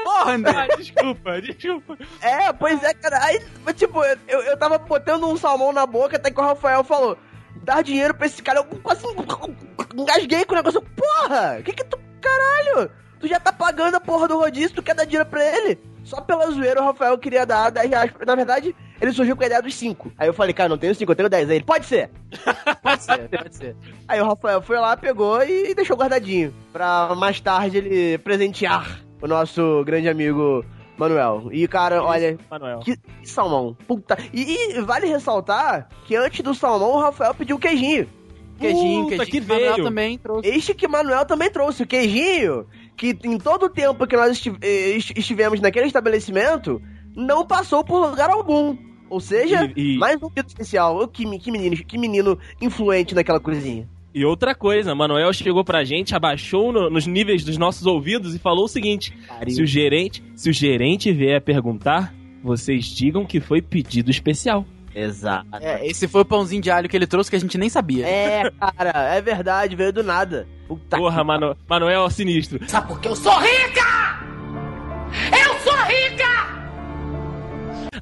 Porra, 0.04 0.32
André! 0.32 0.52
Ah, 0.56 0.76
desculpa, 0.76 1.40
desculpa. 1.40 1.98
É, 2.20 2.52
pois 2.52 2.82
é, 2.82 2.94
cara. 2.94 3.22
Aí, 3.24 3.40
tipo, 3.74 4.02
eu, 4.28 4.40
eu 4.40 4.56
tava 4.56 4.78
botando 4.78 5.26
um 5.26 5.36
salmão 5.36 5.72
na 5.72 5.86
boca 5.86 6.16
até 6.16 6.30
que 6.30 6.40
o 6.40 6.44
Rafael 6.44 6.82
falou: 6.84 7.16
dar 7.62 7.82
dinheiro 7.82 8.14
pra 8.14 8.26
esse 8.26 8.42
cara. 8.42 8.60
Eu 8.60 8.64
quase 8.64 9.04
engasguei 9.94 10.44
com 10.44 10.54
o 10.54 10.56
negócio. 10.56 10.82
Porra! 10.82 11.60
Que 11.62 11.72
que 11.72 11.84
tu. 11.84 11.98
Caralho! 12.20 12.90
Tu 13.20 13.28
já 13.28 13.38
tá 13.38 13.52
pagando 13.52 13.96
a 13.96 14.00
porra 14.00 14.26
do 14.28 14.38
rodízio, 14.38 14.74
tu 14.74 14.82
quer 14.82 14.94
dar 14.94 15.04
dinheiro 15.04 15.28
pra 15.28 15.44
ele? 15.44 15.78
Só 16.04 16.20
pela 16.20 16.50
zoeira 16.50 16.80
o 16.82 16.84
Rafael 16.84 17.16
queria 17.18 17.46
dar 17.46 17.70
10 17.70 17.90
reais. 17.90 18.12
Na 18.26 18.34
verdade, 18.34 18.74
ele 19.02 19.12
surgiu 19.12 19.36
com 19.36 19.42
a 19.42 19.46
ideia 19.46 19.60
dos 19.60 19.74
5. 19.74 20.12
Aí 20.16 20.28
eu 20.28 20.32
falei, 20.32 20.54
cara, 20.54 20.68
não 20.68 20.78
tenho 20.78 20.94
5, 20.94 21.10
eu 21.12 21.16
tenho 21.16 21.28
10. 21.28 21.50
Aí 21.50 21.56
ele, 21.56 21.64
pode 21.64 21.84
ser. 21.86 22.08
Pode 22.82 23.02
ser, 23.02 23.28
pode 23.28 23.54
ser. 23.56 23.76
Aí 24.08 24.20
o 24.20 24.24
Rafael 24.26 24.60
foi 24.62 24.76
lá, 24.78 24.96
pegou 24.96 25.42
e 25.44 25.74
deixou 25.74 25.96
guardadinho. 25.96 26.52
Pra 26.72 27.14
mais 27.16 27.40
tarde 27.40 27.78
ele 27.78 28.18
presentear 28.18 29.00
o 29.20 29.26
nosso 29.28 29.82
grande 29.84 30.08
amigo 30.08 30.64
Manuel. 30.96 31.48
E, 31.52 31.66
cara, 31.68 32.02
olha, 32.02 32.36
Manuel. 32.50 32.80
que 32.80 32.96
salmão. 33.24 33.76
Puta. 33.86 34.16
E, 34.32 34.76
e 34.76 34.80
vale 34.82 35.06
ressaltar 35.06 35.88
que 36.06 36.16
antes 36.16 36.40
do 36.40 36.54
salmão 36.54 36.90
o 36.92 37.00
Rafael 37.00 37.34
pediu 37.34 37.58
queijinho. 37.58 38.08
Queijinho, 38.58 39.04
Puta, 39.04 39.16
queijinho 39.16 39.26
que 39.26 39.40
que 39.40 39.48
Manuel 39.48 39.74
veio. 39.74 39.84
também 39.84 40.18
trouxe. 40.18 40.48
Este 40.48 40.74
que 40.74 40.88
Manuel 40.88 41.24
também 41.24 41.50
trouxe, 41.50 41.82
o 41.82 41.86
queijinho, 41.86 42.66
que 42.96 43.16
em 43.24 43.38
todo 43.38 43.66
o 43.66 43.70
tempo 43.70 44.06
que 44.06 44.16
nós 44.16 44.42
eh, 44.60 44.96
est- 44.96 45.16
estivemos 45.16 45.60
naquele 45.60 45.86
estabelecimento, 45.86 46.80
não 47.16 47.46
passou 47.46 47.84
por 47.84 47.98
lugar 48.08 48.30
algum. 48.30 48.76
Ou 49.12 49.20
seja, 49.20 49.70
E- 49.76 49.94
e- 49.94 49.98
mais 49.98 50.16
um 50.22 50.30
pedido 50.30 50.48
especial. 50.48 51.06
Que, 51.08 51.24
que 51.38 51.50
menino, 51.50 51.76
que 51.76 51.98
menino 51.98 52.38
influente 52.60 53.14
naquela 53.14 53.38
cozinha. 53.38 53.86
E 54.14 54.24
outra 54.24 54.54
coisa, 54.54 54.94
Manuel 54.94 55.32
chegou 55.32 55.64
pra 55.64 55.84
gente, 55.84 56.14
abaixou 56.14 56.72
no- 56.72 56.88
nos 56.90 57.06
níveis 57.06 57.44
dos 57.44 57.56
nossos 57.58 57.86
ouvidos 57.86 58.34
e 58.34 58.38
falou 58.38 58.64
o 58.64 58.68
seguinte: 58.68 59.12
se 59.48 59.62
o 59.62 59.66
gerente, 59.66 60.22
se 60.34 60.48
o 60.50 60.52
gerente 60.52 61.12
vier 61.12 61.40
perguntar, 61.40 62.14
vocês 62.42 62.86
digam 62.86 63.24
que 63.26 63.40
foi 63.40 63.60
pedido 63.62 64.10
especial. 64.10 64.64
Exato. 64.94 65.46
É, 65.60 65.86
esse 65.86 66.06
foi 66.06 66.20
o 66.20 66.24
pãozinho 66.24 66.60
de 66.60 66.70
alho 66.70 66.88
que 66.88 66.94
ele 66.96 67.06
trouxe 67.06 67.30
que 67.30 67.36
a 67.36 67.40
gente 67.40 67.56
nem 67.56 67.70
sabia. 67.70 68.06
É, 68.06 68.50
cara, 68.50 69.14
é 69.14 69.20
verdade, 69.22 69.74
veio 69.74 69.92
do 69.92 70.02
nada. 70.02 70.46
Puta 70.68 70.98
Porra, 70.98 71.24
Manu, 71.24 71.56
Manuel 71.66 72.04
é 72.06 72.10
sinistro. 72.10 72.58
Sabe 72.68 72.88
por 72.88 73.00
que 73.00 73.08
eu 73.08 73.16
sou 73.16 73.32
rica? 73.38 74.20
Eu 75.32 75.44
sou 75.44 75.44
rica! 75.44 75.51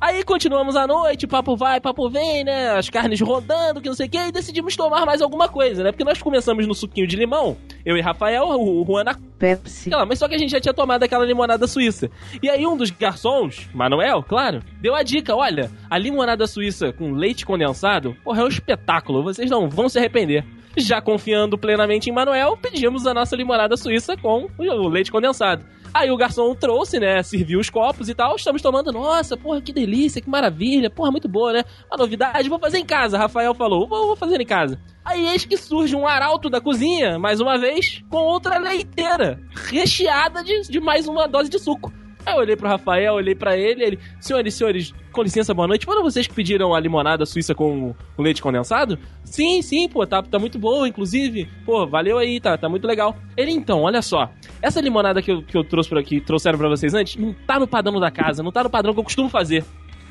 Aí 0.01 0.25
continuamos 0.25 0.77
a 0.77 0.87
noite, 0.87 1.27
papo 1.27 1.55
vai, 1.55 1.79
papo 1.79 2.09
vem, 2.09 2.43
né? 2.43 2.71
As 2.71 2.89
carnes 2.89 3.21
rodando, 3.21 3.83
que 3.83 3.89
não 3.89 3.95
sei 3.95 4.07
o 4.07 4.11
que, 4.11 4.17
e 4.17 4.33
decidimos 4.33 4.75
tomar 4.75 5.05
mais 5.05 5.21
alguma 5.21 5.47
coisa, 5.47 5.85
né? 5.85 5.93
Porque 5.93 6.05
nós 6.05 6.23
começamos 6.23 6.67
no 6.67 6.75
suquinho 6.75 7.07
de 7.07 7.17
limão, 7.17 7.59
eu 7.85 7.99
e 7.99 8.01
Rafael, 8.01 8.49
o 8.49 8.83
Juan 8.87 9.05
na 9.05 9.15
Pepsi. 9.39 9.91
Mas 10.09 10.19
só 10.19 10.27
que 10.27 10.35
a 10.35 10.39
gente 10.39 10.53
já 10.53 10.61
tinha 10.61 10.73
tomado 10.73 11.03
aquela 11.03 11.27
limonada 11.27 11.67
suíça. 11.67 12.11
E 12.43 12.49
aí 12.49 12.67
um 12.67 12.79
dos 12.79 12.91
garçons, 12.91 13.69
Manuel, 13.75 14.23
claro, 14.23 14.63
deu 14.81 14.95
a 14.95 15.03
dica, 15.03 15.37
olha, 15.37 15.71
a 15.91 15.99
limonada 15.99 16.47
suíça 16.47 16.95
com 16.95 17.13
leite 17.13 17.45
condensado, 17.45 18.17
porra, 18.25 18.41
é 18.41 18.45
um 18.45 18.49
espetáculo, 18.49 19.23
vocês 19.23 19.51
não 19.51 19.69
vão 19.69 19.87
se 19.91 19.99
arrepender. 19.99 20.47
Já 20.77 21.03
confiando 21.03 21.59
plenamente 21.59 22.09
em 22.09 22.13
Manuel, 22.13 22.57
pedimos 22.57 23.07
a 23.07 23.13
nossa 23.13 23.37
limonada 23.37 23.77
suíça 23.77 24.17
com 24.17 24.49
o 24.57 24.89
leite 24.89 25.13
condensado. 25.13 25.65
Aí 25.93 26.11
o 26.11 26.17
garçom 26.17 26.55
trouxe, 26.55 27.01
né, 27.01 27.23
serviu 27.23 27.59
os 27.59 27.69
copos 27.69 28.09
e 28.09 28.15
tal, 28.15 28.37
estamos 28.37 28.63
tomando, 28.63 28.93
nossa, 28.93 29.37
porra, 29.37 29.61
que 29.61 29.73
delícia, 29.73 30.21
que 30.21 30.31
maravilha, 30.31 30.89
porra, 30.89 31.11
muito 31.11 31.29
boa, 31.29 31.53
né? 31.53 31.65
Uma 31.91 31.99
novidade, 31.99 32.49
vou 32.49 32.59
fazer 32.59 32.79
em 32.79 32.85
casa, 32.85 33.19
Rafael 33.19 33.55
falou, 33.55 33.89
vou, 33.89 34.07
vou 34.07 34.17
fazer 34.17 34.41
em 34.41 34.47
casa. 34.47 34.81
Aí 35.05 35.27
eis 35.27 35.45
que 35.45 35.57
surge 35.57 35.97
um 35.97 36.07
arauto 36.07 36.49
da 36.49 36.61
cozinha, 36.61 37.19
mais 37.19 37.41
uma 37.41 37.59
vez, 37.59 38.03
com 38.09 38.19
outra 38.19 38.59
leiteira, 38.59 39.41
recheada 39.69 40.45
de, 40.45 40.63
de 40.63 40.81
mais 40.81 41.09
uma 41.09 41.27
dose 41.27 41.51
de 41.51 41.59
suco. 41.59 41.93
Aí 42.25 42.35
eu 42.35 42.41
olhei 42.41 42.57
pro 42.57 42.69
Rafael, 42.69 43.15
olhei 43.15 43.35
pra 43.35 43.57
ele, 43.57 43.83
ele, 43.83 43.99
senhores, 44.21 44.55
senhores, 44.55 44.95
com 45.13 45.23
licença, 45.23 45.55
boa 45.55 45.67
noite. 45.67 45.87
Foram 45.87 46.03
vocês 46.03 46.27
que 46.27 46.35
pediram 46.35 46.75
a 46.75 46.81
limonada 46.81 47.25
suíça 47.27 47.55
com, 47.55 47.95
leite 48.19 48.43
condensado? 48.43 48.99
Sim, 49.25 49.63
sim, 49.63 49.89
pô, 49.89 50.07
tá, 50.07 50.23
tá 50.23 50.39
muito 50.39 50.59
boa, 50.59 50.87
inclusive. 50.87 51.49
Pô, 51.65 51.87
valeu 51.87 52.19
aí, 52.19 52.41
tá, 52.41 52.57
tá 52.57 52.69
muito 52.69 52.87
legal. 52.87 53.17
Ele, 53.37 53.53
então, 53.53 53.83
olha 53.83 54.03
só, 54.03 54.31
essa 54.61 54.81
limonada 54.81 55.23
que 55.23 55.31
eu, 55.31 55.43
que 55.43 55.57
eu 55.57 55.65
trouxe 55.65 55.89
por 55.89 55.99
aqui, 55.99 56.21
trouxeram 56.21 56.59
pra 56.59 56.69
vocês 56.69 56.95
antes, 56.95 57.17
não 57.17 57.33
tá 57.33 57.59
no 57.59 57.67
padrão 57.67 57.99
da 57.99 58.11
casa, 58.11 58.43
não 58.43 58.53
tá 58.53 58.63
no 58.63 58.71
padrão 58.71 58.93
que 58.93 59.01
eu 59.01 59.05
costumo 59.05 59.29
fazer. 59.29 59.65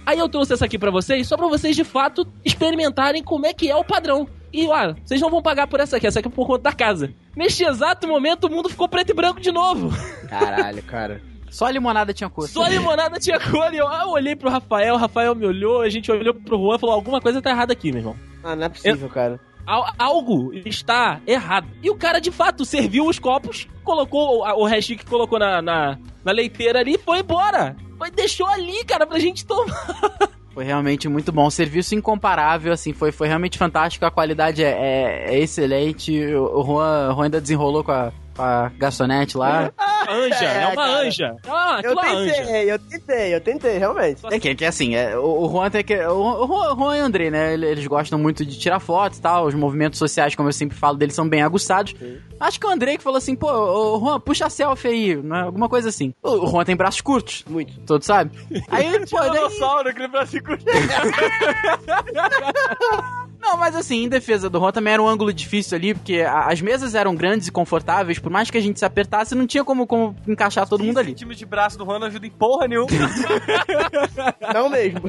Aí 0.05 0.17
eu 0.17 0.27
trouxe 0.27 0.53
essa 0.53 0.65
aqui 0.65 0.77
pra 0.77 0.89
vocês, 0.89 1.27
só 1.27 1.37
pra 1.37 1.47
vocês 1.47 1.75
de 1.75 1.83
fato 1.83 2.25
experimentarem 2.43 3.23
como 3.23 3.45
é 3.45 3.53
que 3.53 3.69
é 3.69 3.75
o 3.75 3.83
padrão. 3.83 4.27
E, 4.51 4.65
olha, 4.65 4.95
vocês 5.05 5.21
não 5.21 5.29
vão 5.29 5.41
pagar 5.41 5.67
por 5.67 5.79
essa 5.79 5.97
aqui, 5.97 6.07
essa 6.07 6.19
aqui 6.19 6.27
é 6.27 6.31
por 6.31 6.47
conta 6.47 6.63
da 6.63 6.73
casa. 6.73 7.13
Neste 7.35 7.63
exato 7.63 8.07
momento, 8.07 8.45
o 8.45 8.49
mundo 8.49 8.69
ficou 8.69 8.87
preto 8.87 9.11
e 9.11 9.13
branco 9.13 9.39
de 9.39 9.51
novo. 9.51 9.91
Caralho, 10.27 10.81
cara. 10.83 11.21
Só 11.51 11.65
a 11.65 11.71
limonada 11.71 12.13
tinha 12.13 12.29
cor. 12.29 12.47
Só 12.47 12.63
a 12.63 12.69
limonada 12.69 13.19
tinha 13.19 13.39
cor. 13.39 13.73
E 13.73 13.77
eu, 13.77 13.87
eu 13.87 14.09
olhei 14.09 14.35
pro 14.35 14.49
Rafael, 14.49 14.95
o 14.95 14.97
Rafael 14.97 15.33
me 15.35 15.45
olhou, 15.45 15.81
a 15.81 15.89
gente 15.89 16.11
olhou 16.11 16.33
pro 16.33 16.57
Juan 16.57 16.75
e 16.75 16.79
falou: 16.79 16.95
alguma 16.95 17.19
coisa 17.21 17.41
tá 17.41 17.49
errada 17.49 17.73
aqui, 17.73 17.91
meu 17.91 17.99
irmão. 18.01 18.15
Ah, 18.43 18.55
não 18.55 18.63
é 18.65 18.69
possível, 18.69 19.09
cara. 19.09 19.39
Al- 19.65 19.93
algo 19.99 20.51
está 20.65 21.19
errado. 21.27 21.67
E 21.83 21.89
o 21.89 21.95
cara, 21.95 22.19
de 22.19 22.31
fato, 22.31 22.65
serviu 22.65 23.05
os 23.07 23.19
copos, 23.19 23.67
colocou 23.83 24.39
o, 24.43 24.61
o 24.61 24.65
restinho 24.65 24.97
que 24.99 25.05
colocou 25.05 25.37
na, 25.37 25.61
na, 25.61 25.97
na 26.23 26.31
leiteira 26.31 26.79
ali 26.79 26.95
e 26.95 26.97
foi 26.97 27.19
embora. 27.19 27.75
Foi, 27.97 28.09
deixou 28.09 28.47
ali, 28.47 28.83
cara, 28.85 29.05
pra 29.05 29.19
gente 29.19 29.45
tomar. 29.45 29.75
Foi 30.51 30.63
realmente 30.65 31.07
muito 31.07 31.31
bom. 31.31 31.49
Serviço 31.49 31.93
incomparável, 31.95 32.73
assim, 32.73 32.91
foi, 32.91 33.11
foi 33.13 33.27
realmente 33.27 33.57
fantástico. 33.57 34.03
A 34.03 34.11
qualidade 34.11 34.61
é, 34.63 34.71
é- 34.71 35.35
é 35.35 35.39
excelente. 35.39 36.11
O, 36.33 36.59
o 36.59 36.63
Juan, 36.65 37.11
o 37.11 37.15
Juan 37.15 37.23
ainda 37.25 37.39
desenrolou 37.39 37.81
com 37.83 37.91
a, 37.91 38.11
com 38.39 38.43
a 38.45 38.71
garçonete 38.77 39.37
lá. 39.37 39.71
Anja, 40.09 40.45
é, 40.45 40.61
É, 40.63 40.67
uma 40.67 40.75
cara. 40.75 40.91
anja. 41.01 41.35
É 41.45 41.49
uma, 41.49 41.81
Eu 41.83 41.99
é 41.99 42.09
anja. 42.15 42.33
tentei, 42.33 42.71
eu 42.71 42.79
tentei, 42.79 43.35
eu 43.35 43.41
tentei, 43.41 43.77
realmente. 43.77 44.21
É 44.31 44.39
que, 44.39 44.55
que 44.55 44.65
assim, 44.65 44.95
é, 44.95 45.17
o, 45.17 45.45
o 45.45 45.49
Juan 45.51 45.69
tem 45.69 45.83
que. 45.83 45.95
O, 46.05 46.45
o 46.45 46.75
Juan- 46.77 46.97
e 46.97 47.01
o 47.01 47.05
André, 47.05 47.29
né? 47.29 47.53
ele- 47.53 47.67
Eles 47.67 47.85
gostam 47.85 48.17
muito 48.17 48.45
de 48.45 48.57
tirar 48.57 48.79
fotos 48.79 49.19
e 49.19 49.21
tal. 49.21 49.45
Os 49.45 49.53
movimentos 49.53 49.99
sociais, 49.99 50.35
como 50.35 50.47
eu 50.49 50.53
sempre 50.53 50.77
falo, 50.77 50.97
deles 50.97 51.13
são 51.15 51.27
bem 51.27 51.41
aguçados. 51.43 51.93
Acho 52.39 52.59
que 52.59 52.65
o 52.65 52.69
André 52.69 52.97
que 52.97 53.03
falou 53.03 53.17
assim, 53.17 53.35
pô, 53.35 53.51
ô, 53.51 53.99
Juan, 53.99 54.19
puxa 54.19 54.45
a 54.45 54.49
selfie 54.49 54.87
aí, 54.87 55.15
né? 55.17 55.41
alguma 55.41 55.67
coisa 55.67 55.89
assim. 55.89 56.13
O, 56.23 56.45
o 56.45 56.47
Juan 56.47 56.63
tem 56.63 56.75
braços 56.75 57.01
curtos. 57.01 57.43
Muito. 57.47 57.77
Todos 57.81 58.07
sabem? 58.07 58.31
Aí, 58.69 59.05
pô, 59.07 59.19
daí, 59.19 59.31
Dinossauro, 59.31 59.89
aquele 59.89 60.07
braço 60.07 60.41
curto. 60.41 60.63
Não, 63.39 63.57
mas 63.57 63.75
assim, 63.75 64.03
em 64.03 64.09
defesa 64.09 64.49
do 64.49 64.59
Juan 64.59 64.71
também 64.71 64.93
era 64.93 65.01
um 65.01 65.07
ângulo 65.07 65.31
difícil 65.33 65.77
ali, 65.77 65.93
porque 65.93 66.21
a- 66.21 66.47
as 66.47 66.61
mesas 66.61 66.93
eram 66.93 67.15
grandes 67.15 67.47
e 67.47 67.51
confortáveis, 67.51 68.19
por 68.19 68.29
mais 68.31 68.51
que 68.51 68.57
a 68.57 68.61
gente 68.61 68.77
se 68.79 68.85
apertasse, 68.85 69.33
não 69.33 69.47
tinha 69.47 69.63
como, 69.63 69.87
como 69.87 70.15
encaixar 70.27 70.67
todo 70.67 70.83
mundo 70.83 70.97
ali. 70.99 71.13
time 71.13 71.33
de 71.35 71.45
braço 71.45 71.77
do 71.77 71.85
Juan 71.85 71.99
não 71.99 72.07
ajuda 72.07 72.27
em 72.27 72.31
porra 72.31 72.67
nenhuma. 72.67 72.87
Não 74.53 74.69
mesmo. 74.69 75.01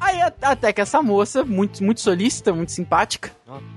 Aí 0.00 0.20
até 0.40 0.72
que 0.72 0.80
essa 0.80 1.02
moça, 1.02 1.44
muito, 1.44 1.82
muito 1.82 2.00
solícita, 2.00 2.52
muito 2.52 2.72
simpática, 2.72 3.30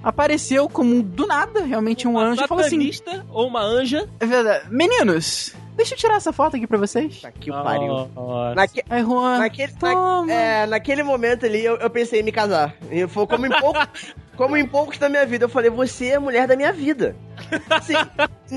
apareceu 0.03 0.69
como 0.69 1.01
do 1.01 1.25
nada, 1.27 1.63
realmente 1.65 2.07
um 2.07 2.19
anjo, 2.19 2.43
e 2.43 2.47
falou 2.47 2.63
assim: 2.63 2.91
ou 3.29 3.47
uma 3.47 3.61
anja. 3.61 4.07
é 4.19 4.25
verdade, 4.25 4.65
meninos, 4.69 5.53
deixa 5.79 5.95
eu 5.95 5.97
tirar 5.97 6.15
essa 6.17 6.31
foto 6.31 6.55
aqui 6.55 6.67
pra 6.67 6.77
vocês. 6.77 7.21
Tá 7.21 7.31
que 7.31 7.49
pariu. 7.51 8.07
Nossa. 8.15 8.55
Naque- 8.55 8.83
Aí 8.89 9.01
Juan, 9.03 9.37
Naquele, 9.39 9.73
toma. 9.73 10.25
na- 10.25 10.33
é, 10.33 10.65
naquele 10.67 11.01
momento 11.03 11.45
ali, 11.45 11.63
eu, 11.65 11.75
eu 11.77 11.89
pensei 11.89 12.19
em 12.19 12.23
me 12.23 12.31
casar. 12.31 12.75
E 12.91 13.07
foi 13.07 13.25
como 13.25 13.45
em, 13.45 13.49
pouco, 13.49 13.79
como 14.37 14.55
em 14.57 14.65
poucos 14.67 14.97
da 14.97 15.09
minha 15.09 15.25
vida. 15.25 15.45
Eu 15.45 15.49
falei, 15.49 15.69
você 15.69 16.09
é 16.09 16.15
a 16.15 16.19
mulher 16.19 16.47
da 16.47 16.55
minha 16.55 16.71
vida. 16.71 17.15
Assim, 17.69 17.93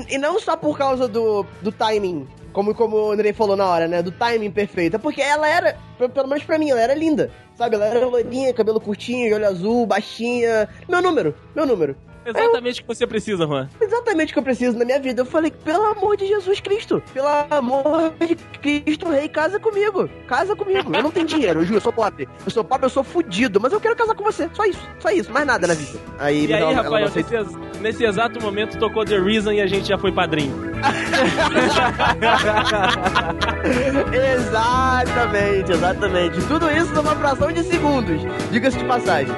e 0.09 0.17
não 0.17 0.39
só 0.39 0.55
por 0.57 0.77
causa 0.77 1.07
do, 1.07 1.45
do 1.61 1.71
timing, 1.71 2.27
como, 2.51 2.75
como 2.75 2.97
o 2.97 3.11
Andrei 3.11 3.33
falou 3.33 3.55
na 3.55 3.65
hora, 3.67 3.87
né? 3.87 4.01
Do 4.01 4.11
timing 4.11 4.51
perfeito. 4.51 4.95
É 4.95 4.99
porque 4.99 5.21
ela 5.21 5.47
era, 5.47 5.77
pe- 5.97 6.09
pelo 6.09 6.27
menos 6.27 6.43
pra 6.43 6.57
mim, 6.59 6.69
ela 6.69 6.81
era 6.81 6.93
linda. 6.93 7.31
Sabe? 7.55 7.75
Ela 7.75 7.85
era 7.85 8.05
loirinha, 8.07 8.53
cabelo 8.53 8.81
curtinho, 8.81 9.27
de 9.27 9.33
olho 9.33 9.47
azul, 9.47 9.85
baixinha. 9.85 10.67
Meu 10.89 11.01
número, 11.01 11.35
meu 11.55 11.65
número. 11.65 11.95
Exatamente 12.25 12.81
o 12.81 12.83
que 12.83 12.87
você 12.95 13.07
precisa, 13.07 13.45
Juan. 13.45 13.67
Exatamente 13.81 14.31
o 14.31 14.33
que 14.33 14.39
eu 14.39 14.43
preciso 14.43 14.77
na 14.77 14.85
minha 14.85 14.99
vida. 14.99 15.21
Eu 15.21 15.25
falei, 15.25 15.51
pelo 15.51 15.85
amor 15.85 16.15
de 16.17 16.27
Jesus 16.27 16.59
Cristo, 16.59 17.01
pelo 17.13 17.27
amor 17.49 18.13
de 18.19 18.35
Cristo 18.59 19.09
Rei, 19.09 19.27
casa 19.27 19.59
comigo. 19.59 20.09
Casa 20.27 20.55
comigo. 20.55 20.93
Eu 20.95 21.03
não 21.03 21.11
tenho 21.11 21.25
dinheiro, 21.25 21.61
eu 21.61 21.65
juro, 21.65 21.77
eu 21.77 21.81
sou 21.81 21.93
pobre. 21.93 22.27
Eu 22.45 22.51
sou 22.51 22.63
pobre, 22.63 22.85
eu 22.85 22.89
sou 22.89 23.03
fudido, 23.03 23.59
mas 23.59 23.73
eu 23.73 23.79
quero 23.79 23.95
casar 23.95 24.15
com 24.15 24.23
você. 24.23 24.49
Só 24.53 24.63
isso, 24.65 24.81
só 24.99 25.09
isso, 25.09 25.31
mais 25.31 25.45
nada 25.45 25.67
na 25.67 25.73
vida. 25.73 25.99
Aí, 26.19 26.45
E 26.45 26.53
aí, 26.53 26.61
ela- 26.61 26.73
Rafael, 26.73 27.09
nesse, 27.13 27.35
ex- 27.35 27.79
nesse 27.81 28.03
exato 28.05 28.41
momento 28.41 28.77
tocou 28.79 29.03
The 29.05 29.19
Reason 29.19 29.51
e 29.51 29.61
a 29.61 29.67
gente 29.67 29.87
já 29.87 29.97
foi 29.97 30.11
padrinho. 30.11 30.53
exatamente, 34.43 35.71
exatamente. 35.71 36.41
Tudo 36.47 36.69
isso 36.71 36.93
numa 36.93 37.15
fração 37.15 37.51
de 37.51 37.63
segundos. 37.63 38.21
Diga-se 38.51 38.77
de 38.77 38.85
passagem. 38.85 39.33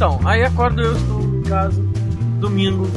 Então, 0.00 0.18
aí 0.24 0.42
acordo 0.42 0.80
eu, 0.80 0.96
estou 0.96 1.20
em 1.20 1.42
casa, 1.42 1.82
domingo, 2.38 2.88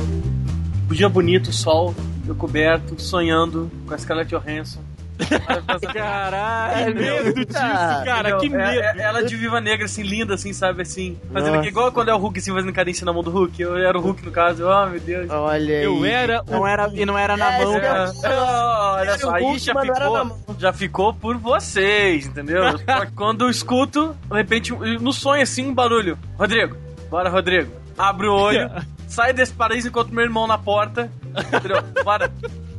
um 0.90 0.94
dia 0.94 1.10
bonito, 1.10 1.52
sol, 1.52 1.94
eu 2.26 2.34
coberto, 2.34 2.96
sonhando 2.98 3.70
com 3.86 3.94
a 3.94 3.98
Scarlett 3.98 4.34
Johansson. 4.34 4.80
Caralho, 5.94 6.96
Que 6.96 7.02
medo 7.02 7.34
disso, 7.46 7.60
cara, 8.06 8.30
Entendeu? 8.30 8.38
que 8.38 8.46
É- 8.46 8.50
medo. 8.50 8.80
é- 9.00 9.04
ela 9.04 9.22
de 9.26 9.36
viva 9.36 9.60
negra, 9.60 9.84
assim, 9.86 10.02
linda, 10.02 10.36
assim, 10.36 10.54
sabe, 10.54 10.82
assim. 10.82 11.18
Fazendo 11.34 11.58
aqui, 11.58 11.68
igual 11.68 11.92
quando 11.92 12.08
é 12.08 12.14
o 12.14 12.18
Hulk, 12.18 12.40
assim, 12.40 12.54
fazendo 12.54 12.72
cadência 12.72 13.04
na 13.06 13.12
mão 13.12 13.22
do 13.22 13.30
Hulk. 13.30 13.62
Eu 13.62 13.76
era 13.78 13.98
o 13.98 14.02
Hulk, 14.02 14.24
no 14.26 14.32
caso. 14.32 14.64
Oh, 14.66 14.86
meu 14.88 15.00
Deus. 15.02 15.30
Olha 15.30 15.76
aí. 15.80 15.84
Eu 15.84 16.06
era 16.06 16.42
Não 16.50 16.66
era, 16.66 16.90
e 16.94 17.06
não 17.06 17.18
era 17.18 17.36
na 17.36 17.52
É, 17.54 17.64
mão, 17.66 17.76
é 17.76 17.80
cara. 17.82 18.12
o- 18.12 18.26
É, 18.26 18.30
olha 18.40 19.02
Era 19.10 19.20
só, 19.20 19.28
o 19.30 19.36
aí 19.36 19.60
já 19.60 19.72
era 19.74 19.82
ficou, 19.82 20.56
já 20.58 20.72
ficou 20.74 21.14
por 21.14 21.36
vocês, 21.38 22.26
entendeu? 22.28 22.64
Quando 23.14 23.44
eu 23.44 23.50
escuto, 23.50 24.16
de 24.32 24.36
repente, 24.38 24.72
no 25.02 25.12
sonho 25.12 25.44
assim, 25.44 25.68
um 25.68 25.74
barulho. 25.74 26.18
Rodrigo, 26.40 26.76
bora, 27.14 27.30
Rodrigo. 27.30 27.72
Abre 27.96 28.28
o 28.28 28.34
olho, 28.34 28.72
sai 29.08 29.34
desse 29.34 29.54
paraíso 29.54 29.90
enquanto 29.90 30.12
meu 30.12 30.24
irmão 30.24 30.48
na 30.48 30.58
porta. 30.58 31.12
Entendeu? 31.54 31.78
Bora. 32.04 32.34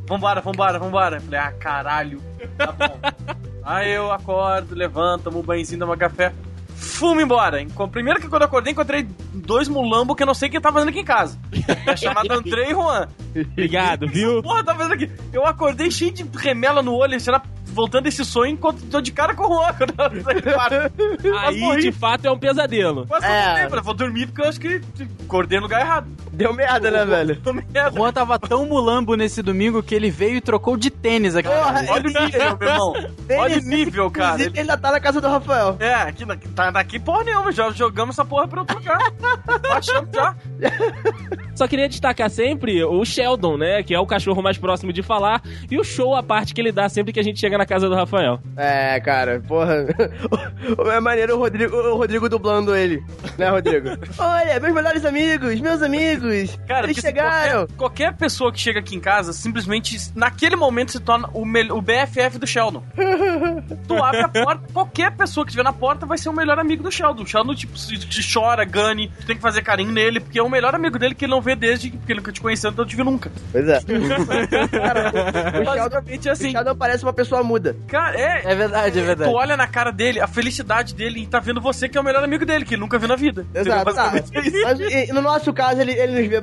Vambora, 0.09 0.41
vambora, 0.41 0.79
vambora. 0.79 1.21
Falei, 1.21 1.39
ah, 1.39 1.53
caralho. 1.53 2.21
Tá 2.59 2.73
bom. 2.73 2.99
Aí 3.63 3.93
eu 3.93 4.11
acordo, 4.11 4.75
levanto, 4.75 5.25
tomo 5.25 5.39
um 5.39 5.43
banhozinho, 5.43 5.79
tomo 5.79 5.95
um 5.95 5.97
café. 5.97 6.33
Fumo 6.75 7.21
embora. 7.21 7.65
Primeiro 7.91 8.21
que 8.21 8.29
quando 8.29 8.43
eu 8.43 8.49
acordei, 8.49 8.73
encontrei 8.73 9.09
dois 9.33 9.69
mulambos 9.69 10.17
que 10.17 10.25
eu 10.25 10.27
não 10.27 10.35
sei 10.35 10.49
quem 10.49 10.61
tá 10.61 10.73
fazendo 10.73 10.89
aqui 10.89 11.01
em 11.01 11.05
casa. 11.05 11.39
É 11.87 11.97
chamado 11.97 12.31
André 12.33 12.71
e 12.71 12.75
Juan. 12.75 13.09
Obrigado, 13.53 14.09
viu? 14.09 14.43
Porra, 14.43 14.65
tá 14.65 14.75
fazendo 14.75 14.95
aqui. 14.95 15.11
Eu 15.33 15.47
acordei 15.47 15.91
cheio 15.93 16.13
de 16.13 16.25
remela 16.37 16.83
no 16.83 16.95
olho, 16.95 17.19
será 17.21 17.41
voltando 17.75 18.07
esse 18.07 18.25
sonho 18.25 18.53
enquanto 18.53 18.81
tô 18.91 19.01
de 19.01 19.13
cara 19.13 19.35
com 19.35 19.45
o 19.45 19.63
eu. 19.69 20.43
Quase 20.43 21.47
Aí, 21.47 21.61
morri. 21.61 21.83
de 21.83 21.93
fato, 21.93 22.27
é 22.27 22.31
um 22.31 22.39
pesadelo. 22.39 23.07
Quase 23.07 23.27
É. 23.27 23.69
falei, 23.69 23.83
Vou 23.85 23.95
dormir 23.95 24.27
porque 24.27 24.43
eu 24.43 24.49
acho 24.49 24.61
que 24.61 24.81
acordei 25.25 25.59
no 25.59 25.65
lugar 25.65 25.81
errado. 25.81 26.07
Deu 26.33 26.53
merda, 26.53 26.91
né, 26.91 27.05
velho? 27.05 27.41
O 27.45 27.53
merda. 27.53 27.91
Juan 27.91 28.13
tava 28.13 28.39
tão 28.39 28.67
mulambo 28.67 29.15
nesse 29.15 29.43
domingo 29.43 29.83
que 29.83 29.95
ele 29.95 30.11
veio 30.11 30.37
e 30.37 30.41
trocou 30.41 30.77
de 30.77 30.91
tênis 30.91 31.37
aqui. 31.37 31.49
Porra, 31.49 31.85
Olha 31.89 32.03
o 32.03 32.25
nível, 32.25 32.57
meu 32.59 32.69
irmão. 32.69 32.93
Olha 33.39 33.59
o 33.59 33.61
nível, 33.63 34.11
cara. 34.11 34.35
Ele- 34.41 34.51
ele 34.51 34.61
ainda 34.61 34.77
tá 34.77 34.91
na 34.93 35.01
casa 35.01 35.21
do 35.21 35.29
Rafael. 35.29 35.77
É, 35.79 35.93
aqui, 35.95 36.25
na- 36.25 36.37
tá 36.55 36.71
daqui 36.71 36.99
porra 36.99 37.25
nenhuma, 37.25 37.53
já 37.53 37.71
jogamos 37.71 38.15
essa 38.15 38.25
porra 38.25 38.49
pra 38.49 38.61
outro 38.61 38.77
lugar. 38.79 38.99
Achamos 39.73 40.11
já. 40.15 40.35
Só 41.55 41.69
queria 41.69 41.89
destacar 41.89 42.29
sempre 42.31 42.83
o 42.83 43.05
Sheldon, 43.05 43.57
né? 43.57 43.83
Que 43.83 43.95
é 43.95 44.01
o 44.01 44.07
cachorro 44.07 44.43
mais 44.43 44.59
próximo 44.59 44.93
de 44.93 45.03
falar. 45.03 45.41
E 45.71 45.79
o 45.79 45.85
show 45.85 46.15
à 46.17 46.23
parte 46.23 46.53
que 46.53 46.61
ele 46.61 46.73
dá 46.73 46.89
sempre 46.89 47.13
que 47.13 47.21
a 47.21 47.23
gente 47.23 47.39
chega 47.39 47.57
na 47.57 47.64
casa 47.67 47.89
do 47.89 47.95
Rafael. 47.95 48.41
É, 48.57 49.01
cara, 49.01 49.41
porra. 49.41 49.87
É 50.95 51.01
maneiro 51.01 51.37
o 51.37 51.39
Rodrigo, 51.39 51.77
o 51.77 51.97
Rodrigo 51.97 52.29
dublando 52.29 52.75
ele, 52.75 53.03
né, 53.37 53.51
Rodrigo? 53.51 53.91
Olha, 54.19 54.59
meus 54.61 54.75
melhores 54.75 55.05
amigos, 55.05 55.61
meus 55.61 55.83
amigos, 55.83 56.59
Cara, 56.67 56.87
eles 56.87 56.97
se 56.97 57.03
chegaram. 57.03 57.67
Qualquer, 57.67 57.77
qualquer 57.77 58.17
pessoa 58.17 58.53
que 58.53 58.61
chega 58.61 58.81
aqui 58.81 58.97
em 58.97 59.01
casa, 59.01 59.33
simplesmente, 59.33 59.97
naquele 60.15 60.57
momento, 60.57 60.93
se 60.93 61.01
torna 61.01 61.29
o, 61.35 61.43
o 61.43 61.83
BFF 61.83 62.39
do 62.39 62.47
Sheldon. 62.47 62.83
tu 63.87 64.03
abre 64.03 64.23
a 64.23 64.29
porta, 64.29 64.63
qualquer 64.73 65.11
pessoa 65.13 65.45
que 65.45 65.51
estiver 65.51 65.65
na 65.65 65.73
porta 65.73 66.07
vai 66.07 66.17
ser 66.17 66.29
o 66.29 66.33
melhor 66.33 66.59
amigo 66.59 66.83
do 66.83 66.91
Sheldon. 66.91 67.23
O 67.23 67.27
Sheldon, 67.27 67.55
tipo, 67.55 67.75
chora, 68.33 68.65
gane, 68.65 69.11
tu 69.21 69.27
tem 69.27 69.37
que 69.37 69.43
fazer 69.43 69.63
carinho 69.63 69.93
nele, 69.93 70.21
porque 70.21 70.39
é 70.39 70.43
o 70.43 70.49
melhor 70.49 70.75
amigo 70.75 70.99
dele 70.99 71.15
que 71.15 71.25
ele 71.25 71.33
não 71.33 71.43
vê 71.43 71.55
desde 71.55 71.91
que 71.91 71.99
ele 72.09 72.21
nunca 72.21 72.33
te 72.33 72.41
conheceu, 72.41 72.71
então 72.71 72.85
não 72.85 72.89
te 72.89 72.97
viu 72.97 73.05
nunca. 73.05 73.31
Pois 73.53 73.69
é. 73.69 73.81
Cara, 74.71 75.11
o 75.61 75.73
Sheldon, 75.73 76.05
Basicamente 76.05 76.29
é 76.29 76.31
o 76.31 76.33
assim. 76.33 76.51
Sheldon 76.51 76.77
parece 76.77 77.05
uma 77.05 77.13
pessoa 77.13 77.43
muda. 77.55 77.77
Cara, 77.87 78.19
é. 78.19 78.43
É 78.45 78.55
verdade, 78.55 78.99
é 78.99 79.03
verdade. 79.03 79.31
Tu 79.31 79.37
olha 79.37 79.57
na 79.57 79.67
cara 79.67 79.91
dele, 79.93 80.21
a 80.21 80.27
felicidade 80.27 80.95
dele 80.95 81.21
e 81.23 81.27
tá 81.27 81.39
vendo 81.39 81.61
você 81.61 81.89
que 81.89 81.97
é 81.97 82.01
o 82.01 82.05
melhor 82.05 82.25
amigo 82.25 82.45
dele, 82.45 82.65
que 82.65 82.75
ele 82.75 82.81
nunca 82.81 82.99
viu 82.99 83.09
na 83.09 83.17
vida. 83.17 83.47
Exato, 83.55 83.91
isso. 83.91 84.63
Mas 84.65 84.81
e- 84.81 85.13
no 85.13 85.23
nosso 85.23 85.53
caso, 85.53 85.81
ele, 85.81 85.93
ele 85.93 86.21
nos 86.21 86.29
vê, 86.29 86.43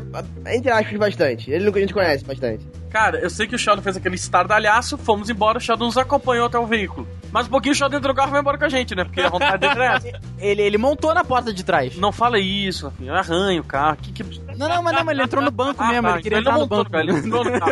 entre 0.55 0.71
aspas, 0.71 0.97
bastante. 0.97 1.51
Ele 1.51 1.69
a 1.69 1.79
gente 1.79 1.93
conhece 1.93 2.23
bastante. 2.25 2.65
Cara, 2.89 3.19
eu 3.19 3.29
sei 3.29 3.47
que 3.47 3.55
o 3.55 3.57
Sheldon 3.57 3.81
fez 3.81 3.95
aquele 3.95 4.15
estardalhaço, 4.15 4.97
fomos 4.97 5.29
embora, 5.29 5.57
o 5.57 5.61
Sheldon 5.61 5.85
nos 5.85 5.97
acompanhou 5.97 6.47
até 6.47 6.59
o 6.59 6.65
veículo. 6.65 7.07
Mas 7.31 7.47
um 7.47 7.49
pouquinho 7.49 7.71
o 7.71 7.75
Sheldon 7.75 7.97
entrou 7.97 8.13
no 8.13 8.17
carro 8.17 8.29
e 8.29 8.31
vai 8.33 8.41
embora 8.41 8.57
com 8.57 8.65
a 8.65 8.69
gente, 8.69 8.93
né? 8.93 9.05
Porque 9.05 9.21
a 9.21 9.29
vontade 9.29 9.59
dele 9.59 9.73
era 9.75 9.95
essa. 9.95 10.11
Ele, 10.41 10.63
ele 10.63 10.77
montou 10.79 11.13
na 11.13 11.23
porta 11.23 11.53
de 11.53 11.63
trás. 11.63 11.95
Não 11.97 12.11
fala 12.11 12.39
isso, 12.39 12.87
afim. 12.87 13.05
Eu 13.07 13.13
arranho 13.13 13.61
o 13.61 13.63
carro. 13.63 13.95
Que, 14.01 14.11
que... 14.11 14.23
Não, 14.57 14.67
não, 14.69 14.83
mas 14.83 14.93
não, 14.95 15.03
mas 15.05 15.13
ele 15.15 15.23
entrou 15.23 15.43
no 15.43 15.51
banco 15.51 15.81
Ah, 15.83 15.87
mesmo, 15.89 16.07
tá, 16.07 16.13
ele 16.13 16.23
queria 16.23 16.37
entrar 16.39 16.51
ele 16.51 16.59
no 16.59 16.61
não 16.61 16.67
banco. 16.67 16.89
cara, 16.91 17.03
ele 17.03 17.17
entrou 17.17 17.43
no 17.43 17.51
carro. 17.59 17.71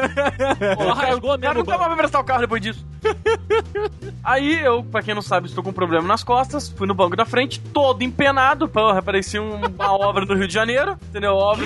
Pô, 0.77 0.95
cara, 0.95 1.07
rasgou 1.07 1.29
cara 1.29 1.37
mesmo 1.39 1.51
o 1.51 1.57
nunca 1.59 1.77
mais 1.77 1.87
vai 1.89 1.97
prestar 1.97 2.19
o 2.19 2.23
carro 2.23 2.41
depois 2.41 2.61
disso. 2.61 2.85
Aí 4.23 4.59
eu, 4.63 4.83
pra 4.83 5.01
quem 5.01 5.13
não 5.15 5.21
sabe, 5.21 5.47
estou 5.47 5.63
com 5.63 5.69
um 5.69 5.73
problema 5.73 6.07
nas 6.07 6.23
costas, 6.23 6.69
fui 6.69 6.85
no 6.87 6.93
banco 6.93 7.15
da 7.15 7.25
frente, 7.25 7.59
todo 7.59 8.03
empenado, 8.03 8.67
porra, 8.67 9.01
parecia 9.01 9.41
um- 9.41 9.65
uma 9.65 9.91
obra 9.93 10.25
no 10.25 10.35
Rio 10.35 10.47
de 10.47 10.53
Janeiro, 10.53 10.97
entendeu? 11.09 11.35
Obra. 11.35 11.65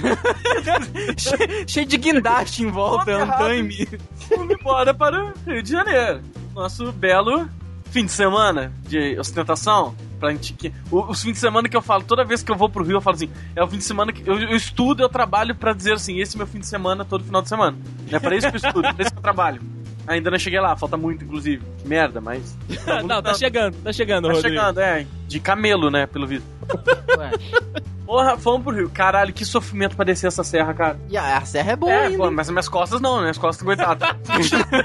Che- 1.18 1.66
Cheio 1.68 1.86
de 1.86 1.98
guindaste 1.98 2.64
em 2.64 2.70
volta, 2.70 3.12
andaime. 3.24 3.88
Fomos 4.30 4.56
embora 4.60 4.94
para 4.94 5.26
o 5.26 5.34
Rio 5.46 5.64
de 5.64 5.72
Janeiro. 5.72 6.22
Nosso 6.54 6.92
belo 6.92 7.50
fim 7.94 8.06
de 8.06 8.12
semana 8.12 8.74
de 8.88 9.18
ostentação. 9.20 9.96
Pra 10.20 10.32
gente, 10.32 10.54
que, 10.54 10.72
os 10.90 11.22
fins 11.22 11.34
de 11.34 11.40
semana 11.40 11.68
que 11.68 11.76
eu 11.76 11.82
falo, 11.82 12.04
toda 12.04 12.24
vez 12.24 12.42
que 12.42 12.52
eu 12.52 12.56
vou 12.56 12.70
pro 12.70 12.84
Rio, 12.84 12.98
eu 12.98 13.02
falo 13.02 13.16
assim: 13.16 13.30
é 13.56 13.64
o 13.64 13.68
fim 13.68 13.78
de 13.78 13.84
semana 13.84 14.12
que 14.12 14.28
eu, 14.28 14.40
eu 14.40 14.56
estudo, 14.56 15.04
eu 15.04 15.10
trabalho 15.10 15.54
pra 15.54 15.74
dizer 15.74 15.94
assim: 15.94 16.20
esse 16.20 16.36
é 16.36 16.38
meu 16.38 16.48
fim 16.48 16.60
de 16.60 16.68
semana, 16.68 17.06
todo 17.06 17.24
final 17.24 17.42
de 17.42 17.50
semana. 17.50 17.78
É 18.12 18.20
para 18.20 18.36
isso 18.36 18.50
que 18.50 18.56
eu 18.56 18.62
estudo, 18.68 18.88
é 18.88 18.94
pra 18.94 19.02
isso 19.04 19.12
que 19.12 19.20
eu 19.20 19.24
trabalho. 19.24 19.62
Ainda 20.08 20.30
não 20.32 20.38
cheguei 20.38 20.60
lá, 20.60 20.76
falta 20.76 20.98
muito, 20.98 21.24
inclusive. 21.24 21.64
Que 21.82 21.88
merda, 21.88 22.20
mas. 22.20 22.58
Não, 23.08 23.22
tá 23.22 23.34
chegando, 23.36 23.76
tá 23.82 23.94
chegando, 23.94 24.28
Tá 24.28 24.34
Rodrigo. 24.34 24.56
chegando, 24.56 24.80
é. 24.82 25.08
De 25.30 25.40
camelo, 25.40 25.90
né, 25.90 26.06
pelo 26.06 26.28
visto. 26.28 26.46
Porra, 28.06 28.38
fomos 28.38 28.64
pro 28.64 28.76
Rio. 28.76 28.90
Caralho, 28.90 29.34
que 29.34 29.46
sofrimento 29.46 29.96
pra 29.96 30.06
descer 30.06 30.28
essa 30.28 30.44
serra, 30.44 30.74
cara. 30.74 31.00
E 31.10 31.18
a, 31.18 31.38
a 31.38 31.46
serra 31.46 31.72
é 31.72 31.76
boa 31.76 31.92
É, 31.92 32.06
ainda. 32.08 32.18
pô, 32.18 32.30
mas 32.32 32.50
minhas 32.50 32.68
costas 32.70 33.02
não, 33.02 33.16
né? 33.16 33.22
Minhas 33.22 33.38
costas, 33.38 33.66
coitado. 33.66 34.06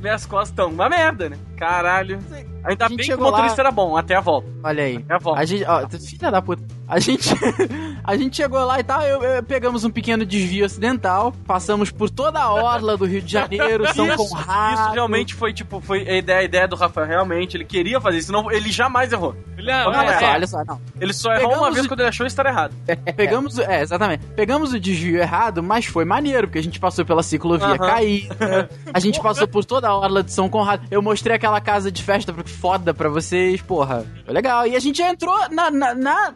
minhas 0.00 0.26
costas 0.26 0.50
estão 0.50 0.68
uma 0.68 0.88
merda, 0.88 1.28
né? 1.30 1.38
Caralho. 1.56 2.18
Ainda 2.64 2.86
A 2.86 2.88
bem 2.88 2.98
gente 2.98 3.06
que 3.06 3.12
o 3.12 3.16
chegou 3.16 3.30
motorista 3.30 3.62
lá- 3.62 3.68
era 3.68 3.72
bom, 3.72 3.96
até 3.96 4.14
a 4.16 4.20
volta. 4.20 4.48
Olha 4.62 4.82
aí. 4.84 5.04
É 5.08 5.14
a 5.14 5.18
volta. 5.18 5.40
A 5.40 5.44
gente, 5.44 5.64
ó, 5.64 5.88
filha 5.88 6.30
da 6.30 6.42
puta. 6.42 6.62
A 6.88 6.98
gente, 6.98 7.30
a 8.04 8.16
gente 8.16 8.36
chegou 8.36 8.64
lá 8.64 8.80
e 8.80 8.84
tal, 8.84 9.02
eu, 9.02 9.22
eu- 9.22 9.42
pegamos 9.42 9.84
um 9.84 9.90
pequeno 9.90 10.26
desvio 10.26 10.66
acidental, 10.66 11.32
passamos 11.46 11.90
por 11.90 12.10
toda 12.10 12.40
a 12.40 12.52
orla 12.52 12.96
do 12.96 13.04
Rio 13.06 13.22
de 13.22 13.32
Janeiro, 13.32 13.86
São 13.94 14.06
isso, 14.08 14.28
Conrado. 14.28 14.80
isso 14.80 14.90
realmente 14.92 15.34
foi, 15.34 15.52
tipo, 15.52 15.80
foi 15.80 16.08
a 16.08 16.16
ideia, 16.16 16.40
a 16.40 16.44
ideia 16.44 16.68
do 16.68 16.76
Rafael, 16.76 17.06
realmente. 17.06 17.56
Ele 17.56 17.64
queria 17.64 18.00
fazer 18.00 18.18
isso, 18.18 18.26
senão 18.26 18.50
ele 18.50 18.70
jamais 18.72 19.12
errou. 19.12 19.34
Ele, 19.56 19.70
ah, 19.92 19.98
Olha 20.00 20.08
Olha 20.08 20.14
É. 20.14 20.18
só, 20.18 20.26
olha 20.32 20.46
só, 20.46 20.64
não. 20.64 20.80
Ele 21.00 21.12
só 21.12 21.30
errou 21.32 21.42
Pegamos 21.48 21.66
uma 21.66 21.70
vez 21.72 21.84
o- 21.84 21.88
quando 21.88 22.00
ele 22.00 22.08
achou 22.08 22.26
estar 22.26 22.46
errado. 22.46 22.74
Pegamos, 23.16 23.58
o- 23.58 23.62
é, 23.62 23.82
exatamente. 23.82 24.24
Pegamos 24.36 24.72
o 24.72 24.80
desvio 24.80 25.18
errado, 25.20 25.62
mas 25.62 25.86
foi 25.86 26.04
maneiro, 26.04 26.46
porque 26.46 26.58
a 26.58 26.62
gente 26.62 26.78
passou 26.80 27.04
pela 27.04 27.22
ciclovia 27.22 27.66
Aham. 27.66 27.78
caída, 27.78 28.68
a 28.92 29.00
gente 29.00 29.20
passou 29.20 29.46
por 29.48 29.64
toda 29.64 29.88
a 29.88 29.96
orla 29.96 30.22
de 30.22 30.32
São 30.32 30.48
Conrado. 30.48 30.86
Eu 30.90 31.02
mostrei 31.02 31.36
aquela 31.36 31.60
casa 31.60 31.90
de 31.92 32.02
festa 32.02 32.34
foda 32.44 32.92
pra 32.94 33.08
vocês, 33.08 33.60
porra. 33.62 34.04
Foi 34.24 34.34
legal. 34.34 34.66
E 34.66 34.74
a 34.76 34.80
gente 34.80 35.00
entrou 35.02 35.36
na, 35.50 35.70
na, 35.70 35.94
na 35.94 36.34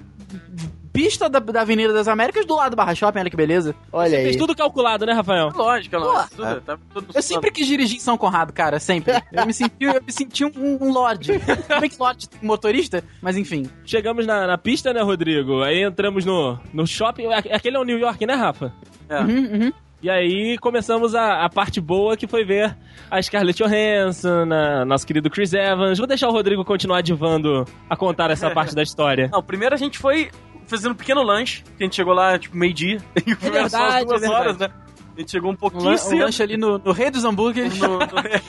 pista 0.93 1.29
da, 1.29 1.39
da 1.39 1.63
Avenida 1.63 1.93
das 1.93 2.07
Américas 2.09 2.45
do 2.45 2.55
lado 2.55 2.71
do 2.71 2.77
Barra 2.77 2.95
Shopping, 2.95 3.21
olha 3.21 3.31
que 3.31 3.37
beleza. 3.37 3.75
Olha 3.93 4.11
Fez 4.19 4.29
aí. 4.31 4.37
tudo 4.37 4.55
calculado, 4.55 5.07
né, 5.07 5.13
Rafael? 5.13 5.51
Lógico, 5.55 5.97
lógico. 5.97 6.37
Tudo, 6.37 6.61
tá 6.61 6.79
tudo 6.93 7.07
Eu 7.15 7.23
sempre 7.23 7.51
quis 7.51 7.67
dirigir 7.67 7.97
em 7.97 8.01
São 8.01 8.19
Conrado, 8.19 8.53
cara, 8.53 8.79
sempre. 8.79 9.13
Eu 9.33 9.47
me 9.47 9.55
senti, 9.55 9.75
eu 9.81 10.03
me 10.05 10.13
senti 10.13 10.45
um, 10.45 10.51
um 10.81 10.93
lorde. 10.93 11.33
Como 11.67 11.85
é 11.85 11.89
que 11.89 11.97
lorde 11.99 12.29
tem 12.29 12.41
motorista? 12.43 13.03
Mas 13.21 13.37
enfim. 13.37 13.69
Chegamos 13.85 14.27
na, 14.27 14.47
na 14.47 14.59
pista, 14.59 14.93
né, 14.93 15.01
Rodrigo? 15.03 15.63
Aí 15.63 15.83
entramos 15.83 16.25
no, 16.25 16.59
no 16.73 16.87
shopping. 16.87 17.27
A- 17.33 17.39
Aquele 17.39 17.77
é 17.77 17.81
o 17.81 17.85
New 17.85 17.99
York, 17.99 18.27
né, 18.27 18.35
Rafa? 18.35 18.73
É. 19.09 19.21
Uhum, 19.21 19.29
uhum. 19.65 19.73
E 20.03 20.11
aí 20.11 20.59
começamos 20.59 21.15
a, 21.15 21.45
a 21.45 21.49
parte 21.49 21.81
boa 21.81 22.17
que 22.17 22.27
foi 22.27 22.45
ver 22.45 22.77
a 23.09 23.23
Scarlett 23.23 23.63
Johansson, 23.63 24.49
a, 24.53 24.85
nosso 24.85 25.07
querido 25.07 25.31
Chris 25.31 25.53
Evans. 25.53 25.97
Vou 25.97 26.09
deixar 26.09 26.29
o 26.29 26.33
Rodrigo 26.33 26.65
continuar 26.65 27.03
divando 27.03 27.65
a 27.89 27.97
contar 27.97 28.29
essa 28.31 28.51
parte 28.51 28.75
da 28.75 28.83
história. 28.83 29.29
Não, 29.33 29.41
primeiro 29.43 29.75
a 29.75 29.79
gente 29.79 29.99
foi 29.99 30.29
fazendo 30.67 30.93
um 30.93 30.97
pequeno 30.97 31.23
lanche, 31.23 31.63
que 31.77 31.83
a 31.83 31.87
gente 31.87 31.97
chegou 31.97 32.13
lá, 32.15 32.39
tipo, 32.39 32.57
meio-dia. 32.57 32.99
E 33.27 33.33
o 33.33 33.37
filme 33.37 33.59
as 33.59 33.73
verdade, 33.73 34.05
duas 34.07 34.23
é 34.23 34.29
horas, 34.29 34.59
né? 34.59 34.71
A 35.15 35.21
gente 35.21 35.31
chegou 35.31 35.51
um 35.51 35.53
Um, 35.53 35.57
pouquinho 35.57 35.91
um 35.93 35.97
cedo. 35.99 36.21
lanche 36.23 36.43
ali 36.43 36.57
no, 36.57 36.79
no 36.79 36.91
Rei 36.91 37.11
dos 37.11 37.23
Hambúrgueres. 37.23 37.79
No- 37.79 37.99
no- 37.99 38.07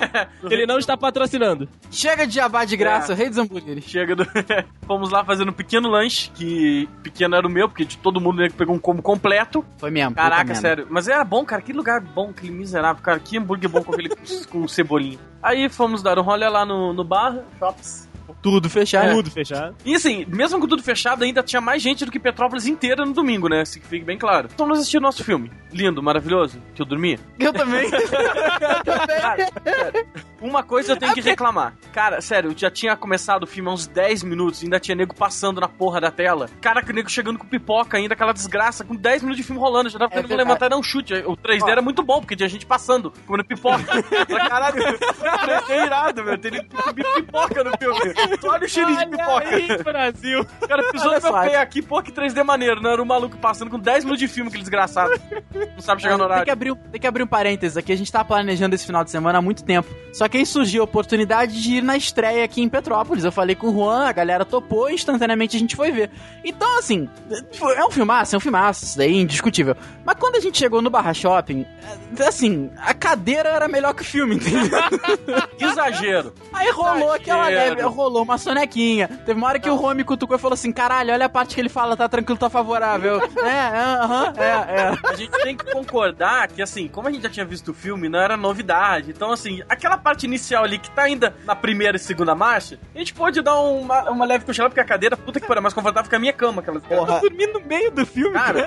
Ele 0.50 0.66
não 0.66 0.80
está 0.80 0.96
patrocinando. 0.96 1.68
Chega 1.92 2.26
de 2.26 2.36
jabá 2.36 2.64
de 2.64 2.78
graça, 2.78 3.12
É. 3.12 3.16
o 3.16 3.18
Rei 3.18 3.28
dos 3.28 3.38
Hambúrgueres. 3.38 3.84
Chega 3.84 4.16
do... 4.16 4.26
Fomos 4.88 5.10
lá 5.10 5.26
fazendo 5.26 5.50
um 5.50 5.54
pequeno 5.54 5.90
lanche, 5.90 6.32
que 6.34 6.88
pequeno 7.04 7.36
era 7.36 7.46
o 7.46 7.50
meu, 7.50 7.68
porque 7.68 7.84
de 7.84 7.98
todo 7.98 8.22
mundo 8.22 8.38
né, 8.38 8.48
pegou 8.50 8.74
um 8.74 8.80
combo 8.80 9.02
completo. 9.02 9.66
Foi 9.78 9.92
mesmo. 9.92 10.16
Caraca, 10.16 10.56
sério. 10.56 10.88
Mas 10.90 11.10
era 11.10 11.26
bom, 11.26 11.44
cara. 11.44 11.62
Que 11.62 11.74
lugar 11.74 12.00
bom, 12.00 12.30
aquele 12.30 12.54
miserável, 12.54 13.04
cara. 13.04 13.20
Que 13.20 13.38
hambúrguer 13.38 13.70
bom 13.70 13.84
com 13.84 13.92
aquele 13.94 14.10
com 14.50 14.66
cebolinha. 14.66 15.20
Aí 15.42 15.68
fomos 15.68 16.02
dar 16.02 16.18
um 16.18 16.22
rolê 16.22 16.48
lá 16.48 16.66
no, 16.66 16.94
no 16.94 17.04
bar, 17.04 17.40
Shops. 17.60 18.08
Tudo 18.42 18.70
fechado. 18.70 19.14
Tudo 19.16 19.32
fechado. 19.32 19.76
E 19.86 19.96
assim, 19.96 20.26
mesmo 20.28 20.60
com 20.60 20.68
tudo 20.68 20.84
fechado, 20.84 21.24
ainda 21.24 21.42
tinha 21.42 21.62
mais 21.62 21.82
gente 21.82 22.06
do 22.06 22.12
que 22.12 22.20
Petrópolis 22.20 22.68
inteira 22.68 23.06
no 23.06 23.14
domingo, 23.14 23.48
né? 23.48 23.64
Se 23.66 23.80
fique 23.80 24.06
bem 24.06 24.18
claro. 24.18 24.50
Então 24.54 24.68
nós 24.68 24.80
assistimos 24.80 25.04
nosso 25.04 25.24
filme. 25.24 25.52
Lindo, 25.72 26.02
maravilhoso, 26.04 26.60
que 26.76 26.82
eu 26.82 26.86
dormi. 26.86 27.20
Eu 27.40 27.52
também. 27.54 27.90
Cara, 27.90 29.52
sério, 29.64 30.06
uma 30.44 30.62
coisa 30.64 30.92
eu 30.94 30.98
tenho 30.98 31.14
que 31.14 31.22
reclamar. 31.22 31.74
Cara, 31.92 32.22
sério, 32.22 32.54
já 32.56 32.70
tinha 32.70 32.96
começado 32.96 33.44
o 33.44 33.48
filme 33.48 33.70
há 33.70 33.74
uns 33.74 33.88
10 33.88 34.24
minutos, 34.24 34.62
ainda 34.64 34.80
tinha 34.80 34.96
nego 34.96 35.16
passando 35.16 35.60
na 35.62 35.68
porra 35.68 36.02
da 36.02 36.12
tela. 36.12 36.50
Caraca, 36.62 36.92
o 36.92 36.96
nego 36.96 37.10
chegando 37.10 37.40
com 37.40 37.48
pipoca 37.48 37.98
ainda, 37.98 38.14
aquela 38.14 38.34
desgraça, 38.34 38.84
com 38.84 38.96
10 38.96 39.22
minutos 39.24 39.38
de 39.42 39.44
filme 39.44 39.60
rolando. 39.62 39.90
Já 39.90 40.00
tava 40.00 40.14
É 40.20 40.24
que 40.24 40.36
levantar 40.36 40.66
e 40.66 40.70
dar 40.70 40.78
um 40.78 40.84
chute. 40.84 41.14
O 41.26 41.36
3D 41.38 41.70
era 41.70 41.82
muito 41.82 42.04
bom, 42.04 42.20
porque 42.20 42.36
tinha 42.36 42.50
gente 42.50 42.66
passando, 42.66 43.12
comendo 43.26 43.46
pipoca. 43.48 43.84
Caralho, 44.50 44.82
o 44.84 44.98
3D 44.98 45.70
é 45.70 45.86
irado, 45.86 46.24
meu. 46.24 46.38
Tem 46.38 46.52
pipoca 46.52 47.64
no 47.64 47.78
filme. 47.78 48.14
Olha 48.44 48.66
o 48.66 48.70
cheirinho 48.70 48.98
de 49.00 49.08
pipoca. 49.08 49.48
aí, 49.48 49.78
Brasil. 49.84 50.42
O 50.62 50.68
cara 50.68 50.84
pisou 50.92 51.10
Olha 51.12 51.20
no 51.20 51.24
meu 51.24 51.32
só. 51.32 51.42
pé 51.42 51.58
aqui, 51.58 51.82
pô, 51.82 52.02
que 52.02 52.12
3D 52.12 52.44
maneiro. 52.44 52.82
Não 52.82 52.90
era 52.92 53.02
um 53.02 53.06
maluco 53.06 53.38
passando 53.38 53.70
com 53.72 53.80
10 53.80 54.04
minutos 54.04 54.20
de 54.20 54.28
filme, 54.28 54.48
aquele 54.50 54.64
desgraçado. 54.64 55.12
Não 55.54 55.80
sabe 55.82 56.02
chegar 56.02 56.18
no 56.18 56.20
Tem 56.24 56.28
que, 56.28 56.34
horário. 56.34 56.52
abrir, 56.54 56.72
um- 56.72 56.76
tem 56.76 57.02
que 57.02 57.08
abrir 57.08 57.24
um 57.24 57.28
parênteses 57.28 57.78
aqui. 57.78 57.92
A 57.92 57.98
gente 57.98 58.12
tava 58.12 58.26
planejando 58.26 58.76
esse 58.76 58.86
final 58.86 59.04
de 59.04 59.12
semana 59.12 59.40
há 59.40 59.42
muito 59.42 59.64
tempo. 59.64 59.88
Só 60.14 60.28
que 60.28 60.33
aí 60.38 60.46
surgiu 60.46 60.82
a 60.82 60.86
oportunidade 60.86 61.62
de 61.62 61.76
ir 61.76 61.84
na 61.84 61.98
estreia 61.98 62.44
aqui 62.44 62.62
em 62.62 62.70
Petrópolis. 62.70 63.24
Eu 63.24 63.32
falei 63.32 63.56
com 63.56 63.68
o 63.68 63.74
Juan, 63.74 64.06
a 64.06 64.12
galera 64.12 64.46
topou 64.46 64.90
e 64.90 64.94
instantaneamente 64.94 65.56
a 65.56 65.60
gente 65.60 65.76
foi 65.76 65.92
ver. 65.92 66.10
Então, 66.44 66.78
assim, 66.80 67.10
é 67.76 67.86
um 67.86 67.92
filmaço, 67.92 68.36
é 68.36 68.38
um 68.38 68.42
filmaço, 68.42 68.86
isso 68.86 68.98
daí 68.98 69.18
é 69.18 69.22
indiscutível. 69.22 69.76
Mas 70.06 70.16
quando 70.18 70.36
a 70.36 70.40
gente 70.40 70.58
chegou 70.58 70.82
no 70.82 70.90
Barra 70.90 71.14
Shopping, 71.14 71.66
é, 72.18 72.28
assim, 72.28 72.70
a 72.78 72.94
cadeira 72.94 73.50
era 73.50 73.68
melhor 73.68 73.94
que 73.94 74.02
o 74.02 74.06
filme, 74.06 74.36
entendeu? 74.36 74.80
Exagero. 75.60 76.34
Aí 76.52 76.70
rolou 76.72 77.12
aquela 77.12 77.52
Exagero. 77.52 77.76
leve, 77.76 77.88
rolou 77.90 78.24
uma 78.24 78.38
sonequinha. 78.38 79.08
Teve 79.08 79.34
uma 79.34 79.48
hora 79.48 79.60
que 79.60 79.70
o 79.70 79.78
Juan 79.78 79.94
me 79.94 80.04
cutucou 80.04 80.38
e 80.38 80.40
falou 80.40 80.54
assim: 80.54 80.72
caralho, 80.72 81.14
olha 81.14 81.26
a 81.26 81.30
parte 81.30 81.56
que 81.56 81.62
ele 81.62 81.70
fala, 81.70 81.96
tá 81.96 82.08
tranquilo, 82.10 82.38
tá 82.38 82.50
favorável. 82.50 83.22
é, 83.44 83.68
aham, 84.02 84.34
é, 84.38 84.44
é. 84.44 84.98
A 85.08 85.16
gente 85.16 85.32
tem 85.44 85.56
que 85.56 85.72
concordar 85.72 86.48
que, 86.50 86.62
assim, 86.62 86.88
como 86.88 87.08
a 87.08 87.12
gente 87.12 87.24
já 87.24 87.30
tinha 87.30 87.46
visto 87.46 87.72
o 87.72 87.74
filme, 87.74 88.10
não 88.10 88.20
era 88.20 88.36
novidade. 88.36 89.12
Então, 89.12 89.32
assim, 89.32 89.62
aquela 89.70 89.98
parte 89.98 90.23
inicial 90.26 90.64
ali 90.64 90.78
que 90.78 90.90
tá 90.92 91.04
ainda 91.04 91.36
na 91.46 91.56
primeira 91.56 91.98
e 91.98 92.00
segunda 92.00 92.36
marcha, 92.36 92.80
a 92.94 92.98
gente 92.98 93.14
pode 93.14 93.42
dar 93.42 93.60
uma, 93.60 94.10
uma 94.10 94.26
leve 94.26 94.46
cochilada, 94.46 94.70
porque 94.70 94.82
a 94.82 94.86
cadeira, 94.86 95.18
puta 95.18 95.40
que 95.40 95.48
pariu, 95.48 95.60
é 95.60 95.64
mais 95.64 95.74
confortável 95.74 96.10
que 96.10 96.16
a 96.16 96.20
minha 96.20 96.34
cama. 96.34 96.62
Aquelas 96.62 96.84
Porra. 96.84 97.20
Dormi 97.20 97.48
no 97.48 97.60
meio 97.62 97.92
do 97.92 98.06
filme, 98.06 98.34
Cara, 98.34 98.66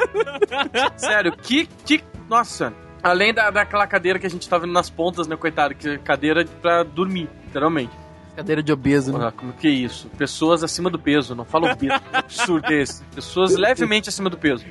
sério, 0.97 1.33
que, 1.37 1.67
que. 1.85 2.03
Nossa, 2.29 2.73
além 3.03 3.33
da, 3.33 3.51
daquela 3.51 3.87
cadeira 3.87 4.19
que 4.19 4.27
a 4.27 4.31
gente 4.31 4.49
tá 4.49 4.59
vendo 4.59 4.73
nas 4.73 4.91
pontas, 4.91 5.27
né, 5.27 5.37
coitado, 5.37 5.75
que 5.75 5.89
é 5.89 5.99
cadeira 5.99 6.45
pra 6.61 6.83
dormir, 6.83 7.29
literalmente. 7.45 8.06
Cadeira 8.37 8.63
de 8.63 8.71
obeso, 8.73 9.13
né? 9.13 9.19
Porra, 9.19 9.33
como 9.33 9.53
que 9.55 9.67
é 9.67 9.71
isso? 9.71 10.09
Pessoas 10.19 10.63
acima 10.63 10.91
do 10.91 10.99
peso, 10.99 11.35
não 11.35 11.45
fala 11.45 11.73
o 11.73 11.77
peso. 11.77 11.99
Que 11.99 12.17
absurdo 12.17 12.67
é 12.73 12.83
esse? 12.83 13.03
Pessoas 13.07 13.57
levemente 13.57 14.09
acima 14.11 14.29
do 14.29 14.37
peso. 14.37 14.65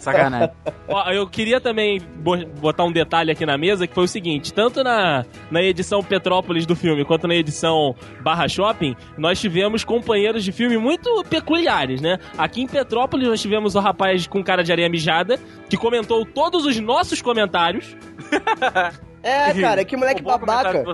Sacanagem. 0.00 0.50
Ó, 0.88 1.08
eu 1.10 1.26
queria 1.28 1.60
também 1.60 2.00
bo- 2.16 2.44
botar 2.60 2.82
um 2.84 2.90
detalhe 2.92 3.30
aqui 3.30 3.46
na 3.46 3.56
mesa, 3.56 3.86
que 3.86 3.94
foi 3.94 4.04
o 4.04 4.08
seguinte, 4.08 4.52
tanto 4.52 4.82
na, 4.82 5.24
na 5.50 5.62
edição 5.62 6.02
Petrópolis 6.02 6.66
do 6.66 6.74
filme, 6.74 7.04
quanto 7.04 7.28
na 7.28 7.34
edição 7.36 7.94
Barra 8.20 8.48
Shopping, 8.48 8.96
nós 9.16 9.40
tivemos 9.40 9.84
companheiros 9.84 10.42
de 10.42 10.50
filme 10.50 10.76
muito 10.76 11.22
peculiares, 11.30 12.00
né? 12.00 12.18
Aqui 12.36 12.60
em 12.62 12.66
Petrópolis 12.66 13.28
nós 13.28 13.40
tivemos 13.40 13.74
o 13.76 13.80
rapaz 13.80 14.26
com 14.26 14.42
cara 14.42 14.64
de 14.64 14.72
areia 14.72 14.88
mijada, 14.88 15.38
que 15.70 15.76
comentou 15.76 16.26
todos 16.26 16.66
os 16.66 16.76
nossos 16.80 17.22
comentários. 17.22 17.96
É, 19.22 19.52
cara, 19.60 19.84
que 19.84 19.96
moleque 19.96 20.22
babaca. 20.22 20.82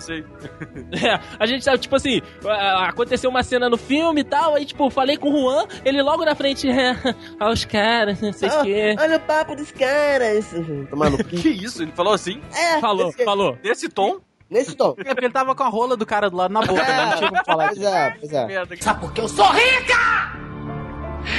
É, 0.93 1.21
a 1.39 1.47
gente 1.47 1.65
sabe, 1.65 1.79
tipo 1.79 1.95
assim, 1.97 2.21
aconteceu 2.87 3.29
uma 3.31 3.43
cena 3.43 3.69
no 3.69 3.77
filme 3.77 4.21
e 4.21 4.25
tal, 4.25 4.55
aí, 4.55 4.65
tipo, 4.65 4.89
falei 4.91 5.17
com 5.17 5.31
o 5.31 5.41
Juan, 5.41 5.67
ele 5.85 6.03
logo 6.03 6.25
na 6.25 6.35
frente, 6.35 6.69
é, 6.69 6.95
ah, 7.39 7.51
os 7.51 7.65
caras, 7.65 8.21
não 8.21 8.33
sei 8.33 8.49
o 8.49 8.63
quê. 8.63 8.97
Olha 8.99 9.17
o 9.17 9.21
papo 9.21 9.55
dos 9.57 9.71
caras. 9.73 10.47
Cu. 10.51 11.37
Que 11.37 11.49
isso? 11.49 11.83
Ele 11.83 11.93
falou 11.93 12.13
assim? 12.13 12.41
É, 12.55 12.81
Falou, 12.81 13.09
esse- 13.11 13.25
falou. 13.25 13.59
Nesse 13.63 13.89
tom? 13.89 14.19
Nesse 14.51 14.75
tom. 14.75 14.95
É 14.99 15.05
porque 15.15 15.27
ele 15.27 15.33
tava 15.33 15.55
com 15.55 15.63
a 15.63 15.69
rola 15.69 15.97
do 15.97 16.07
cara 16.07 16.31
do 16.31 16.37
lado 16.37 16.53
na 16.53 16.61
boca, 16.61 16.83
né? 16.83 17.05
não 17.05 17.17
tinha 17.19 17.31
como 17.31 17.45
falar 17.45 17.67
Pois 17.69 17.83
é, 17.83 18.11
pois 18.19 18.33
é. 18.33 18.47
Merda. 18.47 18.77
Sabe 18.81 19.01
por 19.01 19.13
que 19.13 19.21
eu 19.21 19.29
sou 19.29 19.47
rica? 19.51 20.33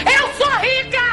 Eu 0.05 0.33
sou 0.33 0.51
rica! 0.59 1.08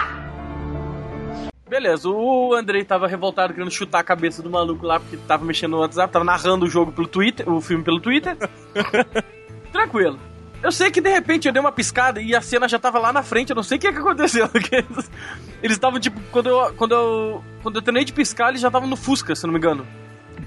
Beleza, 1.68 2.08
o 2.08 2.54
Andrei 2.54 2.84
tava 2.84 3.08
revoltado 3.08 3.52
querendo 3.52 3.70
chutar 3.72 3.98
a 3.98 4.04
cabeça 4.04 4.40
do 4.40 4.48
maluco 4.48 4.86
lá 4.86 5.00
porque 5.00 5.16
tava 5.16 5.44
mexendo 5.44 5.72
no 5.72 5.78
WhatsApp, 5.80 6.12
tava 6.12 6.24
narrando 6.24 6.64
o 6.64 6.68
jogo 6.70 6.92
pelo 6.92 7.08
Twitter, 7.08 7.48
o 7.50 7.60
filme 7.60 7.82
pelo 7.82 8.00
Twitter. 8.00 8.36
Tranquilo. 9.72 10.18
Eu 10.62 10.70
sei 10.72 10.90
que 10.90 11.00
de 11.00 11.10
repente 11.10 11.46
eu 11.48 11.52
dei 11.52 11.60
uma 11.60 11.72
piscada 11.72 12.20
e 12.20 12.34
a 12.34 12.40
cena 12.40 12.68
já 12.68 12.78
tava 12.78 12.98
lá 13.00 13.12
na 13.12 13.22
frente, 13.22 13.50
eu 13.50 13.56
não 13.56 13.62
sei 13.64 13.78
o 13.78 13.80
que, 13.80 13.90
que 13.92 13.98
aconteceu. 13.98 14.48
eles- 15.60 15.76
estavam 15.76 15.98
tipo, 15.98 16.20
quando 16.30 16.48
eu, 16.48 16.74
quando 16.74 16.92
eu. 16.92 17.44
Quando 17.62 17.76
eu 17.76 17.82
treinei 17.82 18.04
de 18.04 18.12
piscar, 18.12 18.50
eles 18.50 18.60
já 18.60 18.68
estavam 18.68 18.88
no 18.88 18.96
Fusca, 18.96 19.34
se 19.34 19.44
eu 19.44 19.48
não 19.48 19.52
me 19.52 19.58
engano. 19.58 19.84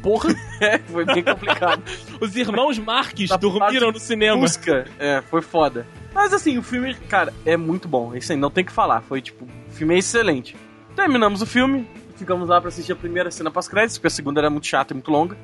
Porra, 0.01 0.29
É, 0.61 0.77
foi 0.79 1.03
bem 1.03 1.21
complicado. 1.21 1.83
os 2.21 2.35
irmãos 2.35 2.79
Marques 2.79 3.29
Tá 3.29 3.35
dormiram 3.37 3.91
no 3.91 3.99
cinema. 3.99 4.39
Fusca. 4.41 4.85
É, 4.97 5.21
foi 5.29 5.41
foda. 5.41 5.85
Mas 6.13 6.33
assim, 6.33 6.57
o 6.57 6.63
filme, 6.63 6.95
cara, 7.09 7.33
é 7.45 7.57
muito 7.57 7.87
bom. 7.89 8.15
Isso 8.15 8.31
aí 8.31 8.37
não 8.37 8.49
tem 8.49 8.63
o 8.63 8.67
que 8.67 8.73
falar. 8.73 9.01
Foi 9.01 9.21
tipo, 9.21 9.45
o 9.45 9.71
filme 9.73 9.95
é 9.95 9.97
excelente. 9.99 10.55
Terminamos 10.95 11.41
o 11.41 11.45
filme, 11.45 11.87
ficamos 12.15 12.49
lá 12.49 12.59
pra 12.59 12.67
assistir 12.69 12.91
a 12.91 12.95
primeira 12.95 13.31
cena 13.31 13.49
pós-créditos, 13.51 13.97
porque 13.97 14.07
a 14.07 14.11
segunda 14.11 14.41
era 14.41 14.49
muito 14.49 14.67
chata 14.67 14.93
e 14.93 14.95
muito 14.95 15.09
longa. 15.11 15.37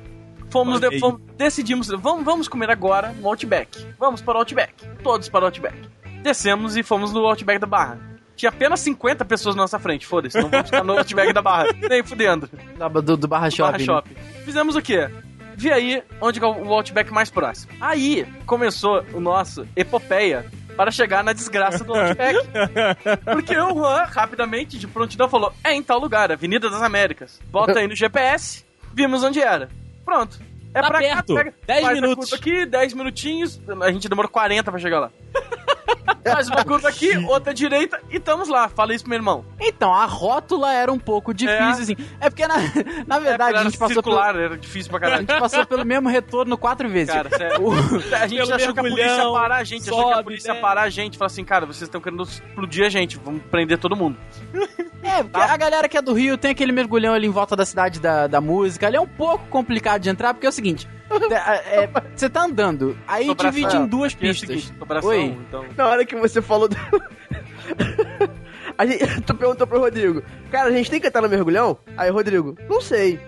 Fomos, 0.50 0.78
de- 0.80 0.98
fomos- 1.00 1.20
decidimos, 1.36 1.88
vamos, 1.88 2.24
vamos 2.24 2.48
comer 2.48 2.70
agora 2.70 3.12
no 3.12 3.26
Outback. 3.28 3.84
Vamos 3.98 4.20
para 4.22 4.34
o 4.34 4.38
Outback. 4.38 4.72
Todos 5.02 5.28
para 5.28 5.42
o 5.42 5.46
Outback. 5.46 5.76
Descemos 6.22 6.76
e 6.76 6.82
fomos 6.82 7.12
no 7.12 7.26
Outback 7.26 7.58
da 7.58 7.66
Barra. 7.66 7.98
Tinha 8.36 8.50
apenas 8.50 8.80
50 8.80 9.24
pessoas 9.24 9.56
na 9.56 9.62
nossa 9.62 9.78
frente, 9.78 10.06
foda-se, 10.06 10.38
não 10.40 10.50
vamos 10.50 10.66
ficar 10.66 10.84
no 10.84 10.98
Outback 10.98 11.32
da 11.32 11.40
Barra. 11.42 11.68
Nem 11.88 12.02
fudendo. 12.02 12.48
Do, 13.02 13.16
do 13.16 13.26
Barra 13.28 13.48
Do 13.48 13.54
Shopping. 13.56 13.72
Barra 13.72 13.78
né? 13.78 13.84
Shopping. 13.84 14.14
Fizemos 14.44 14.76
o 14.76 14.82
quê? 14.82 15.08
Vi 15.56 15.72
aí 15.72 16.02
onde 16.20 16.38
é 16.38 16.46
o 16.46 16.72
Outback 16.74 17.10
mais 17.12 17.30
próximo. 17.30 17.72
Aí 17.80 18.26
começou 18.44 19.02
o 19.14 19.20
nosso 19.20 19.66
epopeia 19.74 20.44
para 20.76 20.90
chegar 20.90 21.24
na 21.24 21.32
desgraça 21.32 21.82
do 21.82 21.94
Outback. 21.94 22.38
Porque 23.24 23.56
o 23.56 23.74
Juan, 23.74 24.04
rapidamente, 24.04 24.78
de 24.78 24.86
prontidão, 24.86 25.28
falou: 25.28 25.52
é 25.64 25.72
em 25.72 25.82
tal 25.82 25.98
lugar, 25.98 26.30
Avenida 26.30 26.68
das 26.70 26.82
Américas. 26.82 27.40
Bota 27.50 27.78
aí 27.78 27.86
no 27.88 27.94
GPS, 27.94 28.64
vimos 28.92 29.24
onde 29.24 29.40
era. 29.40 29.68
Pronto. 30.04 30.38
É 30.74 30.80
Tá 30.82 30.88
pra 30.88 30.98
perto, 30.98 31.34
cá, 31.34 31.44
pega, 31.44 31.54
10 31.66 31.82
faz 31.82 31.98
a 31.98 32.00
minutos. 32.02 32.32
aqui, 32.34 32.66
10 32.66 32.92
minutinhos. 32.92 33.60
A 33.80 33.90
gente 33.90 34.08
demorou 34.10 34.30
40 34.30 34.70
pra 34.70 34.78
chegar 34.78 35.00
lá. 35.00 35.10
Faz 36.24 36.48
uma 36.48 36.64
curva 36.64 36.88
aqui, 36.88 37.16
outra 37.18 37.54
direita 37.54 38.00
e 38.10 38.16
estamos 38.16 38.48
lá. 38.48 38.68
Falei 38.68 38.96
isso 38.96 39.04
pro 39.04 39.10
meu 39.10 39.18
irmão. 39.18 39.44
Então, 39.60 39.94
a 39.94 40.04
rótula 40.06 40.72
era 40.74 40.92
um 40.92 40.98
pouco 40.98 41.32
difícil, 41.32 41.62
É. 41.64 41.68
assim. 41.70 41.96
É 42.20 42.28
porque, 42.28 42.46
na, 42.48 42.56
na 43.06 43.16
É, 43.16 43.20
verdade, 43.20 43.50
era 43.50 43.60
a 43.60 43.62
gente 43.62 43.78
passou 43.78 44.02
pelo, 44.02 44.16
circular, 44.16 44.36
era 44.36 44.58
difícil 44.58 44.90
pra 44.90 44.98
a 44.98 45.00
caralho. 45.00 45.20
gente 45.28 45.38
passou 45.38 45.64
pelo 45.66 45.84
mesmo 45.84 46.08
retorno 46.08 46.58
quatro 46.58 46.88
vezes. 46.88 47.14
Cara, 47.14 47.30
sério. 47.30 47.62
O- 47.64 47.72
A 47.72 48.26
gente 48.26 48.40
Pelo 48.40 48.54
achou 48.54 48.74
que 48.74 48.80
a 48.80 48.82
polícia 48.82 49.16
ia 49.22 49.30
parar 49.32 49.56
a 49.56 49.64
gente, 49.64 49.82
achou 49.88 50.04
que 50.04 50.10
a 50.10 50.14
sobe, 50.14 50.24
polícia 50.24 50.48
ia 50.48 50.54
né? 50.54 50.60
parar 50.60 50.82
a 50.82 50.88
gente, 50.90 51.16
falar 51.16 51.26
assim, 51.26 51.44
cara, 51.44 51.64
vocês 51.66 51.82
estão 51.82 52.00
querendo 52.00 52.22
explodir 52.24 52.84
a 52.84 52.88
gente, 52.88 53.16
vamos 53.24 53.42
prender 53.44 53.78
todo 53.78 53.94
mundo. 53.94 54.16
É, 55.02 55.22
porque 55.22 55.40
a 55.40 55.56
galera 55.56 55.88
que 55.88 55.96
é 55.96 56.02
do 56.02 56.12
Rio 56.12 56.36
tem 56.36 56.50
aquele 56.50 56.72
mergulhão 56.72 57.14
ali 57.14 57.26
em 57.28 57.30
volta 57.30 57.54
da 57.54 57.64
cidade 57.64 58.00
da, 58.00 58.26
da 58.26 58.40
música. 58.40 58.88
Ali 58.88 58.96
é 58.96 59.00
um 59.00 59.06
pouco 59.06 59.46
complicado 59.48 60.00
de 60.02 60.10
entrar, 60.10 60.34
porque 60.34 60.46
é 60.46 60.48
o 60.48 60.52
seguinte: 60.52 60.88
é, 61.30 61.84
é, 61.84 61.90
você 62.14 62.28
tá 62.28 62.44
andando, 62.44 62.96
aí 63.06 63.26
Sobração. 63.26 63.50
divide 63.50 63.76
em 63.76 63.86
duas 63.86 64.12
é 64.12 64.16
pistas. 64.16 64.48
seguinte, 64.48 64.78
sobração, 64.78 65.10
Oi. 65.10 65.38
então... 65.48 65.64
Na 65.76 65.86
hora 65.88 66.04
que 66.04 66.16
você 66.16 66.42
falou 66.42 66.68
do... 66.68 66.76
A 68.78 68.84
gente, 68.84 69.22
tu 69.22 69.34
perguntou 69.34 69.66
pro 69.66 69.80
Rodrigo, 69.80 70.22
cara, 70.50 70.68
a 70.68 70.72
gente 70.72 70.90
tem 70.90 71.00
que 71.00 71.06
entrar 71.06 71.22
no 71.22 71.28
mergulhão? 71.30 71.78
Aí, 71.96 72.10
Rodrigo, 72.10 72.54
não 72.68 72.80
sei. 72.80 73.18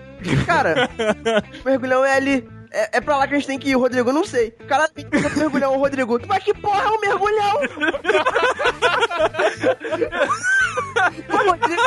Cara, 0.45 0.89
o 1.65 1.67
mergulhão 1.67 2.05
é 2.05 2.15
ali. 2.15 2.47
É, 2.71 2.97
é 2.97 3.01
pra 3.01 3.17
lá 3.17 3.27
que 3.27 3.33
a 3.33 3.37
gente 3.37 3.47
tem 3.47 3.59
que 3.59 3.69
ir, 3.69 3.75
Rodrigo, 3.75 4.13
não 4.13 4.23
sei. 4.23 4.51
Cara, 4.67 4.87
tem 4.87 5.07
que 5.09 5.17
mergulhão, 5.37 5.77
Rodrigo. 5.77 6.19
Mas 6.27 6.43
que 6.43 6.53
porra 6.53 6.83
é 6.83 6.87
o 6.87 7.01
mergulhão? 7.01 7.59
o 11.29 11.49
Rodrigo. 11.49 11.81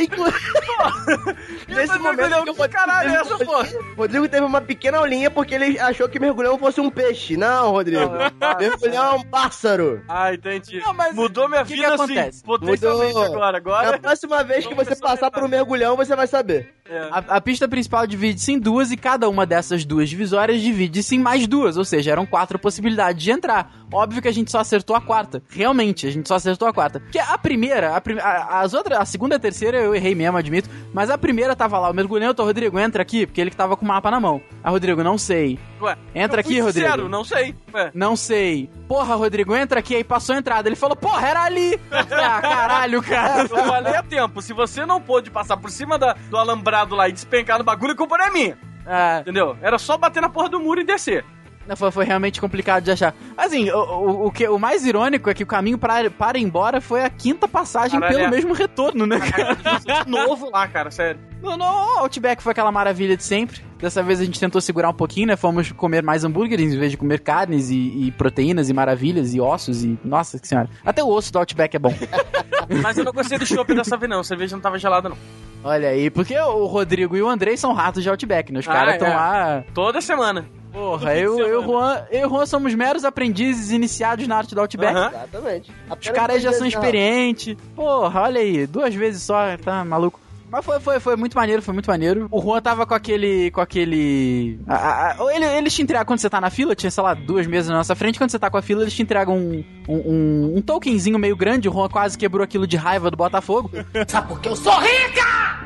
Inclu... 0.00 0.26
Nesse 1.68 1.98
momento 1.98 2.28
que 2.28 2.34
o 2.50 2.54
Rodrigo 2.54 2.68
Caralho, 2.68 3.10
teve- 3.10 3.22
essa 3.34 3.44
porra. 3.44 3.68
Rodrigo 3.96 4.28
teve 4.28 4.44
uma 4.46 4.60
pequena 4.60 4.98
aulinha 4.98 5.30
porque 5.30 5.54
ele 5.54 5.78
achou 5.78 6.08
que 6.08 6.18
mergulhão 6.20 6.58
fosse 6.58 6.80
um 6.80 6.90
peixe. 6.90 7.36
Não, 7.36 7.70
Rodrigo. 7.72 8.10
mergulhão 8.58 9.04
é 9.04 9.12
um 9.14 9.22
pássaro. 9.24 10.02
Ah, 10.08 10.32
entendi. 10.32 10.78
Não, 10.80 10.94
mas 10.94 11.14
Mudou 11.14 11.48
minha 11.48 11.62
o 11.62 11.66
que 11.66 11.74
vida 11.74 11.88
que 11.88 11.94
assim, 11.94 12.04
acontece? 12.16 12.42
potencialmente 12.44 13.14
Mudou. 13.14 13.34
agora. 13.34 13.56
Agora... 13.56 13.90
Na 13.92 13.98
próxima 13.98 14.44
vez 14.44 14.66
que 14.66 14.74
você 14.74 14.94
passar 14.94 15.30
por 15.30 15.42
um 15.42 15.48
mergulhão, 15.48 15.96
você 15.96 16.14
vai 16.14 16.26
saber. 16.26 16.74
É. 16.88 17.08
A, 17.10 17.18
a 17.36 17.40
pista 17.40 17.66
principal 17.68 18.06
divide-se 18.06 18.52
em 18.52 18.58
duas 18.58 18.90
e 18.90 18.96
cada 18.96 19.28
uma 19.28 19.44
dessas 19.46 19.84
duas 19.84 20.08
divisórias 20.08 20.60
divide-se 20.60 21.16
em 21.16 21.18
mais 21.18 21.46
duas, 21.46 21.76
ou 21.76 21.84
seja, 21.84 22.12
eram 22.12 22.24
quatro 22.26 22.58
possibilidades 22.58 23.22
de 23.22 23.30
entrar. 23.30 23.72
Óbvio 23.92 24.20
que 24.22 24.28
a 24.28 24.32
gente 24.32 24.50
só 24.50 24.58
acertou 24.60 24.94
a 24.96 25.00
quarta. 25.00 25.42
Realmente, 25.48 26.06
a 26.06 26.10
gente 26.10 26.28
só 26.28 26.34
acertou 26.36 26.66
a 26.68 26.72
quarta. 26.72 27.00
Porque 27.00 27.18
a 27.18 27.36
primeira, 27.38 27.96
a, 27.96 28.00
prim- 28.00 28.18
as 28.20 28.74
outras, 28.74 28.98
a 28.98 29.04
segunda 29.04 29.34
e 29.34 29.36
a 29.36 29.40
terceira 29.40 29.78
eu 29.78 29.94
errei 29.94 30.14
mesmo, 30.14 30.36
admito. 30.36 30.68
Mas 30.92 31.10
a 31.10 31.16
primeira 31.18 31.54
tava 31.56 31.78
lá, 31.78 31.90
o 31.90 31.94
mergulhão, 31.94 32.34
tô, 32.34 32.44
Rodrigo, 32.44 32.78
entra 32.78 33.02
aqui, 33.02 33.26
porque 33.26 33.40
ele 33.40 33.50
que 33.50 33.56
tava 33.56 33.76
com 33.76 33.84
o 33.84 33.88
mapa 33.88 34.10
na 34.10 34.20
mão. 34.20 34.40
Ah, 34.62 34.70
Rodrigo, 34.70 35.02
não 35.02 35.16
sei. 35.18 35.58
Ué, 35.80 35.96
Entra 36.14 36.40
aqui, 36.40 36.58
Rodrigo. 36.60 36.86
sincero, 36.86 37.08
não 37.08 37.22
sei. 37.24 37.54
Ué. 37.74 37.90
Não 37.94 38.16
sei. 38.16 38.70
Porra, 38.88 39.14
Rodrigo, 39.14 39.54
entra 39.54 39.80
aqui. 39.80 39.94
Aí 39.96 40.04
passou 40.04 40.34
a 40.34 40.38
entrada. 40.38 40.68
Ele 40.68 40.76
falou, 40.76 40.96
porra, 40.96 41.26
era 41.28 41.42
ali. 41.42 41.78
Ah, 42.26 42.40
caralho, 42.40 43.02
cara. 43.02 43.42
Eu 43.42 43.48
falei 43.48 43.94
a 43.94 44.02
tempo, 44.02 44.40
se 44.42 44.52
você 44.52 44.84
não 44.86 45.00
pôde 45.00 45.30
passar 45.30 45.56
por 45.56 45.70
cima 45.70 45.98
da- 45.98 46.14
do 46.30 46.36
alambrado 46.36 46.75
lá 46.84 47.08
e 47.08 47.12
despencar 47.12 47.58
no 47.58 47.64
bagulho, 47.64 47.92
a 47.92 47.96
culpa 47.96 48.18
não 48.18 48.26
é 48.26 48.30
minha. 48.30 48.58
Ah, 48.86 49.18
Entendeu? 49.20 49.56
Era 49.60 49.78
só 49.78 49.96
bater 49.96 50.20
na 50.20 50.28
porra 50.28 50.48
do 50.48 50.60
muro 50.60 50.80
e 50.80 50.84
descer. 50.84 51.24
Não, 51.66 51.76
Foi, 51.76 51.90
foi 51.90 52.04
realmente 52.04 52.40
complicado 52.40 52.84
de 52.84 52.92
achar. 52.92 53.14
Assim, 53.36 53.68
o, 53.70 53.78
o, 53.78 54.26
o 54.26 54.30
que, 54.30 54.46
o 54.46 54.58
mais 54.58 54.86
irônico 54.86 55.28
é 55.28 55.34
que 55.34 55.42
o 55.42 55.46
caminho 55.46 55.76
para, 55.76 56.08
para 56.10 56.38
ir 56.38 56.42
embora 56.42 56.80
foi 56.80 57.02
a 57.02 57.10
quinta 57.10 57.48
passagem 57.48 57.98
Caralho, 57.98 58.16
pelo 58.16 58.28
é. 58.28 58.30
mesmo 58.30 58.54
retorno, 58.54 59.04
né, 59.04 59.18
cara? 59.18 59.56
De 60.04 60.08
novo 60.08 60.48
lá, 60.48 60.68
cara, 60.68 60.90
sério. 60.92 61.20
No, 61.42 61.56
no 61.56 61.64
Outback 61.64 62.42
foi 62.42 62.52
aquela 62.52 62.70
maravilha 62.70 63.16
de 63.16 63.24
sempre. 63.24 63.60
Dessa 63.78 64.02
vez 64.02 64.20
a 64.20 64.24
gente 64.24 64.38
tentou 64.38 64.60
segurar 64.60 64.88
um 64.88 64.94
pouquinho, 64.94 65.26
né? 65.26 65.36
Fomos 65.36 65.72
comer 65.72 66.02
mais 66.02 66.24
hambúrgueres 66.24 66.72
em 66.72 66.78
vez 66.78 66.92
de 66.92 66.96
comer 66.96 67.20
carnes 67.20 67.68
e, 67.68 68.06
e 68.06 68.12
proteínas 68.12 68.70
e 68.70 68.72
maravilhas 68.72 69.34
e 69.34 69.40
ossos 69.40 69.84
e... 69.84 69.98
Nossa 70.04 70.38
senhora. 70.42 70.70
Até 70.84 71.02
o 71.02 71.08
osso 71.08 71.32
do 71.32 71.38
Outback 71.40 71.74
é 71.74 71.78
bom. 71.78 71.94
Mas 72.82 72.96
eu 72.96 73.04
não 73.04 73.12
gostei 73.12 73.38
do 73.38 73.46
chopp 73.46 73.74
dessa 73.74 73.96
vez, 73.96 74.08
não. 74.08 74.20
A 74.20 74.24
cerveja 74.24 74.54
não 74.54 74.62
tava 74.62 74.78
gelada, 74.78 75.08
não. 75.08 75.18
Olha 75.66 75.88
aí, 75.88 76.10
porque 76.10 76.38
o 76.38 76.64
Rodrigo 76.66 77.16
e 77.16 77.22
o 77.22 77.28
Andrei 77.28 77.56
são 77.56 77.72
ratos 77.72 78.02
de 78.02 78.08
Outback, 78.08 78.52
né? 78.52 78.60
Os 78.60 78.68
Ah, 78.68 78.72
caras 78.72 78.94
estão 78.94 79.08
é. 79.08 79.14
lá... 79.14 79.64
Toda 79.74 80.00
semana. 80.00 80.46
Porra, 80.72 81.16
eu, 81.16 81.38
eu, 81.40 81.48
e 81.48 81.52
o 81.56 81.62
Juan, 81.62 82.04
eu 82.10 82.26
e 82.26 82.28
Juan 82.28 82.44
somos 82.46 82.74
meros 82.74 83.02
aprendizes 83.04 83.70
iniciados 83.72 84.28
na 84.28 84.36
arte 84.36 84.54
do 84.54 84.60
Outback. 84.60 84.94
Aham. 84.94 85.08
Exatamente. 85.08 85.72
Os 86.00 86.08
caras 86.10 86.42
já 86.42 86.52
são 86.52 86.66
experientes. 86.66 87.56
Porra, 87.74 88.20
olha 88.22 88.40
aí, 88.40 88.66
duas 88.66 88.94
vezes 88.94 89.22
só, 89.22 89.56
tá 89.56 89.84
maluco. 89.84 90.20
Mas 90.50 90.64
foi, 90.64 90.78
foi, 90.80 91.00
foi 91.00 91.16
muito 91.16 91.34
maneiro, 91.36 91.60
foi 91.60 91.74
muito 91.74 91.88
maneiro. 91.90 92.28
O 92.30 92.40
Juan 92.40 92.60
tava 92.62 92.86
com 92.86 92.94
aquele. 92.94 93.50
com 93.50 93.60
aquele. 93.60 94.58
a- 94.66 95.10
a- 95.20 95.34
ele, 95.34 95.44
eles 95.44 95.74
te 95.74 95.82
entregam 95.82 96.06
quando 96.06 96.20
você 96.20 96.30
tá 96.30 96.40
na 96.40 96.50
fila, 96.50 96.74
tinha, 96.74 96.90
sei 96.90 97.02
lá, 97.02 97.14
duas 97.14 97.46
mesas 97.46 97.68
na 97.70 97.76
nossa 97.78 97.94
frente. 97.96 98.16
Quando 98.18 98.30
você 98.30 98.38
tá 98.38 98.48
com 98.48 98.56
a 98.56 98.62
fila, 98.62 98.82
eles 98.82 98.94
te 98.94 99.02
entregam 99.02 99.36
um, 99.36 99.64
um, 99.88 99.96
um, 99.96 100.54
um 100.58 100.62
tokenzinho 100.62 101.18
meio 101.18 101.36
grande. 101.36 101.68
O 101.68 101.72
Juan 101.72 101.88
quase 101.88 102.16
quebrou 102.16 102.44
aquilo 102.44 102.66
de 102.66 102.76
raiva 102.76 103.10
do 103.10 103.16
Botafogo. 103.16 103.70
Sabe 104.06 104.28
por 104.28 104.40
que 104.40 104.48
eu 104.48 104.56
sou 104.56 104.78
rica? 104.78 105.60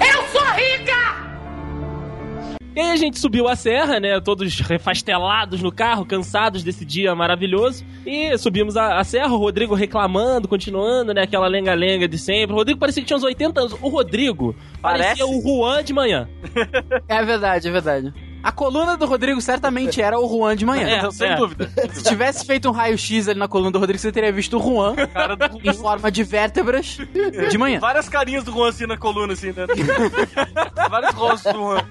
Eu! 0.00 0.13
E 2.74 2.80
aí 2.80 2.90
a 2.90 2.96
gente 2.96 3.18
subiu 3.18 3.48
a 3.48 3.54
serra, 3.54 4.00
né? 4.00 4.20
Todos 4.20 4.58
refastelados 4.60 5.62
no 5.62 5.70
carro, 5.70 6.04
cansados 6.04 6.62
desse 6.62 6.84
dia 6.84 7.14
maravilhoso. 7.14 7.84
E 8.04 8.36
subimos 8.36 8.76
a, 8.76 8.98
a 8.98 9.04
serra, 9.04 9.32
o 9.32 9.38
Rodrigo 9.38 9.74
reclamando, 9.74 10.48
continuando, 10.48 11.14
né? 11.14 11.22
Aquela 11.22 11.46
lenga-lenga 11.46 12.08
de 12.08 12.18
sempre. 12.18 12.52
O 12.52 12.56
Rodrigo 12.56 12.80
parecia 12.80 13.02
que 13.02 13.06
tinha 13.06 13.16
uns 13.16 13.22
80 13.22 13.60
anos. 13.60 13.72
O 13.80 13.88
Rodrigo 13.88 14.56
Parece. 14.82 15.20
parecia 15.20 15.26
o 15.26 15.40
Juan 15.40 15.84
de 15.84 15.92
manhã. 15.92 16.28
É 17.08 17.22
verdade, 17.22 17.68
é 17.68 17.70
verdade. 17.70 18.14
A 18.44 18.52
coluna 18.52 18.94
do 18.96 19.06
Rodrigo 19.06 19.40
certamente 19.40 20.02
era 20.02 20.18
o 20.18 20.28
Juan 20.28 20.54
de 20.54 20.66
manhã. 20.66 20.86
É, 20.86 21.10
Sem 21.10 21.30
é. 21.30 21.34
dúvida. 21.34 21.70
Se 21.92 22.02
tivesse 22.02 22.44
feito 22.44 22.68
um 22.68 22.72
raio-x 22.72 23.26
ali 23.26 23.38
na 23.38 23.48
coluna 23.48 23.70
do 23.70 23.78
Rodrigo, 23.78 23.98
você 23.98 24.12
teria 24.12 24.30
visto 24.30 24.58
o 24.58 24.62
Juan 24.62 24.94
Cara 25.12 25.34
do 25.34 25.60
em 25.62 25.72
forma 25.72 26.10
de 26.10 26.22
vértebras 26.22 26.98
de 27.50 27.56
manhã. 27.56 27.80
Várias 27.80 28.06
carinhas 28.06 28.44
do 28.44 28.52
Juan 28.52 28.68
assim 28.68 28.86
na 28.86 28.98
coluna, 28.98 29.32
assim, 29.32 29.48
né? 29.48 29.66
Vários 30.90 31.14
rostos 31.14 31.52
do 31.54 31.58
Juan. 31.58 31.86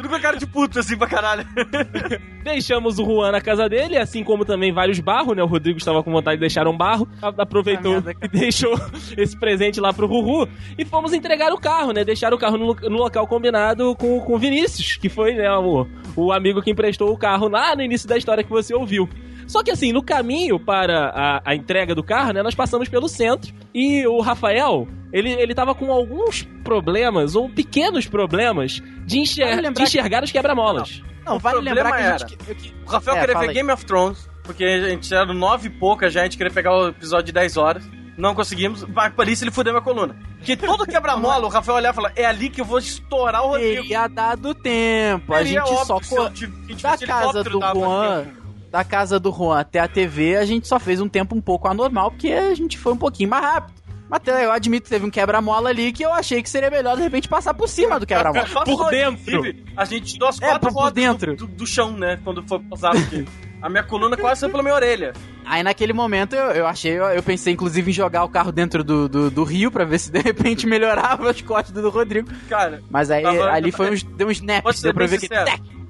Tudo 0.00 0.08
com 0.08 0.14
a 0.14 0.20
cara 0.20 0.38
de 0.38 0.46
puto, 0.46 0.78
assim, 0.78 0.96
pra 0.96 1.06
caralho. 1.06 1.46
Deixamos 2.42 2.98
o 2.98 3.04
Juan 3.04 3.32
na 3.32 3.40
casa 3.42 3.68
dele, 3.68 3.98
assim 3.98 4.24
como 4.24 4.46
também 4.46 4.72
vários 4.72 4.98
barros, 4.98 5.36
né? 5.36 5.42
O 5.42 5.46
Rodrigo 5.46 5.76
estava 5.76 6.02
com 6.02 6.10
vontade 6.10 6.38
de 6.38 6.40
deixar 6.40 6.66
um 6.66 6.74
barro, 6.74 7.06
aproveitou 7.20 8.00
merda, 8.00 8.14
e 8.22 8.28
deixou 8.28 8.80
esse 9.14 9.38
presente 9.38 9.78
lá 9.78 9.92
pro 9.92 10.06
Ruhu. 10.06 10.48
E 10.78 10.86
fomos 10.86 11.12
entregar 11.12 11.52
o 11.52 11.60
carro, 11.60 11.92
né? 11.92 12.02
Deixar 12.02 12.32
o 12.32 12.38
carro 12.38 12.56
no, 12.56 12.74
no 12.74 12.96
local 12.96 13.26
combinado 13.26 13.94
com, 13.96 14.20
com 14.20 14.34
o 14.34 14.38
Vinícius, 14.38 14.96
que 14.96 15.10
foi, 15.10 15.34
né, 15.34 15.52
o, 15.52 15.86
o 16.16 16.32
amigo 16.32 16.62
que 16.62 16.70
emprestou 16.70 17.12
o 17.12 17.18
carro 17.18 17.48
lá 17.48 17.76
no 17.76 17.82
início 17.82 18.08
da 18.08 18.16
história 18.16 18.42
que 18.42 18.48
você 18.48 18.74
ouviu. 18.74 19.06
Só 19.50 19.64
que 19.64 19.70
assim, 19.72 19.92
no 19.92 20.00
caminho 20.00 20.60
para 20.60 21.08
a, 21.08 21.42
a 21.44 21.54
entrega 21.56 21.92
do 21.92 22.04
carro, 22.04 22.32
né, 22.32 22.40
nós 22.40 22.54
passamos 22.54 22.88
pelo 22.88 23.08
centro 23.08 23.52
e 23.74 24.06
o 24.06 24.20
Rafael, 24.20 24.86
ele, 25.12 25.32
ele 25.32 25.52
tava 25.56 25.74
com 25.74 25.90
alguns 25.90 26.42
problemas, 26.62 27.34
ou 27.34 27.48
pequenos 27.48 28.06
problemas, 28.06 28.80
de, 29.04 29.18
enxer- 29.18 29.56
Vale 29.56 29.72
de 29.72 29.82
enxergar 29.82 30.22
os 30.22 30.30
quebra-molas. 30.30 31.02
Não, 31.26 31.38
vale 31.40 31.56
problema 31.56 31.74
lembrar 31.82 31.96
que 31.96 32.02
a 32.02 32.06
era- 32.06 32.18
gente. 32.18 32.36
que- 32.36 32.54
que- 32.54 32.74
O 32.86 32.90
Rafael 32.90 33.16
É, 33.16 33.20
queria 33.20 33.32
fala 33.34 33.44
ver 33.46 33.50
aí. 33.50 33.54
Game 33.56 33.72
of 33.72 33.84
Thrones, 33.84 34.30
porque 34.44 34.64
a 34.64 34.88
gente 34.88 35.12
era 35.12 35.26
nove 35.34 35.66
e 35.66 35.70
pouca 35.70 36.08
já, 36.08 36.20
a 36.20 36.24
gente 36.24 36.36
queria 36.36 36.52
pegar 36.52 36.72
o 36.72 36.88
episódio 36.88 37.26
de 37.26 37.32
10 37.32 37.56
horas. 37.56 37.82
Não 38.16 38.34
conseguimos. 38.34 38.82
Vai 38.84 39.10
por 39.10 39.26
isso 39.28 39.42
ele 39.44 39.50
fudeu 39.50 39.72
minha 39.72 39.82
coluna. 39.82 40.14
Porque 40.36 40.54
todo 40.56 40.84
quebra-mola, 40.86 41.46
o 41.46 41.48
Rafael 41.48 41.76
olhava 41.78 41.94
e 41.94 41.96
falava, 41.96 42.14
é 42.16 42.24
ali 42.26 42.50
que 42.50 42.60
eu 42.60 42.64
vou 42.64 42.78
estourar 42.78 43.42
o 43.44 43.48
Rodrigo. 43.48 43.82
Teria 43.82 44.06
dado 44.08 44.54
tempo. 44.54 45.32
A 45.34 45.38
Seria 45.38 45.64
gente 45.64 45.86
só. 45.86 45.98
que 45.98 46.06
se 46.06 46.14
eu 46.16 46.24
co- 46.24 46.82
Da 46.82 46.98
casa 46.98 47.42
do 47.44 47.50
Juan. 47.60 48.26
Da 48.70 48.84
casa 48.84 49.18
do 49.18 49.32
Juan 49.32 49.58
até 49.58 49.80
a 49.80 49.88
TV, 49.88 50.36
a 50.36 50.44
gente 50.44 50.68
só 50.68 50.78
fez 50.78 51.00
um 51.00 51.08
tempo 51.08 51.34
um 51.34 51.40
pouco 51.40 51.66
anormal, 51.66 52.10
porque 52.12 52.28
a 52.32 52.54
gente 52.54 52.78
foi 52.78 52.92
um 52.92 52.96
pouquinho 52.96 53.28
mais 53.28 53.42
rápido. 53.44 53.80
Mas 54.08 54.20
eu 54.26 54.50
admito 54.50 54.84
que 54.84 54.90
teve 54.90 55.06
um 55.06 55.10
quebra-mola 55.10 55.70
ali 55.70 55.92
que 55.92 56.04
eu 56.04 56.12
achei 56.12 56.42
que 56.42 56.50
seria 56.50 56.68
melhor 56.68 56.96
de 56.96 57.02
repente 57.02 57.28
passar 57.28 57.54
por 57.54 57.68
cima 57.68 57.98
do 57.98 58.04
quebra-mola. 58.06 58.44
Por 58.64 58.90
dentro. 58.90 59.42
A 59.76 59.84
gente 59.84 60.14
tirou 60.14 60.28
as 60.28 60.40
É, 60.42 60.46
quatro 60.48 60.72
por- 60.72 60.82
por 60.84 60.90
dentro. 60.90 61.36
Do, 61.36 61.46
do- 61.46 61.52
do 61.58 61.66
chão, 61.66 61.92
né? 61.92 62.18
Quando 62.24 62.42
foi 62.46 62.58
passado 62.60 62.98
aqui. 62.98 63.24
A 63.62 63.68
minha 63.68 63.82
coluna 63.84 64.16
quase 64.16 64.40
saiu 64.40 64.50
pela 64.50 64.62
minha 64.64 64.74
orelha. 64.74 65.12
Aí 65.44 65.62
naquele 65.62 65.92
momento 65.92 66.34
eu, 66.34 66.50
eu 66.52 66.66
achei, 66.66 66.92
eu, 66.98 67.04
eu 67.04 67.22
pensei 67.22 67.52
inclusive 67.52 67.90
em 67.90 67.94
jogar 67.94 68.24
o 68.24 68.28
carro 68.28 68.50
dentro 68.50 68.82
do, 68.82 69.08
do, 69.08 69.30
do 69.30 69.44
rio 69.44 69.70
pra 69.70 69.84
ver 69.84 69.98
se 69.98 70.10
de 70.10 70.18
repente 70.20 70.66
melhorava 70.66 71.30
as 71.30 71.40
costas 71.40 71.72
do 71.80 71.88
Rodrigo. 71.90 72.28
Cara, 72.48 72.82
Mas 72.90 73.10
aí 73.12 73.22
Tava- 73.22 73.50
ali 73.52 73.70
foi 73.70 73.90
uns, 73.92 74.02
deu 74.02 74.30
snaps, 74.30 74.76
te 74.76 74.82
deu 74.82 74.90
ser 74.90 74.94
pra 74.94 75.06
ver 75.06 75.18
que. 75.20 75.28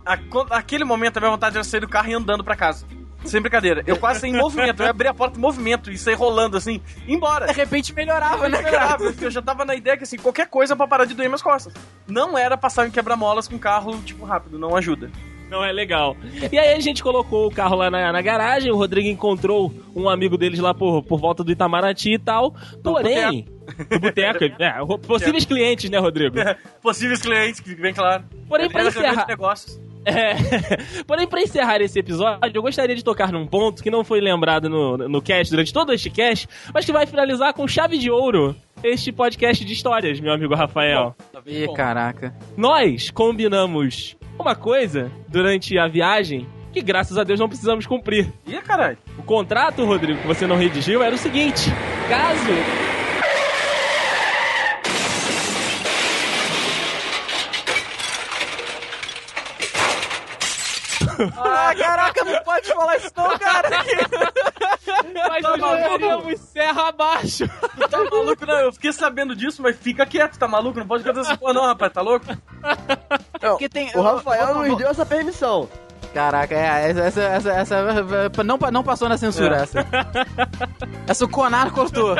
A- 0.04 0.18
Aquele 0.50 0.84
momento 0.84 1.16
a 1.16 1.20
minha 1.20 1.30
vontade 1.30 1.56
era 1.56 1.64
sair 1.64 1.80
do 1.80 1.88
carro 1.88 2.08
e 2.08 2.12
ir 2.12 2.14
andando 2.14 2.42
pra 2.44 2.56
casa. 2.56 2.86
Sem 3.24 3.38
brincadeira. 3.40 3.82
Eu 3.86 3.98
quase 3.98 4.20
saí 4.20 4.30
em 4.30 4.36
movimento. 4.38 4.82
Eu 4.82 4.88
abri 4.88 5.06
a 5.06 5.12
porta 5.12 5.36
em 5.38 5.40
movimento 5.42 5.90
e 5.90 5.98
saí 5.98 6.14
rolando 6.14 6.56
assim, 6.56 6.80
e 7.06 7.12
embora. 7.14 7.46
De 7.48 7.52
repente 7.52 7.92
melhorava, 7.94 8.48
né, 8.48 8.56
esperava, 8.58 8.96
porque 9.04 9.26
eu 9.26 9.30
já 9.30 9.42
tava 9.42 9.62
na 9.66 9.74
ideia 9.74 9.94
que 9.98 10.04
assim, 10.04 10.16
qualquer 10.16 10.48
coisa 10.48 10.74
pra 10.74 10.88
parar 10.88 11.04
de 11.04 11.12
doer 11.12 11.28
minhas 11.28 11.42
costas. 11.42 11.74
Não 12.08 12.38
era 12.38 12.56
passar 12.56 12.86
em 12.88 12.90
quebra-molas 12.90 13.46
com 13.46 13.58
carro, 13.58 13.98
tipo, 14.02 14.24
rápido, 14.24 14.58
não 14.58 14.74
ajuda. 14.74 15.10
Não 15.50 15.62
é 15.62 15.70
legal. 15.70 16.16
E 16.50 16.58
aí 16.58 16.72
a 16.74 16.80
gente 16.80 17.02
colocou 17.02 17.46
o 17.48 17.50
carro 17.50 17.74
lá 17.76 17.90
na, 17.90 18.10
na 18.10 18.22
garagem, 18.22 18.70
o 18.72 18.76
Rodrigo 18.76 19.08
encontrou 19.08 19.70
um 19.94 20.08
amigo 20.08 20.38
deles 20.38 20.58
lá 20.60 20.72
por, 20.72 21.02
por 21.02 21.18
volta 21.20 21.44
do 21.44 21.52
Itamaraty 21.52 22.14
e 22.14 22.18
tal. 22.18 22.54
Porém. 22.82 23.46
Do 23.90 24.00
boteco. 24.00 24.44
É, 24.62 24.72
possíveis 25.06 25.44
clientes, 25.44 25.90
né, 25.90 25.98
Rodrigo? 25.98 26.36
Possíveis 26.80 27.20
clientes, 27.20 27.60
que 27.60 27.74
bem 27.74 27.92
claro. 27.92 28.24
Porém, 28.48 28.70
pra 28.70 28.84
encerrar- 28.84 29.26
negócios. 29.26 29.78
É. 30.04 30.34
Porém, 31.06 31.26
pra 31.26 31.42
encerrar 31.42 31.80
esse 31.80 31.98
episódio, 31.98 32.40
eu 32.54 32.62
gostaria 32.62 32.94
de 32.94 33.04
tocar 33.04 33.32
num 33.32 33.46
ponto 33.46 33.82
que 33.82 33.90
não 33.90 34.04
foi 34.04 34.20
lembrado 34.20 34.68
no, 34.68 34.96
no 34.96 35.22
cast 35.22 35.50
durante 35.50 35.72
todo 35.72 35.92
este 35.92 36.10
cast, 36.10 36.48
mas 36.72 36.84
que 36.84 36.92
vai 36.92 37.06
finalizar 37.06 37.52
com 37.52 37.66
chave 37.66 37.98
de 37.98 38.10
ouro 38.10 38.56
este 38.82 39.12
podcast 39.12 39.64
de 39.64 39.72
histórias, 39.72 40.20
meu 40.20 40.32
amigo 40.32 40.54
Rafael. 40.54 41.14
Ih, 41.46 41.68
caraca. 41.74 42.34
Nós 42.56 43.10
combinamos 43.10 44.16
uma 44.38 44.54
coisa 44.54 45.10
durante 45.28 45.78
a 45.78 45.86
viagem 45.86 46.46
que, 46.72 46.80
graças 46.80 47.18
a 47.18 47.24
Deus, 47.24 47.38
não 47.38 47.48
precisamos 47.48 47.86
cumprir. 47.86 48.32
Ih, 48.46 48.60
caralho. 48.62 48.98
O 49.18 49.22
contrato, 49.22 49.84
Rodrigo, 49.84 50.20
que 50.20 50.26
você 50.26 50.46
não 50.46 50.56
redigiu, 50.56 51.02
era 51.02 51.14
o 51.14 51.18
seguinte: 51.18 51.70
caso. 52.08 52.99
Ah, 61.36 61.74
caraca, 61.76 62.24
não 62.24 62.42
pode 62.42 62.66
falar 62.72 62.96
isso 62.96 63.10
não, 63.16 63.38
cara. 63.38 63.68
Nós 65.14 65.42
Tá 65.42 65.56
não 65.56 65.58
maluco? 65.58 65.82
jogaríamos 65.82 66.40
serra 66.40 66.88
abaixo. 66.88 67.48
Tu 67.48 67.88
tá 67.88 67.98
maluco, 67.98 68.46
não? 68.46 68.58
Eu 68.60 68.72
fiquei 68.72 68.92
sabendo 68.92 69.34
disso, 69.36 69.62
mas 69.62 69.76
fica 69.76 70.04
quieto, 70.06 70.38
tá 70.38 70.46
maluco? 70.48 70.78
Não 70.78 70.86
pode 70.86 71.04
cantar 71.04 71.20
essa 71.20 71.36
porra, 71.36 71.52
não, 71.54 71.66
rapaz, 71.66 71.92
tá 71.92 72.00
louco? 72.00 72.26
Porque 73.40 73.68
tem, 73.68 73.90
O 73.94 74.02
Rafael 74.02 74.54
nos 74.54 74.76
deu 74.78 74.88
essa 74.88 75.04
permissão. 75.06 75.68
Caraca, 76.14 76.54
é, 76.54 76.90
essa, 76.90 77.00
essa, 77.02 77.20
essa, 77.22 77.52
essa 77.52 78.42
não, 78.44 78.58
não 78.72 78.82
passou 78.82 79.08
na 79.08 79.16
censura 79.16 79.58
É. 79.58 79.62
essa. 79.62 79.86
Essa 81.06 81.24
o 81.24 81.28
Conar 81.28 81.70
cortou. 81.72 82.16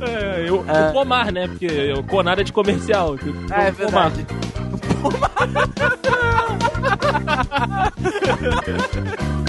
É, 0.00 0.44
eu, 0.48 0.64
É. 0.68 0.88
O 0.88 0.92
pomar, 0.92 1.30
né? 1.32 1.46
Porque 1.46 1.92
o 1.92 2.02
conar 2.02 2.38
é 2.38 2.42
de 2.42 2.52
comercial. 2.52 3.14
É, 3.54 3.68
é 3.68 3.72
pomar. 3.72 4.10
Verdade. 5.46 5.82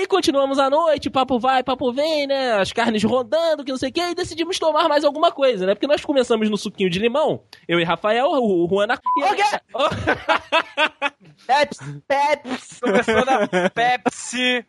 Aí 0.00 0.06
continuamos 0.06 0.58
a 0.58 0.70
noite, 0.70 1.10
papo 1.10 1.38
vai, 1.38 1.62
papo 1.62 1.92
vem, 1.92 2.26
né? 2.26 2.54
As 2.54 2.72
carnes 2.72 3.04
rodando, 3.04 3.62
que 3.62 3.70
não 3.70 3.76
sei 3.76 3.90
o 3.90 3.92
que, 3.92 4.00
e 4.00 4.14
decidimos 4.14 4.58
tomar 4.58 4.88
mais 4.88 5.04
alguma 5.04 5.30
coisa, 5.30 5.66
né? 5.66 5.74
Porque 5.74 5.86
nós 5.86 6.02
começamos 6.02 6.48
no 6.48 6.56
suquinho 6.56 6.88
de 6.88 6.98
limão, 6.98 7.42
eu 7.68 7.78
e 7.78 7.84
Rafael, 7.84 8.28
o, 8.28 8.64
o 8.64 8.66
Juan 8.68 8.86
na... 8.86 8.94
E 8.94 9.22
O 9.22 9.36
quê? 9.36 9.42
Pepsi, 11.46 12.02
Pepsi. 12.08 12.80
Começou 12.80 13.26
na 13.26 13.46
Pepsi. 13.68 14.64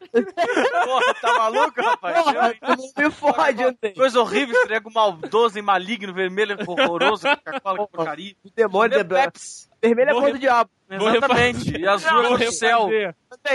Porra, 0.84 1.14
tá 1.22 1.38
maluco, 1.38 1.82
rapaz? 1.82 2.24
Porra, 2.24 2.54
me 2.98 3.10
fode, 3.10 3.64
Andrei. 3.64 3.94
Coisa 3.94 4.20
horrível, 4.20 4.54
estrego 4.54 4.92
maldoso 4.92 5.58
e 5.58 5.62
maligno, 5.62 6.14
vermelho, 6.14 6.58
horroroso, 6.68 7.26
Coca-Cola, 7.26 7.88
porcaria. 7.88 8.36
O 8.44 8.50
demônio 8.54 9.00
é 9.00 9.04
Pepsi. 9.06 9.71
Vermelho 9.84 10.12
é 10.12 10.14
cor 10.14 10.32
do 10.32 10.40
diabo. 10.40 10.70
Exatamente. 10.90 11.72
E 11.82 11.88
azul 11.88 12.36
é 12.36 12.46
do 12.46 12.52
céu. 12.52 12.90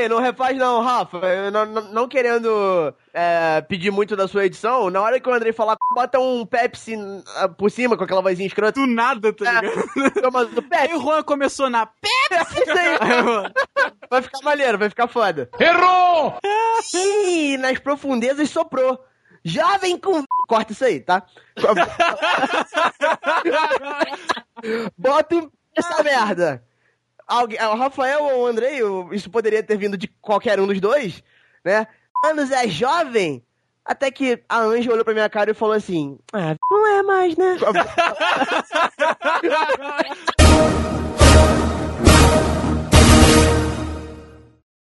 não 0.09 0.18
refaz 0.20 0.57
não, 0.57 0.83
Rafa. 0.83 1.18
Eu 1.18 1.51
não, 1.53 1.66
não, 1.66 1.83
não 1.93 2.09
querendo 2.09 2.93
é, 3.12 3.61
pedir 3.61 3.91
muito 3.93 4.16
da 4.16 4.27
sua 4.27 4.47
edição, 4.47 4.89
na 4.91 5.01
hora 5.03 5.20
que 5.20 5.29
o 5.29 5.33
Andrei 5.33 5.53
falar, 5.53 5.77
bota 5.95 6.18
um 6.18 6.45
Pepsi 6.47 6.97
ah, 7.37 7.49
por 7.49 7.70
cima 7.70 7.97
com 7.97 8.03
aquela 8.05 8.22
vozinha 8.22 8.47
escrota. 8.47 8.81
Do 8.81 8.87
nada, 8.87 9.33
tá 9.33 9.45
É, 9.45 9.61
ligado? 9.61 10.22
Toma 10.22 10.45
do 10.47 10.61
Aí 10.61 10.68
Pepsi. 10.89 10.95
o 10.97 11.01
Juan 11.01 11.22
começou 11.22 11.68
na 11.70 11.87
Isso 12.03 12.72
aí. 12.72 13.53
Vai 14.11 14.22
ficar 14.22 14.39
maneiro, 14.43 14.79
vai 14.79 14.89
ficar 14.89 15.07
foda. 15.09 15.49
Errou! 15.61 16.39
Ih, 16.95 17.59
nas 17.59 17.79
profundezas 17.79 18.49
soprou. 18.51 18.99
Jovem 19.45 19.97
com. 19.99 20.24
Corta 20.49 20.72
isso 20.72 20.85
aí, 20.85 20.99
tá? 21.01 21.22
Bota 24.99 25.37
um- 25.37 25.51
essa 25.77 26.03
merda. 26.03 26.62
Alguém, 27.27 27.59
o 27.61 27.74
Rafael 27.74 28.22
ou 28.22 28.43
o 28.43 28.47
Andrei, 28.47 28.79
isso 29.12 29.29
poderia 29.29 29.62
ter 29.62 29.77
vindo 29.77 29.97
de 29.97 30.07
qualquer 30.20 30.61
um 30.61 30.66
dos 30.66 30.81
dois, 30.81 31.22
né? 31.64 31.87
Anos 32.24 32.51
é 32.51 32.68
jovem. 32.68 33.43
Até 33.85 34.11
que 34.11 34.43
a 34.49 34.59
Anja 34.59 34.93
olhou 34.93 35.05
pra 35.05 35.14
minha 35.14 35.29
cara 35.29 35.51
e 35.51 35.55
falou 35.55 35.74
assim: 35.74 36.18
Ah, 36.33 36.55
não 36.70 36.87
é 36.87 37.03
mais, 37.03 37.37
né? 37.37 37.57